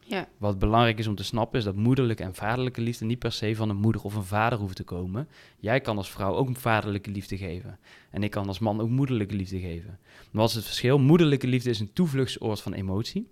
ja. 0.01 0.29
Wat 0.39 0.59
belangrijk 0.59 0.99
is 0.99 1.07
om 1.07 1.15
te 1.15 1.25
snappen 1.25 1.59
is 1.59 1.65
dat 1.65 1.75
moederlijke 1.75 2.23
en 2.23 2.35
vaderlijke 2.35 2.81
liefde 2.81 3.05
niet 3.05 3.19
per 3.19 3.33
se 3.33 3.57
van 3.57 3.69
een 3.69 3.77
moeder 3.77 4.03
of 4.03 4.15
een 4.15 4.25
vader 4.25 4.59
hoeft 4.59 4.77
te 4.77 4.85
komen. 4.85 5.29
Jij 5.59 5.81
kan 5.81 5.97
als 5.97 6.11
vrouw 6.11 6.35
ook 6.35 6.57
vaderlijke 6.57 7.11
liefde 7.11 7.37
geven. 7.37 7.79
En 8.11 8.23
ik 8.23 8.31
kan 8.31 8.47
als 8.47 8.59
man 8.59 8.81
ook 8.81 8.89
moederlijke 8.89 9.35
liefde 9.35 9.61
geven. 9.61 9.99
Maar 10.31 10.41
wat 10.43 10.49
is 10.49 10.55
het 10.55 10.65
verschil? 10.65 10.99
Moederlijke 10.99 11.47
liefde 11.47 11.71
is 11.71 11.81
een 11.81 11.93
toevluchtsoord 11.93 12.61
van 12.61 12.73
emotie. 12.73 13.29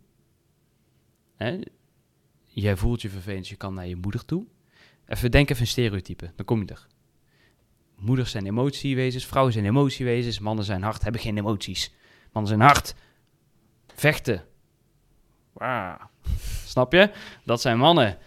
Hè? 1.37 1.59
Jij 2.47 2.77
voelt 2.77 3.03
je 3.03 3.09
vervelend, 3.09 3.49
je 3.49 3.57
kan 3.57 3.75
naar 3.75 3.87
je 3.87 3.97
moeder 3.97 4.25
toe. 4.25 4.47
Even 5.07 5.31
denk 5.31 5.51
even 5.51 5.63
een 5.63 5.69
stereotype, 5.69 6.33
dan 6.37 6.45
kom 6.45 6.61
je 6.61 6.67
er. 6.67 6.87
Moeders 7.99 8.31
zijn 8.31 8.47
emotiewezens, 8.47 9.27
vrouwen 9.27 9.53
zijn 9.53 9.65
emotiewezens, 9.65 10.39
mannen 10.39 10.65
zijn 10.65 10.83
hard, 10.83 11.03
hebben 11.03 11.21
geen 11.21 11.39
emoties. 11.39 11.93
Mannen 12.33 12.49
zijn 12.57 12.69
hard, 12.69 12.95
vechten, 13.95 14.45
Wauw. 15.53 16.11
Snap 16.65 16.93
je? 16.93 17.11
Dat 17.45 17.61
zijn 17.61 17.79
mannen. 17.79 18.19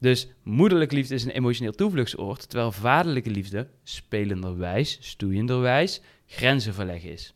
Dus 0.00 0.28
moederlijke 0.42 0.94
liefde 0.94 1.14
is 1.14 1.24
een 1.24 1.30
emotioneel 1.30 1.72
toevluchtsoord, 1.72 2.48
terwijl 2.48 2.72
vaderlijke 2.72 3.30
liefde 3.30 3.68
spelenderwijs, 3.82 4.98
stoeienderwijs, 5.00 6.00
grenzen 6.26 6.74
verleggen 6.74 7.10
is. 7.10 7.34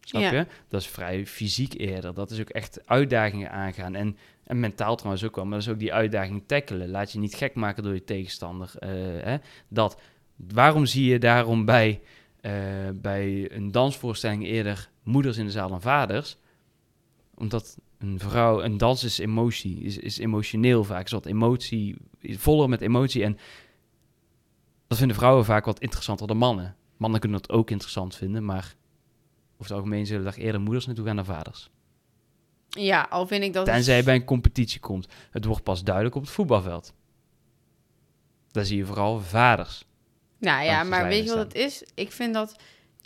Snap 0.00 0.22
Ja. 0.22 0.32
je? 0.32 0.46
Dat 0.68 0.80
is 0.80 0.86
vrij 0.86 1.26
fysiek 1.26 1.74
eerder. 1.80 2.14
Dat 2.14 2.30
is 2.30 2.40
ook 2.40 2.48
echt 2.48 2.86
uitdagingen 2.86 3.50
aangaan. 3.50 3.94
En, 3.94 4.16
en 4.44 4.60
mentaal 4.60 4.96
trouwens 4.96 5.24
ook 5.24 5.36
wel. 5.36 5.44
Maar 5.44 5.58
dat 5.58 5.66
is 5.66 5.72
ook 5.72 5.78
die 5.78 5.92
uitdaging 5.92 6.42
tackelen. 6.46 6.90
Laat 6.90 7.12
je 7.12 7.18
niet 7.18 7.34
gek 7.34 7.54
maken 7.54 7.82
door 7.82 7.94
je 7.94 8.04
tegenstander. 8.04 8.72
Eh, 8.78 8.90
hè? 9.22 9.36
Dat. 9.68 10.00
Waarom 10.36 10.86
zie 10.86 11.10
je 11.10 11.18
daarom 11.18 11.64
bij, 11.64 12.00
eh, 12.40 12.52
bij 12.94 13.52
een 13.52 13.70
dansvoorstelling 13.70 14.44
eerder 14.44 14.90
moeders 15.02 15.36
in 15.36 15.44
de 15.44 15.50
zaal 15.50 15.68
dan 15.68 15.80
vaders? 15.80 16.36
Omdat 17.34 17.78
een 17.98 18.18
vrouw, 18.18 18.62
een 18.62 18.78
dans 18.78 19.04
is 19.04 19.18
emotie, 19.18 19.80
is, 19.80 19.98
is 19.98 20.18
emotioneel 20.18 20.84
vaak. 20.84 21.04
Is 21.04 21.12
wat 21.12 21.26
emotie, 21.26 21.96
voller 22.20 22.68
met 22.68 22.80
emotie. 22.80 23.24
En 23.24 23.38
dat 24.86 24.98
vinden 24.98 25.16
vrouwen 25.16 25.44
vaak 25.44 25.64
wat 25.64 25.80
interessanter 25.80 26.26
dan 26.26 26.36
mannen. 26.36 26.76
Mannen 26.96 27.20
kunnen 27.20 27.40
dat 27.40 27.50
ook 27.50 27.70
interessant 27.70 28.16
vinden, 28.16 28.44
maar 28.44 28.74
over 29.52 29.62
het 29.62 29.72
algemeen 29.72 30.06
zullen 30.06 30.24
daar 30.24 30.34
eerder 30.34 30.60
moeders 30.60 30.86
naartoe 30.86 31.06
gaan 31.06 31.16
dan 31.16 31.24
vaders. 31.24 31.70
Ja, 32.78 33.06
al 33.10 33.26
vind 33.26 33.44
ik 33.44 33.52
dat... 33.52 33.64
Tenzij 33.64 33.96
je 33.96 34.02
bij 34.02 34.14
een 34.14 34.24
competitie 34.24 34.80
komt. 34.80 35.06
Het 35.30 35.44
wordt 35.44 35.62
pas 35.62 35.82
duidelijk 35.84 36.14
op 36.14 36.22
het 36.22 36.30
voetbalveld. 36.30 36.92
Daar 38.50 38.64
zie 38.64 38.76
je 38.76 38.84
vooral 38.84 39.20
vaders. 39.20 39.84
Nou 40.38 40.64
ja, 40.64 40.82
maar 40.82 41.06
weet 41.08 41.24
je 41.24 41.28
wat 41.34 41.38
het 41.38 41.54
is? 41.54 41.84
Ik 41.94 42.12
vind 42.12 42.34
dat... 42.34 42.56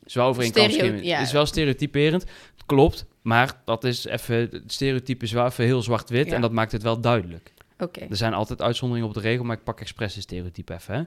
Is 0.04 0.14
wel 0.14 0.26
over 0.26 0.44
een 0.44 0.52
kam 0.52 0.70
Stereo- 0.70 0.86
scheren. 0.86 1.04
ja. 1.04 1.18
Is 1.20 1.32
wel 1.32 1.46
stereotyperend. 1.46 2.24
Klopt, 2.66 3.04
maar 3.22 3.60
dat 3.64 3.84
is 3.84 4.04
even... 4.04 4.36
Het 4.36 4.72
stereotype 4.72 5.24
is 5.24 5.32
wel 5.32 5.46
even 5.46 5.64
heel 5.64 5.82
zwart-wit 5.82 6.26
Ja. 6.26 6.34
en 6.34 6.40
dat 6.40 6.52
maakt 6.52 6.72
het 6.72 6.82
wel 6.82 7.00
duidelijk. 7.00 7.52
Oké. 7.78 8.00
Er 8.10 8.16
zijn 8.16 8.34
altijd 8.34 8.62
uitzonderingen 8.62 9.08
op 9.08 9.14
de 9.14 9.20
regel, 9.20 9.44
maar 9.44 9.56
ik 9.56 9.64
pak 9.64 9.80
expres 9.80 10.16
een 10.16 10.22
stereotype 10.22 10.74
even. 10.74 10.94
Hè. 10.94 11.02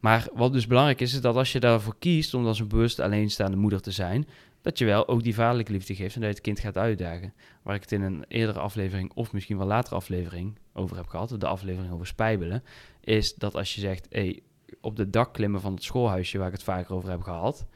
Maar 0.00 0.28
wat 0.34 0.52
dus 0.52 0.66
belangrijk 0.66 1.00
is, 1.00 1.14
is 1.14 1.20
dat 1.20 1.36
als 1.36 1.52
je 1.52 1.60
daarvoor 1.60 1.96
kiest 1.98 2.34
om 2.34 2.46
als 2.46 2.60
een 2.60 2.68
bewust 2.68 3.00
alleenstaande 3.00 3.56
moeder 3.56 3.80
te 3.80 3.90
zijn, 3.90 4.28
dat 4.62 4.78
je 4.78 4.84
wel 4.84 5.08
ook 5.08 5.22
die 5.22 5.34
vaderlijke 5.34 5.72
liefde 5.72 5.94
geeft 5.94 6.14
en 6.14 6.20
dat 6.20 6.30
je 6.30 6.36
het 6.36 6.44
kind 6.44 6.60
gaat 6.60 6.76
uitdagen. 6.76 7.34
Waar 7.62 7.74
ik 7.74 7.80
het 7.80 7.92
in 7.92 8.02
een 8.02 8.24
eerdere 8.28 8.58
aflevering, 8.58 9.12
of 9.14 9.32
misschien 9.32 9.58
wel 9.58 9.66
latere 9.66 9.94
aflevering, 9.94 10.58
over 10.72 10.96
heb 10.96 11.06
gehad, 11.06 11.34
de 11.38 11.46
aflevering 11.46 11.92
over 11.92 12.06
spijbelen, 12.06 12.62
is 13.00 13.34
dat 13.34 13.54
als 13.54 13.74
je 13.74 13.80
zegt, 13.80 14.06
hey, 14.10 14.42
op 14.80 14.96
de 14.96 15.10
dak 15.10 15.32
klimmen 15.32 15.60
van 15.60 15.74
het 15.74 15.82
schoolhuisje, 15.82 16.38
waar 16.38 16.46
ik 16.46 16.52
het 16.52 16.62
vaker 16.62 16.94
over 16.94 17.10
heb 17.10 17.22
gehad, 17.22 17.66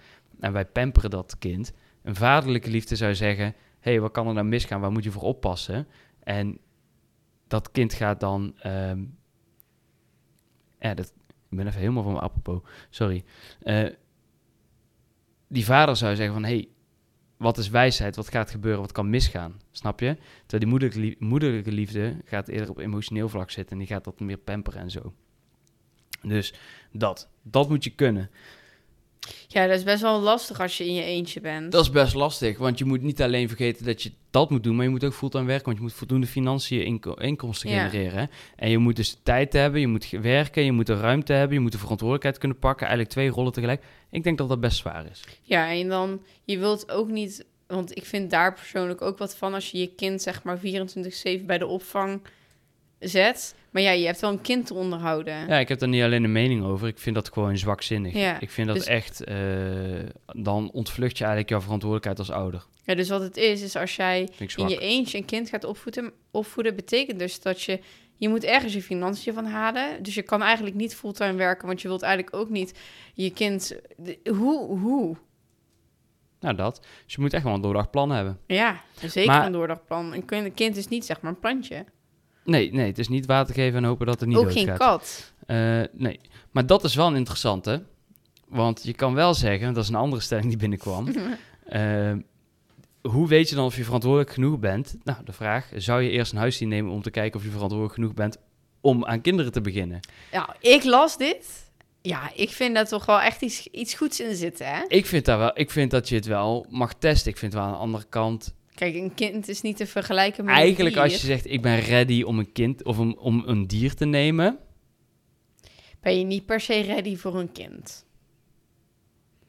en 0.41 0.53
wij 0.53 0.67
pamperen 0.67 1.11
dat 1.11 1.39
kind, 1.39 1.73
een 2.03 2.15
vaderlijke 2.15 2.71
liefde 2.71 2.97
zou 2.97 3.15
zeggen, 3.15 3.55
hey, 3.81 4.01
wat 4.01 4.13
kan 4.13 4.27
er 4.27 4.35
nou 4.35 4.47
misgaan, 4.47 4.81
waar 4.81 4.93
moet 4.93 5.05
je 5.05 5.11
voor 5.11 5.23
oppassen? 5.23 5.89
En 6.23 6.59
dat 7.47 7.71
kind 7.71 7.93
gaat 7.93 8.21
dan. 8.21 8.55
ehm, 8.59 9.05
ja, 10.81 10.95
dat, 10.95 11.13
ik 11.49 11.57
ben 11.57 11.67
even 11.67 11.81
helemaal 11.81 12.03
van 12.03 12.13
mijn 12.13 12.25
apropos. 12.25 12.61
Sorry. 12.91 13.25
Eh, 13.61 13.89
die 15.49 15.65
vader 15.65 15.97
zou 15.97 16.17
zeggen 16.17 16.35
van... 16.35 16.45
hey, 16.45 16.69
wat 17.37 17.59
is 17.59 17.69
wijsheid? 17.69 18.17
Wat 18.17 18.31
gaat 18.31 18.51
gebeuren? 18.51 18.81
Wat 18.81 18.93
kan 18.93 19.11
misgaan? 19.11 19.61
Snap 19.71 20.01
je? 20.01 20.17
Terwijl 20.47 20.63
die 20.63 20.67
moederlijke, 20.67 21.01
lie- 21.01 21.17
moederlijke 21.19 21.73
liefde 21.73 22.17
gaat 22.25 22.49
eerder 22.49 22.71
op 22.71 22.79
emotioneel 22.79 23.29
vlak 23.29 23.51
zitten... 23.51 23.73
en 23.73 23.79
die 23.79 23.89
gaat 23.95 24.05
dat 24.05 24.21
meer 24.21 24.37
pamperen 24.39 24.81
en 24.81 24.91
zo. 24.91 25.13
Dus 26.23 26.55
dat. 26.93 27.29
Dat 27.43 27.69
moet 27.69 27.85
je 27.85 27.91
kunnen. 27.91 28.31
Ja, 29.49 29.67
dat 29.67 29.77
is 29.77 29.85
best 29.85 30.03
wel 30.03 30.21
lastig 30.21 30.61
als 30.61 30.79
je 30.79 30.87
in 30.87 30.95
je 30.95 31.03
eentje 31.03 31.41
bent. 31.41 31.73
Dat 31.73 31.83
is 31.83 31.91
best 31.91 32.15
lastig, 32.15 32.59
want 32.59 32.79
je 32.79 32.85
moet 32.85 33.03
niet 33.03 33.23
alleen 33.23 33.49
vergeten 33.49 33.85
dat 33.85 34.03
je 34.03 34.13
dat 34.31 34.51
moet 34.51 34.63
doen, 34.65 34.75
maar 34.77 34.85
je 34.85 34.91
moet 34.91 35.05
ook 35.05 35.15
fulltime 35.15 35.45
werken, 35.47 35.65
want 35.65 35.77
je 35.77 35.83
moet 35.83 35.93
voldoende 35.93 36.27
financiën, 36.27 36.85
inko- 36.85 37.15
inkomsten 37.15 37.71
Ja. 37.71 37.89
genereren. 37.89 38.31
En 38.57 38.71
je 38.71 38.79
moet 38.79 38.97
dus 38.97 39.11
de 39.11 39.17
tijd 39.23 39.53
hebben, 39.53 39.81
je 39.81 39.87
moet 39.87 40.11
werken, 40.11 40.65
je 40.65 40.73
moet 40.73 40.87
de 40.87 41.01
ruimte 41.01 41.33
hebben, 41.33 41.57
je 41.57 41.63
moet 41.63 41.73
de 41.73 41.79
verantwoordelijkheid 41.79 42.39
kunnen 42.39 42.59
pakken, 42.59 42.87
eigenlijk 42.87 43.15
twee 43.17 43.29
rollen 43.31 43.53
tegelijk. 43.53 43.83
Ik 44.11 44.23
denk 44.25 44.39
dat 44.39 44.49
dat 44.49 44.61
best 44.61 44.77
zwaar 44.77 45.07
is. 45.11 45.25
Ja, 45.43 45.71
en 45.71 45.89
dan, 45.89 46.23
je 46.45 46.59
wilt 46.59 46.91
ook 46.91 47.09
niet, 47.09 47.45
want 47.67 47.97
ik 47.97 48.05
vind 48.05 48.31
daar 48.31 48.55
persoonlijk 48.55 49.03
ook 49.03 49.19
wat 49.19 49.37
van 49.37 49.55
als 49.55 49.71
je 49.71 49.79
je 49.79 49.95
kind 49.95 50.23
zeg 50.23 50.43
maar 50.43 50.59
24-7 50.59 51.47
bij 51.47 51.59
de 51.59 51.67
opvang 51.67 52.21
zet. 52.99 53.55
Maar 53.71 53.83
ja, 53.83 53.91
je 53.91 54.07
hebt 54.07 54.21
wel 54.21 54.31
een 54.31 54.41
kind 54.41 54.67
te 54.67 54.75
onderhouden. 54.75 55.49
Ja, 55.49 55.59
ik 55.59 55.69
heb 55.69 55.79
daar 55.79 55.89
niet 55.89 56.03
alleen 56.03 56.25
een 56.25 56.33
mening 56.33 56.65
over, 56.65 56.89
ik 56.89 56.99
vind 56.99 57.15
dat 57.15 57.33
gewoon 57.33 57.59
zwakzinnig. 57.59 58.13
Ja, 58.15 58.41
ik 58.41 58.51
vind 58.51 58.67
dat 58.67 58.77
dus- 58.77 58.87
echt, 58.87 59.25
eh, 59.25 59.37
dan 60.27 60.71
ontvlucht 60.71 61.19
je 61.19 61.25
eigenlijk 61.25 61.51
jouw 61.53 61.61
verantwoordelijkheid 61.61 62.19
als 62.19 62.31
ouder. 62.31 62.65
Ja, 62.85 62.95
dus 62.95 63.09
wat 63.09 63.21
het 63.21 63.37
is, 63.37 63.63
is 63.63 63.77
als 63.77 63.97
jij 63.97 64.29
in 64.57 64.69
je 64.69 64.79
eentje 64.79 65.19
een 65.19 65.25
kind 65.25 65.49
gaat 65.49 65.65
opvoeden, 65.65 66.13
opvoeden 66.31 66.77
betekent 66.77 67.19
dus 67.19 67.41
dat 67.41 67.63
je, 67.63 67.81
je 68.17 68.29
moet 68.29 68.45
ergens 68.45 68.73
je 68.73 68.83
financiën 68.83 69.35
van 69.35 69.47
halen. 69.47 70.03
Dus 70.03 70.15
je 70.15 70.23
kan 70.23 70.43
eigenlijk 70.43 70.77
niet 70.77 70.95
fulltime 70.95 71.35
werken, 71.35 71.67
want 71.67 71.83
je 71.83 71.89
wilt 71.89 72.03
eigenlijk 72.03 72.37
ook 72.37 72.49
niet 72.49 72.79
je 73.15 73.31
kind... 73.31 73.77
hoe, 74.25 74.79
hoe? 74.79 75.17
Nou, 76.41 76.55
dat. 76.55 76.87
Dus 77.05 77.15
je 77.15 77.21
moet 77.21 77.33
echt 77.33 77.45
wel 77.45 77.55
een 77.55 77.61
doordacht 77.61 77.91
plan 77.91 78.11
hebben. 78.11 78.39
Ja, 78.47 78.81
zeker 79.01 79.33
Maar- 79.33 79.47
een 79.47 79.53
doordagplan. 79.53 80.25
Een 80.31 80.55
kind 80.55 80.77
is 80.77 80.89
niet 80.89 81.05
zeg 81.05 81.21
maar 81.21 81.31
een 81.31 81.41
plantje. 81.41 81.85
Nee, 82.47 82.73
nee, 82.73 82.87
het 82.87 82.99
is 82.99 83.09
niet 83.09 83.27
water 83.27 83.55
geven 83.55 83.79
en 83.79 83.85
hopen 83.85 84.07
dat 84.07 84.21
het 84.21 84.29
niet 84.29 84.39
ook 84.39 84.53
geen 84.53 84.77
kat. 84.77 85.33
Eh, 85.47 85.81
nee, 85.93 86.21
maar 86.51 86.67
dat 86.67 86.85
is 86.85 86.95
wel 86.95 87.07
een 87.07 87.17
interessante. 87.17 87.83
Want 88.49 88.83
je 88.83 88.95
kan 88.95 89.15
wel 89.15 89.35
zeggen, 89.35 89.75
dat 89.75 89.83
is 89.83 89.89
een 89.89 89.95
andere 89.95 90.23
stelling 90.23 90.49
die 90.49 90.57
binnenkwam. 90.57 91.09
eh, 91.67 92.13
hoe 93.03 93.29
weet 93.29 93.49
je 93.49 93.55
dan 93.55 93.65
of 93.65 93.77
je 93.77 93.85
verantwoordelijk 93.85 94.33
genoeg 94.33 94.59
bent? 94.59 94.97
Nou, 95.05 95.19
de 95.25 95.33
vraag, 95.33 95.69
zou 95.77 96.03
je 96.03 96.11
eerst 96.11 96.33
een 96.33 96.39
huisdier 96.39 96.69
nemen 96.69 96.93
om 96.93 97.03
te 97.03 97.11
kijken 97.11 97.39
of 97.39 97.45
je 97.45 97.51
verantwoordelijk 97.51 97.95
genoeg 97.95 98.15
bent 98.15 98.37
om 98.81 99.05
aan 99.05 99.21
kinderen 99.21 99.53
te 99.53 99.61
beginnen? 99.61 100.01
Ja, 100.33 100.57
ik 100.61 100.85
las 100.85 101.17
dit. 101.17 101.65
Ja, 102.03 102.31
ik 102.35 102.51
vind 102.51 102.75
dat 102.75 102.89
toch 102.89 103.07
wel 103.07 103.21
echt 103.21 103.43
iets, 103.43 103.67
iets 103.67 103.95
goeds 103.95 104.21
in 104.21 104.35
zitten, 104.35 104.67
hè? 104.67 104.85
Ik 104.89 105.07
vind, 105.07 105.25
daar 105.25 105.39
wel, 105.39 105.51
ik 105.55 105.71
vind 105.71 105.91
dat 105.91 106.09
je 106.09 106.15
het 106.15 106.27
wel 106.27 106.67
mag 106.69 106.95
testen. 106.95 107.31
Ik 107.31 107.39
vind 107.39 107.53
wel 107.53 107.63
aan 107.63 107.73
de 107.73 107.79
andere 107.79 108.05
kant, 108.09 108.55
Kijk, 108.77 108.95
een 108.95 109.15
kind 109.15 109.49
is 109.49 109.63
niet 109.63 109.77
te 109.77 109.87
vergelijken 109.87 110.45
met 110.45 110.55
een 110.55 110.61
eigenlijk 110.61 110.97
als 110.97 111.13
je 111.13 111.27
zegt 111.27 111.51
ik 111.51 111.63
ben 111.63 111.81
ready 111.81 112.23
om 112.23 112.39
een 112.39 112.53
kind 112.53 112.85
of 112.85 112.99
om, 112.99 113.17
om 113.19 113.43
een 113.47 113.67
dier 113.67 113.95
te 113.95 114.05
nemen. 114.07 114.59
Ben 116.01 116.19
je 116.19 116.25
niet 116.25 116.47
per 116.47 116.61
se 116.61 116.81
ready 116.81 117.17
voor 117.17 117.35
een 117.39 117.53
kind. 117.53 118.05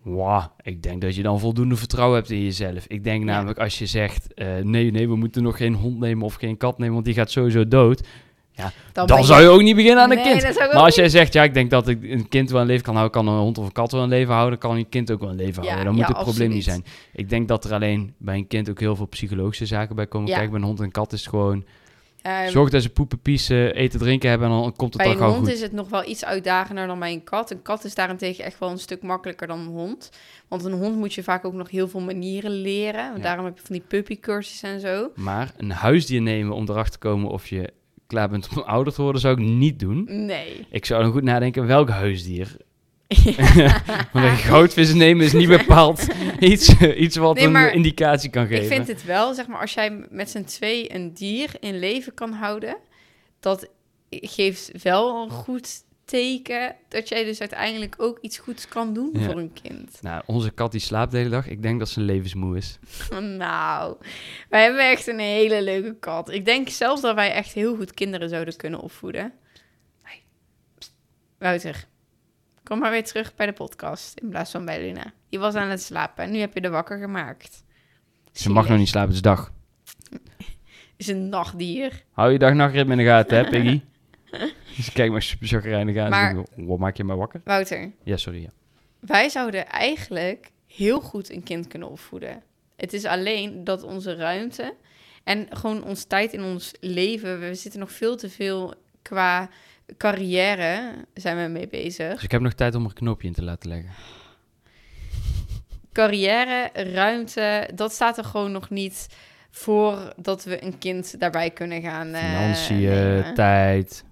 Wow, 0.01 0.43
ik 0.61 0.83
denk 0.83 1.01
dat 1.01 1.15
je 1.15 1.21
dan 1.21 1.39
voldoende 1.39 1.75
vertrouwen 1.75 2.17
hebt 2.17 2.29
in 2.31 2.43
jezelf. 2.43 2.85
Ik 2.87 3.03
denk 3.03 3.19
Ja. 3.19 3.25
namelijk 3.31 3.59
als 3.59 3.79
je 3.79 3.85
zegt, 3.85 4.33
eh, 4.33 4.57
nee, 4.57 4.91
nee, 4.91 5.07
we 5.07 5.15
moeten 5.15 5.43
nog 5.43 5.57
geen 5.57 5.73
hond 5.73 5.99
nemen 5.99 6.25
of 6.25 6.33
geen 6.33 6.57
kat 6.57 6.77
nemen, 6.77 6.93
want 6.93 7.05
die 7.05 7.13
gaat 7.13 7.31
sowieso 7.31 7.67
dood. 7.67 8.07
Dan, 8.93 9.05
ben 9.05 9.23
zou 9.23 9.41
je 9.41 9.47
ook 9.47 9.61
niet 9.61 9.75
beginnen 9.75 10.03
aan 10.03 10.11
een 10.11 10.17
Nee, 10.17 10.39
kind. 10.41 10.55
Maar 10.57 10.73
als 10.73 10.95
jij 10.95 11.03
niet. 11.03 11.13
zegt, 11.13 11.33
ja, 11.33 11.43
ik 11.43 11.53
denk 11.53 11.69
dat 11.69 11.87
ik 11.87 12.03
een 12.03 12.29
kind 12.29 12.49
wel 12.49 12.61
een 12.61 12.67
leven 12.67 12.83
kan 12.83 12.95
houden, 12.95 13.13
kan 13.23 13.27
een 13.33 13.39
hond 13.39 13.57
of 13.57 13.65
een 13.65 13.71
kat 13.71 13.91
wel 13.91 14.03
een 14.03 14.09
leven 14.09 14.33
houden, 14.33 14.59
kan 14.59 14.75
een 14.75 14.89
kind 14.89 15.11
ook 15.11 15.19
wel 15.19 15.29
een 15.29 15.35
leven 15.35 15.63
Ja, 15.63 15.69
houden. 15.69 15.85
Dan 15.85 15.95
moet 15.95 16.07
ja, 16.07 16.13
het 16.15 16.23
probleem 16.23 16.49
niet 16.49 16.63
zijn. 16.63 16.85
Ik 17.13 17.29
denk 17.29 17.47
dat 17.47 17.65
er 17.65 17.73
alleen 17.73 18.13
bij 18.17 18.35
een 18.35 18.47
kind 18.47 18.69
ook 18.69 18.79
heel 18.79 18.95
veel 18.95 19.07
psychologische 19.07 19.65
zaken 19.65 19.95
bij 19.95 20.07
komen 20.07 20.27
Ja. 20.27 20.33
kijken. 20.33 20.51
Bij 20.51 20.61
een 20.61 20.67
hond 20.67 20.79
en 20.79 20.91
kat 20.91 21.13
is 21.13 21.19
het 21.19 21.29
gewoon, 21.29 21.65
Eh, 22.21 22.47
zorg 22.47 22.69
dat 22.69 22.81
ze 22.81 22.89
poepen, 22.89 23.19
piezen, 23.19 23.73
eten, 23.75 23.99
drinken 23.99 24.29
hebben 24.29 24.47
en 24.49 24.53
dan 24.61 24.75
komt 24.75 24.93
het 24.93 25.01
bij 25.03 25.05
al 25.05 25.11
een 25.11 25.17
gauw 25.19 25.29
hond 25.33 25.43
goed. 25.45 25.53
is 25.55 25.61
het 25.61 25.71
nog 25.71 25.89
wel 25.89 26.05
iets 26.09 26.25
uitdagender 26.25 26.87
dan 26.87 26.99
bij 26.99 27.11
een 27.11 27.23
kat. 27.23 27.51
Een 27.51 27.61
kat 27.61 27.83
is 27.83 27.95
daarentegen 27.95 28.43
echt 28.45 28.59
wel 28.59 28.69
een 28.69 28.77
stuk 28.79 29.01
makkelijker 29.01 29.47
dan 29.47 29.59
een 29.59 29.65
hond. 29.67 30.09
Want 30.47 30.63
een 30.65 30.71
hond 30.71 30.95
moet 30.97 31.13
je 31.13 31.23
vaak 31.23 31.45
ook 31.45 31.53
nog 31.53 31.69
heel 31.69 31.87
veel 31.87 31.99
manieren 31.99 32.51
leren. 32.51 33.03
Want 33.05 33.17
Ja. 33.17 33.23
Daarom 33.23 33.45
heb 33.45 33.57
je 33.57 33.63
van 33.65 33.75
die 33.75 33.85
puppycursussen 33.87 34.69
en 34.69 34.79
zo. 34.79 35.11
Maar 35.15 35.51
een 35.57 35.71
huisdier 35.71 36.21
nemen 36.21 36.53
om 36.55 36.63
erachter 36.69 36.91
te 36.99 37.07
komen 37.07 37.29
of 37.29 37.47
je 37.47 37.69
klaar 38.07 38.29
bent 38.29 38.49
om 38.55 38.61
ouder 38.61 38.93
te 38.93 39.01
worden, 39.01 39.21
zou 39.21 39.33
ik 39.33 39.47
niet 39.47 39.79
doen. 39.79 40.25
Nee. 40.25 40.67
Ik 40.69 40.85
zou 40.85 41.03
dan 41.03 41.11
goed 41.11 41.23
nadenken 41.23 41.67
welk 41.67 41.89
huisdier. 41.89 42.57
Want 44.13 44.25
een 44.25 44.37
goudvis 44.37 44.93
nemen 44.93 45.25
is 45.25 45.33
niet 45.33 45.47
bepaald 45.47 46.07
iets, 46.39 46.81
iets 46.81 47.15
wat 47.15 47.35
Nee, 47.35 47.45
een 47.45 47.73
indicatie 47.73 48.29
kan 48.29 48.47
geven. 48.47 48.63
Ik 48.63 48.71
vind 48.71 48.87
het 48.87 49.03
wel, 49.03 49.33
zeg 49.33 49.47
maar, 49.47 49.61
als 49.61 49.73
jij 49.73 50.05
met 50.09 50.29
z'n 50.29 50.43
twee 50.43 50.93
een 50.95 51.13
dier 51.13 51.49
in 51.59 51.79
leven 51.79 52.13
kan 52.13 52.33
houden, 52.33 52.77
dat 53.39 53.67
geeft 54.09 54.83
wel 54.83 55.23
een 55.23 55.29
goed 55.29 55.83
teken 56.07 56.75
dat 56.87 57.09
jij 57.09 57.23
dus 57.23 57.39
uiteindelijk 57.39 57.95
ook 57.97 58.17
iets 58.21 58.37
goeds 58.37 58.67
kan 58.67 58.93
doen 58.93 59.09
Ja. 59.13 59.19
voor 59.25 59.37
een 59.39 59.53
kind. 59.61 60.01
Nou, 60.01 60.23
onze 60.25 60.51
kat 60.51 60.71
die 60.71 60.81
slaapt 60.81 61.11
de 61.11 61.17
hele 61.17 61.29
dag. 61.29 61.47
Ik 61.47 61.61
denk 61.61 61.79
dat 61.79 61.89
ze 61.89 62.01
levensmoe 62.01 62.57
is. 62.57 62.79
Nou, 63.37 63.97
wij 64.49 64.63
hebben 64.63 64.89
echt 64.89 65.07
een 65.07 65.19
hele 65.19 65.61
leuke 65.63 65.95
kat. 65.99 66.31
Ik 66.31 66.45
denk 66.45 66.69
zelfs 66.69 67.01
dat 67.01 67.15
wij 67.15 67.31
echt 67.31 67.53
heel 67.53 67.75
goed 67.75 67.93
kinderen 67.93 68.29
zouden 68.29 68.55
kunnen 68.55 68.79
opvoeden. 68.79 69.33
Hey. 70.01 70.21
Wouter, 71.37 71.87
kom 72.63 72.79
maar 72.79 72.91
weer 72.91 73.03
terug 73.03 73.35
bij 73.35 73.45
de 73.45 73.53
podcast 73.53 74.19
in 74.19 74.29
plaats 74.29 74.51
van 74.51 74.65
bij 74.65 74.81
Luna. 74.81 75.13
Die 75.29 75.39
was 75.39 75.53
aan 75.55 75.69
het 75.69 75.81
slapen 75.81 76.23
en 76.23 76.31
nu 76.31 76.39
heb 76.39 76.53
je 76.53 76.61
de 76.61 76.69
wakker 76.69 76.97
gemaakt. 76.99 77.63
Ze 78.31 78.49
mag 78.49 78.67
nog 78.69 78.77
niet 78.77 78.87
slapen, 78.87 79.07
het 79.07 79.15
is 79.17 79.21
dag. 79.21 79.51
Is 80.97 81.07
een 81.07 81.29
nachtdier. 81.29 82.03
Hou 82.11 82.31
je 82.31 82.39
dag-nachtritme 82.39 82.91
in 82.91 82.97
de 82.97 83.03
gaten, 83.05 83.37
hè, 83.37 83.49
Piggy? 83.51 83.81
Dus 84.77 84.91
kijk 84.99 85.11
maar 85.11 85.21
super 85.21 85.47
chagrijnig 85.47 85.97
aan. 85.97 86.09
Maar-. 86.09 86.43
Wat 86.55 86.79
maak 86.79 86.97
je 86.97 87.03
mij 87.03 87.15
wakker? 87.15 87.41
Wouter, 87.43 87.91
Ja, 88.03 88.17
sorry. 88.17 88.41
Ja. 88.41 88.49
wij 88.99 89.29
zouden 89.29 89.67
eigenlijk 89.67 90.51
heel 90.67 91.01
goed 91.01 91.31
een 91.31 91.43
kind 91.43 91.67
kunnen 91.67 91.89
opvoeden. 91.89 92.43
Het 92.75 92.93
is 92.93 93.05
alleen 93.05 93.63
dat 93.63 93.83
onze 93.83 94.15
ruimte 94.15 94.75
en 95.23 95.47
gewoon 95.49 95.83
ons 95.83 96.03
tijd 96.03 96.33
in 96.33 96.43
ons 96.43 96.71
leven, 96.79 97.39
we 97.39 97.55
zitten 97.55 97.79
nog 97.79 97.91
veel 97.91 98.17
te 98.17 98.29
veel 98.29 98.73
qua 99.01 99.49
carrière 99.97 100.93
zijn 101.13 101.43
we 101.43 101.49
mee 101.51 101.67
bezig. 101.67 102.13
Dus 102.13 102.23
ik 102.23 102.31
heb 102.31 102.41
nog 102.41 102.53
tijd 102.53 102.75
om 102.75 102.81
er 102.83 102.89
een 102.89 102.93
knopje 102.95 103.27
in 103.27 103.33
te 103.33 103.43
laten 103.43 103.69
leggen. 103.69 103.91
Carrière, 105.93 106.69
ruimte, 106.73 107.69
dat 107.75 107.91
staat 107.93 108.17
er 108.17 108.23
gewoon 108.23 108.51
nog 108.51 108.69
niet 108.69 109.07
voor 109.51 110.13
dat 110.17 110.43
we 110.43 110.63
een 110.63 110.77
kind 110.77 111.19
daarbij 111.19 111.49
kunnen 111.49 111.81
gaan. 111.81 112.13
eh, 112.13 112.23
Financiën, 112.23 113.33
tijd. 113.33 114.03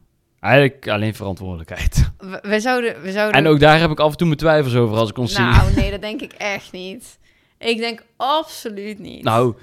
Eigenlijk 0.46 0.88
alleen 0.88 1.16
verantwoordelijkheid. 1.16 2.12
We, 2.18 2.40
we 2.42 2.60
zouden, 2.60 3.02
we 3.02 3.12
zouden. 3.12 3.42
En 3.42 3.48
ook 3.48 3.60
daar 3.60 3.80
heb 3.80 3.92
ik 3.92 4.00
af 4.00 4.12
en 4.12 4.18
toe 4.18 4.28
mijn 4.28 4.40
twijfels 4.40 4.76
over 4.76 4.98
als 4.98 5.10
ik 5.10 5.18
ons 5.18 5.34
zie. 5.34 5.44
Nou, 5.44 5.74
nee, 5.74 5.92
dat 5.96 6.02
denk 6.02 6.22
ik 6.22 6.34
echt 6.34 6.72
niet. 6.72 7.20
Ik 7.58 7.78
denk 7.78 8.04
absoluut 8.18 9.00
niet. 9.00 9.24
Nou, 9.24 9.56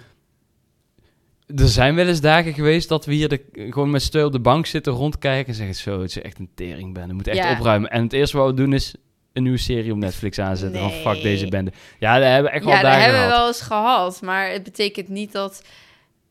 er 1.57 1.69
zijn 1.69 1.95
wel 1.95 2.07
eens 2.07 2.21
dagen 2.21 2.55
geweest 2.55 2.89
dat 2.89 3.05
we 3.05 3.15
hier 3.15 3.29
de, 3.29 3.43
gewoon 3.53 3.91
met 3.91 4.03
steun 4.03 4.25
op 4.25 4.33
de 4.33 4.41
bank 4.41 4.67
zitten, 4.67 4.93
rondkijken 4.93 5.49
en 5.49 5.55
zeggen: 5.55 5.75
Zo, 5.75 6.01
het 6.01 6.11
is 6.11 6.23
echt 6.23 6.39
een 6.39 6.51
teringbende. 6.55 7.09
We 7.09 7.15
moeten 7.15 7.33
echt 7.33 7.43
Ja. 7.45 7.57
opruimen. 7.59 7.91
En 7.91 8.03
het 8.03 8.13
eerste 8.13 8.37
wat 8.37 8.47
we 8.47 8.55
doen 8.55 8.73
is 8.73 8.95
een 9.33 9.43
nieuwe 9.43 9.59
serie 9.59 9.93
op 9.93 9.99
Netflix 9.99 10.39
aanzetten. 10.39 10.81
Van 10.81 10.91
fuck 10.91 11.23
deze 11.23 11.49
bende. 11.49 11.73
Ja, 11.99 12.19
daar 12.19 12.33
hebben 12.33 12.51
we 12.51 12.57
echt 12.57 12.65
ja, 12.65 12.71
wel 12.73 12.83
dat 12.83 12.91
dagen 12.91 13.03
hebben 13.03 13.21
we 13.21 13.27
gehad. 13.27 13.39
wel 13.39 13.49
eens 13.49 13.61
gehad. 13.61 14.21
Maar 14.23 14.51
het 14.51 14.63
betekent 14.63 15.09
niet 15.09 15.33
dat 15.33 15.63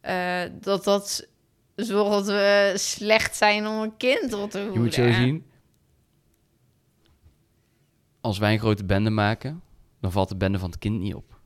eh, 0.02 0.42
dat, 0.62 0.84
dat 0.84 1.28
zorgt 1.86 2.12
dat 2.12 2.26
we 2.26 2.74
slecht 2.76 3.36
zijn 3.36 3.67
om 3.67 3.82
een 3.82 3.98
kind 3.98 4.34
op 4.34 4.52
te 4.52 4.58
voeden. 4.58 4.74
Je 4.74 4.80
moet 4.80 4.94
zo 4.94 5.12
zien. 5.12 5.46
Als 8.22 8.38
wij 8.38 8.54
een 8.54 8.60
grote 8.60 8.86
bende 8.86 9.10
maken, 9.10 9.62
dan 10.02 10.12
valt 10.12 10.30
de 10.30 10.36
bende 10.36 10.60
van 10.60 10.70
het 10.70 10.80
kind 10.80 11.00
niet 11.00 11.13
op. 11.13 11.39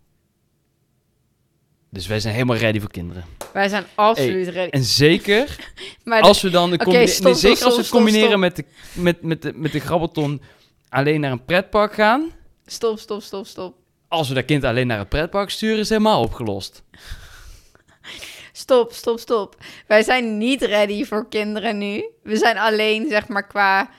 Dus 1.89 2.07
wij 2.07 2.19
zijn 2.19 2.33
helemaal 2.33 2.55
ready 2.55 2.79
voor 2.79 2.91
kinderen. 2.91 3.23
Wij 3.53 3.69
zijn 3.69 3.83
absoluut 3.95 4.47
ready. 4.47 4.69
En 4.69 4.83
zeker 4.83 5.73
Maar 6.03 6.21
als 6.21 6.41
we 6.41 6.49
dan 6.49 6.69
de 6.69 7.07
stop, 7.07 7.33
zeker 7.33 7.65
als 7.65 7.75
we 7.75 7.83
stop, 7.83 7.97
combineren 7.97 8.27
stop. 8.27 8.39
met 8.39 8.55
de, 8.55 8.65
met, 8.93 9.21
met, 9.21 9.41
de, 9.41 9.53
met 9.55 9.71
de 9.71 9.79
grabbelton 9.79 10.41
alleen 10.89 11.19
naar 11.19 11.31
een 11.31 11.45
pretpark 11.45 11.93
gaan. 11.93 12.31
Stop, 12.65 12.99
stop, 12.99 13.21
stop, 13.21 13.47
stop. 13.47 13.75
Als 14.07 14.27
we 14.27 14.33
dat 14.33 14.45
kind 14.45 14.63
alleen 14.63 14.87
naar 14.87 14.99
het 14.99 15.09
pretpark 15.09 15.49
sturen, 15.49 15.79
is 15.79 15.89
helemaal 15.89 16.21
opgelost. 16.21 16.83
Stop, 18.57 18.93
stop, 18.93 19.19
stop. 19.19 19.55
Wij 19.87 20.03
zijn 20.03 20.37
niet 20.37 20.61
ready 20.61 21.05
voor 21.05 21.29
kinderen 21.29 21.77
nu. 21.77 22.05
We 22.23 22.37
zijn 22.37 22.57
alleen, 22.57 23.09
zeg 23.09 23.27
maar, 23.27 23.47
qua... 23.47 23.89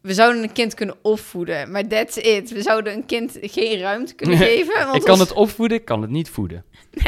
We 0.00 0.14
zouden 0.14 0.42
een 0.42 0.52
kind 0.52 0.74
kunnen 0.74 0.96
opvoeden, 1.02 1.70
maar 1.70 1.86
that's 1.86 2.16
it. 2.16 2.50
We 2.50 2.62
zouden 2.62 2.92
een 2.92 3.06
kind 3.06 3.38
geen 3.40 3.78
ruimte 3.78 4.14
kunnen 4.14 4.36
geven. 4.36 4.84
Want 4.84 4.96
ik 4.96 5.02
kan 5.02 5.10
ons- 5.10 5.20
het 5.28 5.32
opvoeden, 5.32 5.76
ik 5.76 5.84
kan 5.84 6.02
het 6.02 6.10
niet 6.10 6.30
voeden. 6.30 6.64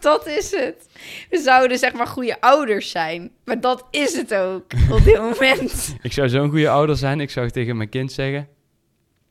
Dat 0.00 0.26
is 0.26 0.50
het. 0.50 0.86
We 1.30 1.38
zouden, 1.38 1.78
zeg 1.78 1.92
maar, 1.92 2.06
goede 2.06 2.40
ouders 2.40 2.90
zijn. 2.90 3.30
Maar 3.44 3.60
dat 3.60 3.84
is 3.90 4.16
het 4.16 4.34
ook, 4.34 4.64
op 4.90 5.04
dit 5.04 5.18
moment. 5.18 5.94
Ik 6.02 6.12
zou 6.12 6.28
zo'n 6.28 6.48
goede 6.50 6.68
ouder 6.68 6.96
zijn, 6.96 7.20
ik 7.20 7.30
zou 7.30 7.50
tegen 7.50 7.76
mijn 7.76 7.88
kind 7.88 8.12
zeggen... 8.12 8.48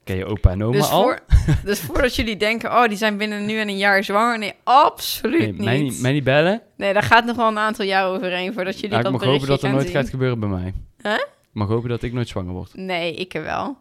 Ken 0.08 0.18
je 0.18 0.26
opa 0.26 0.50
en 0.50 0.64
oma 0.64 0.78
Dus, 0.78 0.90
al? 0.90 1.02
voor, 1.02 1.20
dus 1.64 1.80
voordat 1.80 2.16
jullie 2.16 2.38
denken, 2.38 2.70
oh, 2.72 2.88
die 2.88 2.98
zijn 2.98 3.18
binnen 3.18 3.46
nu 3.46 3.60
en 3.60 3.68
een 3.68 3.78
jaar 3.78 4.04
zwanger. 4.04 4.38
Nee, 4.40 4.54
absoluut 4.64 5.40
Nee, 5.40 5.52
niet. 5.52 5.62
mij, 5.64 5.82
niet 5.82 6.02
mij 6.02 6.12
niet 6.14 6.24
bellen. 6.24 6.62
Nee, 6.78 6.94
daar 6.94 7.04
gaat 7.04 7.26
nog 7.26 7.36
wel 7.36 7.48
een 7.48 7.58
aantal 7.60 7.86
jaar 7.86 8.08
overheen 8.08 8.54
voordat 8.54 8.80
jullie 8.80 8.98
ik 8.98 9.04
dat 9.04 9.12
mag 9.12 9.24
hopen 9.24 9.48
dat 9.48 9.64
er 9.64 9.70
nooit 9.70 9.84
zien. 9.84 9.96
gaat 9.96 10.10
gebeuren 10.10 10.40
bij 10.40 10.50
mij. 10.50 10.74
Huh? 11.02 11.14
Ik 11.14 11.64
mag 11.64 11.68
hopen 11.68 11.90
dat 11.90 12.04
ik 12.04 12.14
nooit 12.14 12.28
zwanger 12.28 12.54
word. 12.54 12.72
Nee, 12.74 13.14
ik 13.14 13.34
er 13.34 13.44
wel. 13.44 13.78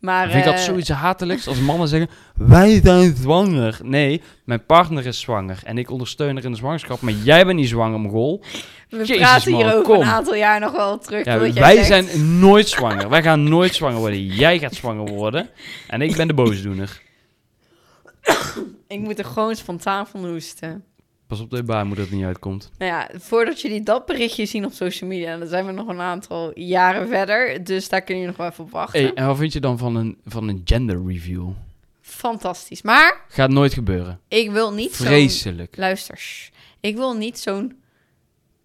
Maar, 0.00 0.26
Ik 0.26 0.32
vind 0.32 0.44
dat 0.44 0.54
eh, 0.54 0.60
zoiets 0.60 0.88
hatelijks 1.06 1.48
als 1.48 1.60
mannen 1.60 1.88
zeggen... 1.88 2.10
Wij 2.34 2.80
zijn 2.84 3.16
zwanger. 3.16 3.78
Nee, 3.82 4.22
mijn 4.44 4.64
partner 4.66 5.06
is 5.06 5.20
zwanger. 5.20 5.60
En 5.64 5.78
ik 5.78 5.90
ondersteun 5.90 6.34
haar 6.34 6.44
in 6.44 6.50
de 6.50 6.56
zwangerschap. 6.56 7.00
Maar 7.00 7.12
jij 7.12 7.44
bent 7.46 7.58
niet 7.58 7.68
zwanger, 7.68 8.00
Mogol. 8.00 8.42
We 8.90 8.96
Jezus, 8.96 9.16
praten 9.16 9.54
hier 9.54 9.64
man, 9.64 9.74
over 9.74 9.84
kom. 9.84 10.00
een 10.00 10.06
aantal 10.08 10.34
jaar 10.34 10.60
nog 10.60 10.72
wel 10.72 10.98
terug. 10.98 11.24
Ja, 11.24 11.46
jij 11.46 11.52
wij 11.52 11.74
zegt- 11.84 11.86
zijn 11.86 12.38
nooit 12.38 12.68
zwanger. 12.68 13.08
Wij 13.08 13.22
gaan 13.22 13.42
nooit 13.48 13.74
zwanger 13.74 13.98
worden. 13.98 14.26
Jij 14.26 14.58
gaat 14.58 14.74
zwanger 14.74 15.12
worden. 15.12 15.48
En 15.86 16.02
ik 16.02 16.16
ben 16.16 16.26
de 16.28 16.34
boosdoener. 16.34 17.00
Ik 18.88 19.00
moet 19.00 19.18
er 19.18 19.24
gewoon 19.24 19.56
spontaan 19.56 20.06
van 20.06 20.26
hoesten. 20.26 20.84
Pas 21.26 21.40
op 21.40 21.50
de 21.50 21.62
baarmoeder 21.62 21.98
dat 21.98 22.06
het 22.08 22.16
niet 22.18 22.26
uitkomt. 22.26 22.70
Nou 22.78 22.90
ja, 22.92 23.10
voordat 23.18 23.60
jullie 23.60 23.82
dat 23.82 24.06
berichtje 24.06 24.46
zien 24.46 24.64
op 24.64 24.72
social 24.72 25.10
media, 25.10 25.36
dan 25.38 25.48
zijn 25.48 25.66
we 25.66 25.72
nog 25.72 25.88
een 25.88 26.00
aantal 26.00 26.58
jaren 26.58 27.08
verder. 27.08 27.64
Dus 27.64 27.88
daar 27.88 28.02
kun 28.02 28.18
je 28.18 28.26
nog 28.26 28.36
wel 28.36 28.46
even 28.48 28.64
op 28.64 28.70
wachten. 28.70 29.00
Hey, 29.02 29.12
en 29.14 29.26
wat 29.26 29.36
vind 29.38 29.52
je 29.52 29.60
dan 29.60 29.78
van 29.78 29.96
een, 29.96 30.18
van 30.26 30.48
een 30.48 30.60
gender 30.64 31.02
review? 31.06 31.48
Fantastisch. 32.00 32.82
Maar 32.82 33.24
Gaat 33.28 33.50
nooit 33.50 33.72
gebeuren. 33.74 34.20
ik 34.28 34.50
wil 34.50 34.72
niet. 34.72 34.96
Vreselijk. 34.96 35.76
Luister, 35.76 36.48
ik 36.80 36.96
wil 36.96 37.14
niet 37.16 37.38
zo'n 37.38 37.78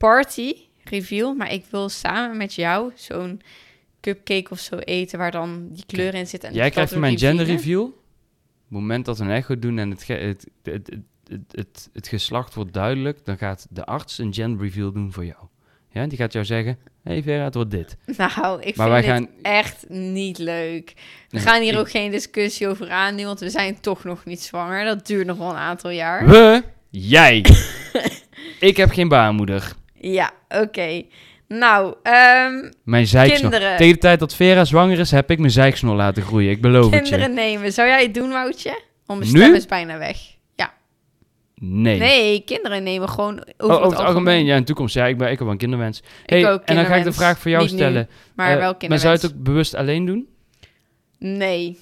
party 0.09 0.53
review, 0.83 1.35
maar 1.37 1.53
ik 1.53 1.65
wil 1.69 1.89
samen 1.89 2.37
met 2.37 2.53
jou 2.53 2.91
zo'n 2.95 3.41
cupcake 4.01 4.49
of 4.51 4.59
zo 4.59 4.75
eten 4.77 5.17
waar 5.19 5.31
dan 5.31 5.69
die 5.71 5.83
kleur 5.87 6.13
in 6.13 6.27
zit. 6.27 6.43
En 6.43 6.53
Jij 6.53 6.69
krijgt 6.69 6.91
van 6.91 7.01
mijn 7.01 7.17
gender 7.17 7.45
reviewen. 7.45 7.83
review. 7.85 7.85
Op 7.85 8.71
het 8.71 8.79
moment 8.79 9.05
dat 9.05 9.17
we 9.17 9.23
een 9.23 9.29
echo 9.31 9.59
doen 9.59 9.77
en 9.77 9.89
het, 9.89 10.07
het, 10.07 10.19
het, 10.21 10.45
het, 10.63 10.89
het, 11.27 11.41
het, 11.51 11.89
het 11.93 12.07
geslacht 12.07 12.53
wordt 12.53 12.73
duidelijk, 12.73 13.25
dan 13.25 13.37
gaat 13.37 13.67
de 13.69 13.85
arts 13.85 14.17
een 14.17 14.33
gender 14.33 14.61
review 14.65 14.93
doen 14.93 15.11
voor 15.11 15.25
jou. 15.25 15.39
Ja, 15.89 16.07
die 16.07 16.17
gaat 16.17 16.33
jou 16.33 16.45
zeggen, 16.45 16.77
hé 17.03 17.11
hey 17.11 17.23
Vera, 17.23 17.43
het 17.43 17.53
wordt 17.55 17.71
dit. 17.71 17.97
Nou, 18.17 18.61
ik 18.61 18.75
Maar 18.75 18.89
vind 18.89 18.89
wij 18.89 19.01
dit 19.01 19.09
gaan- 19.09 19.29
echt 19.41 19.89
niet 19.89 20.37
leuk. 20.37 20.93
We 20.95 21.37
Nee, 21.37 21.41
gaan 21.45 21.61
hier 21.61 21.73
ik- 21.73 21.79
ook 21.79 21.89
geen 21.89 22.11
discussie 22.11 22.67
over 22.67 22.89
aan 22.89 23.15
nu, 23.15 23.25
want 23.25 23.39
we 23.39 23.49
zijn 23.49 23.79
toch 23.79 24.03
nog 24.03 24.25
niet 24.25 24.41
zwanger. 24.41 24.85
Dat 24.85 25.07
duurt 25.07 25.27
nog 25.27 25.37
wel 25.37 25.49
een 25.49 25.55
aantal 25.55 25.89
jaar. 25.89 26.27
We, 26.27 26.63
jij. 26.89 27.45
ik 28.59 28.77
heb 28.77 28.89
geen 28.91 29.07
baarmoeder. 29.07 29.73
Ja, 30.11 30.31
oké. 30.49 31.01
Nou, 31.47 31.93
ehm, 32.03 32.71
Mijn 32.83 33.07
zeiksnor. 33.07 33.39
Kinderen. 33.51 33.77
Tegen 33.77 33.93
de 33.93 33.99
tijd 33.99 34.19
dat 34.19 34.35
Vera 34.35 34.65
zwanger 34.65 34.99
is, 34.99 35.11
heb 35.11 35.31
ik 35.31 35.39
mijn 35.39 35.51
zeiksnor 35.51 35.95
laten 35.95 36.23
groeien. 36.23 36.51
Ik 36.51 36.61
beloof 36.61 36.91
het 36.91 37.01
kinderen 37.01 37.29
je. 37.29 37.35
nemen. 37.35 37.71
Zou 37.73 37.87
jij 37.87 38.01
het 38.03 38.13
doen, 38.13 38.29
Woutje? 38.29 38.81
Om 39.07 39.17
mijn 39.17 39.29
stem 39.29 39.53
is 39.53 39.65
bijna 39.65 39.97
weg. 39.97 40.17
Ja. 40.55 40.73
Nee. 41.55 41.99
Nee, 41.99 42.41
kinderen 42.43 42.83
nemen 42.83 43.09
gewoon 43.09 43.39
over, 43.57 43.75
Oh, 43.75 43.85
over 43.85 43.97
het 43.97 44.07
algemeen, 44.07 44.45
ja, 44.45 44.53
in 44.53 44.59
de 44.59 44.65
toekomst. 44.65 44.95
Ja, 44.95 45.05
ik, 45.05 45.17
ben, 45.17 45.25
ik 45.25 45.31
heb 45.33 45.41
wel 45.41 45.51
een 45.51 45.57
kinderwens. 45.57 46.03
Hey, 46.25 46.51
ook 46.51 46.61
en 46.63 46.75
dan 46.75 46.75
ga 46.75 46.81
ik 46.81 46.85
de 46.85 46.85
kinderwens. 46.85 47.17
vraag 47.17 47.39
voor 47.39 47.51
jou 47.51 47.63
Niet 47.63 47.71
nu, 47.71 47.77
stellen. 47.77 48.09
Maar 48.35 48.51
Eh, 48.51 48.53
wel 48.57 48.61
Maar 48.63 48.77
kinderwens. 48.77 49.01
zou 49.01 49.13
je 49.15 49.21
het 49.27 49.31
ook 49.35 49.43
bewust 49.43 49.75
alleen 49.75 50.05
doen? 50.05 50.27
Nee. 51.19 51.77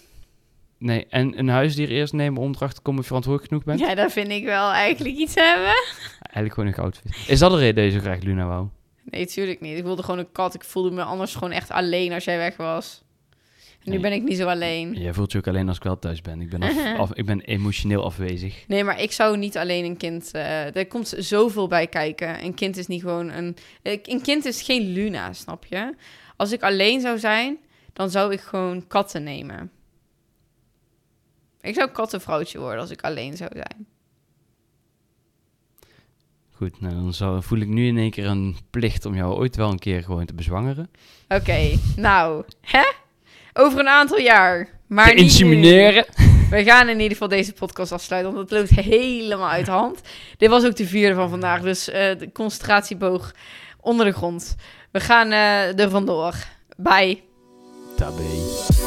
Nee. 0.83 1.05
En 1.09 1.39
een 1.39 1.47
huisdier 1.47 1.89
eerst 1.89 2.13
nemen 2.13 2.41
om 2.41 2.49
erachter 2.55 2.73
te 2.77 2.81
komen 2.81 2.99
of 2.99 3.07
je 3.09 3.13
verantwoordelijk 3.15 3.51
genoeg 3.53 3.63
bent? 3.77 3.89
Ja, 3.89 3.95
dat 3.95 4.11
vind 4.11 4.29
ik 4.29 4.43
wel 4.43 4.71
eigenlijk 4.71 5.15
iets 5.17 5.35
hebben. 5.35 5.73
Eigenlijk 6.21 6.53
gewoon 6.53 6.69
een 6.69 6.73
goudvis. 6.75 7.27
Is 7.27 7.39
dat 7.39 7.51
de 7.51 7.57
reden 7.57 7.75
dat 7.83 7.93
je 7.93 7.99
zo 7.99 8.05
graag 8.05 8.21
Luna 8.21 8.45
wou? 8.47 8.67
Nee, 9.03 9.25
tuurlijk 9.25 9.61
niet. 9.61 9.77
Ik 9.77 9.83
wilde 9.83 10.03
gewoon 10.03 10.19
een 10.19 10.31
kat. 10.31 10.53
Ik 10.53 10.63
voelde 10.63 10.91
me 10.91 11.03
anders 11.03 11.33
gewoon 11.33 11.51
echt 11.51 11.69
alleen 11.71 12.13
als 12.13 12.23
jij 12.23 12.37
weg 12.37 12.57
was. 12.57 13.03
En 13.83 13.91
nu 13.91 13.99
ben 13.99 14.11
ik 14.13 14.23
niet 14.23 14.37
zo 14.37 14.47
alleen. 14.47 14.93
Jij 14.93 15.13
voelt 15.13 15.31
je 15.31 15.37
ook 15.37 15.47
alleen 15.47 15.67
als 15.67 15.77
ik 15.77 15.83
wel 15.83 15.99
thuis 15.99 16.21
ben. 16.21 16.41
Ik 16.41 16.49
ben, 16.49 16.61
af, 16.63 16.75
af- 16.99 17.13
ik 17.13 17.25
ben 17.25 17.41
emotioneel 17.41 18.03
afwezig. 18.03 18.63
Nee, 18.67 18.83
maar 18.83 19.01
ik 19.01 19.11
zou 19.11 19.37
niet 19.37 19.57
alleen 19.57 19.85
een 19.85 19.97
kind... 19.97 20.31
eh 20.33 20.75
er 20.75 20.87
komt 20.87 21.13
zoveel 21.17 21.67
bij 21.67 21.87
kijken. 21.87 22.43
Een 22.43 22.53
kind 22.53 22.77
is 22.77 22.87
niet 22.87 23.01
gewoon 23.01 23.29
een... 23.31 23.55
Een 23.83 24.21
kind 24.21 24.45
is 24.45 24.61
geen 24.61 24.91
Luna, 24.93 25.33
snap 25.33 25.65
je? 25.65 25.93
Als 26.35 26.51
ik 26.51 26.63
alleen 26.63 27.01
zou 27.01 27.19
zijn, 27.19 27.57
dan 27.93 28.09
zou 28.09 28.33
ik 28.33 28.39
gewoon 28.39 28.87
katten 28.87 29.23
nemen. 29.23 29.71
Ik 31.63 31.75
zou 31.75 31.89
kattenvrouwtje 31.89 32.59
worden 32.59 32.79
als 32.79 32.89
ik 32.89 33.01
alleen 33.01 33.37
zou 33.37 33.49
zijn. 33.53 33.87
Goed, 36.51 36.81
nou, 36.81 36.93
dan 36.93 37.13
zou, 37.13 37.43
voel 37.43 37.59
ik 37.59 37.67
nu 37.67 37.87
in 37.87 37.97
één 37.97 38.11
keer 38.11 38.25
een 38.25 38.57
plicht 38.69 39.05
om 39.05 39.15
jou 39.15 39.35
ooit 39.35 39.55
wel 39.55 39.69
een 39.69 39.79
keer 39.79 40.03
gewoon 40.03 40.25
te 40.25 40.33
bezwangeren. 40.33 40.89
Oké, 41.27 41.77
nou, 41.95 42.43
hè? 42.61 42.83
Over 43.53 43.79
een 43.79 43.87
aantal 43.87 44.19
jaar. 44.19 44.69
Maar 44.87 45.05
te 45.05 45.13
niet 45.13 45.19
nu. 45.19 45.23
insemineren. 45.23 46.05
We 46.49 46.63
gaan 46.63 46.89
in 46.89 46.95
ieder 46.95 47.11
geval 47.11 47.27
deze 47.27 47.53
podcast 47.53 47.91
afsluiten, 47.91 48.33
want 48.33 48.49
het 48.49 48.59
loopt 48.59 48.85
helemaal 48.85 49.49
uit 49.49 49.65
de 49.65 49.71
hand. 49.71 50.01
Dit 50.37 50.49
was 50.49 50.65
ook 50.65 50.75
de 50.75 50.87
vierde 50.87 51.15
van 51.15 51.29
vandaag, 51.29 51.61
dus 51.61 51.89
eh, 51.89 52.17
de 52.17 52.31
concentratieboog 52.31 53.35
onder 53.81 54.05
de 54.05 54.11
grond. 54.11 54.55
We 54.91 54.99
gaan 54.99 55.31
eh 55.31 55.79
er 55.79 55.89
vandoor. 55.89 56.33
Bye. 56.77 57.21
Tabé. 57.95 58.82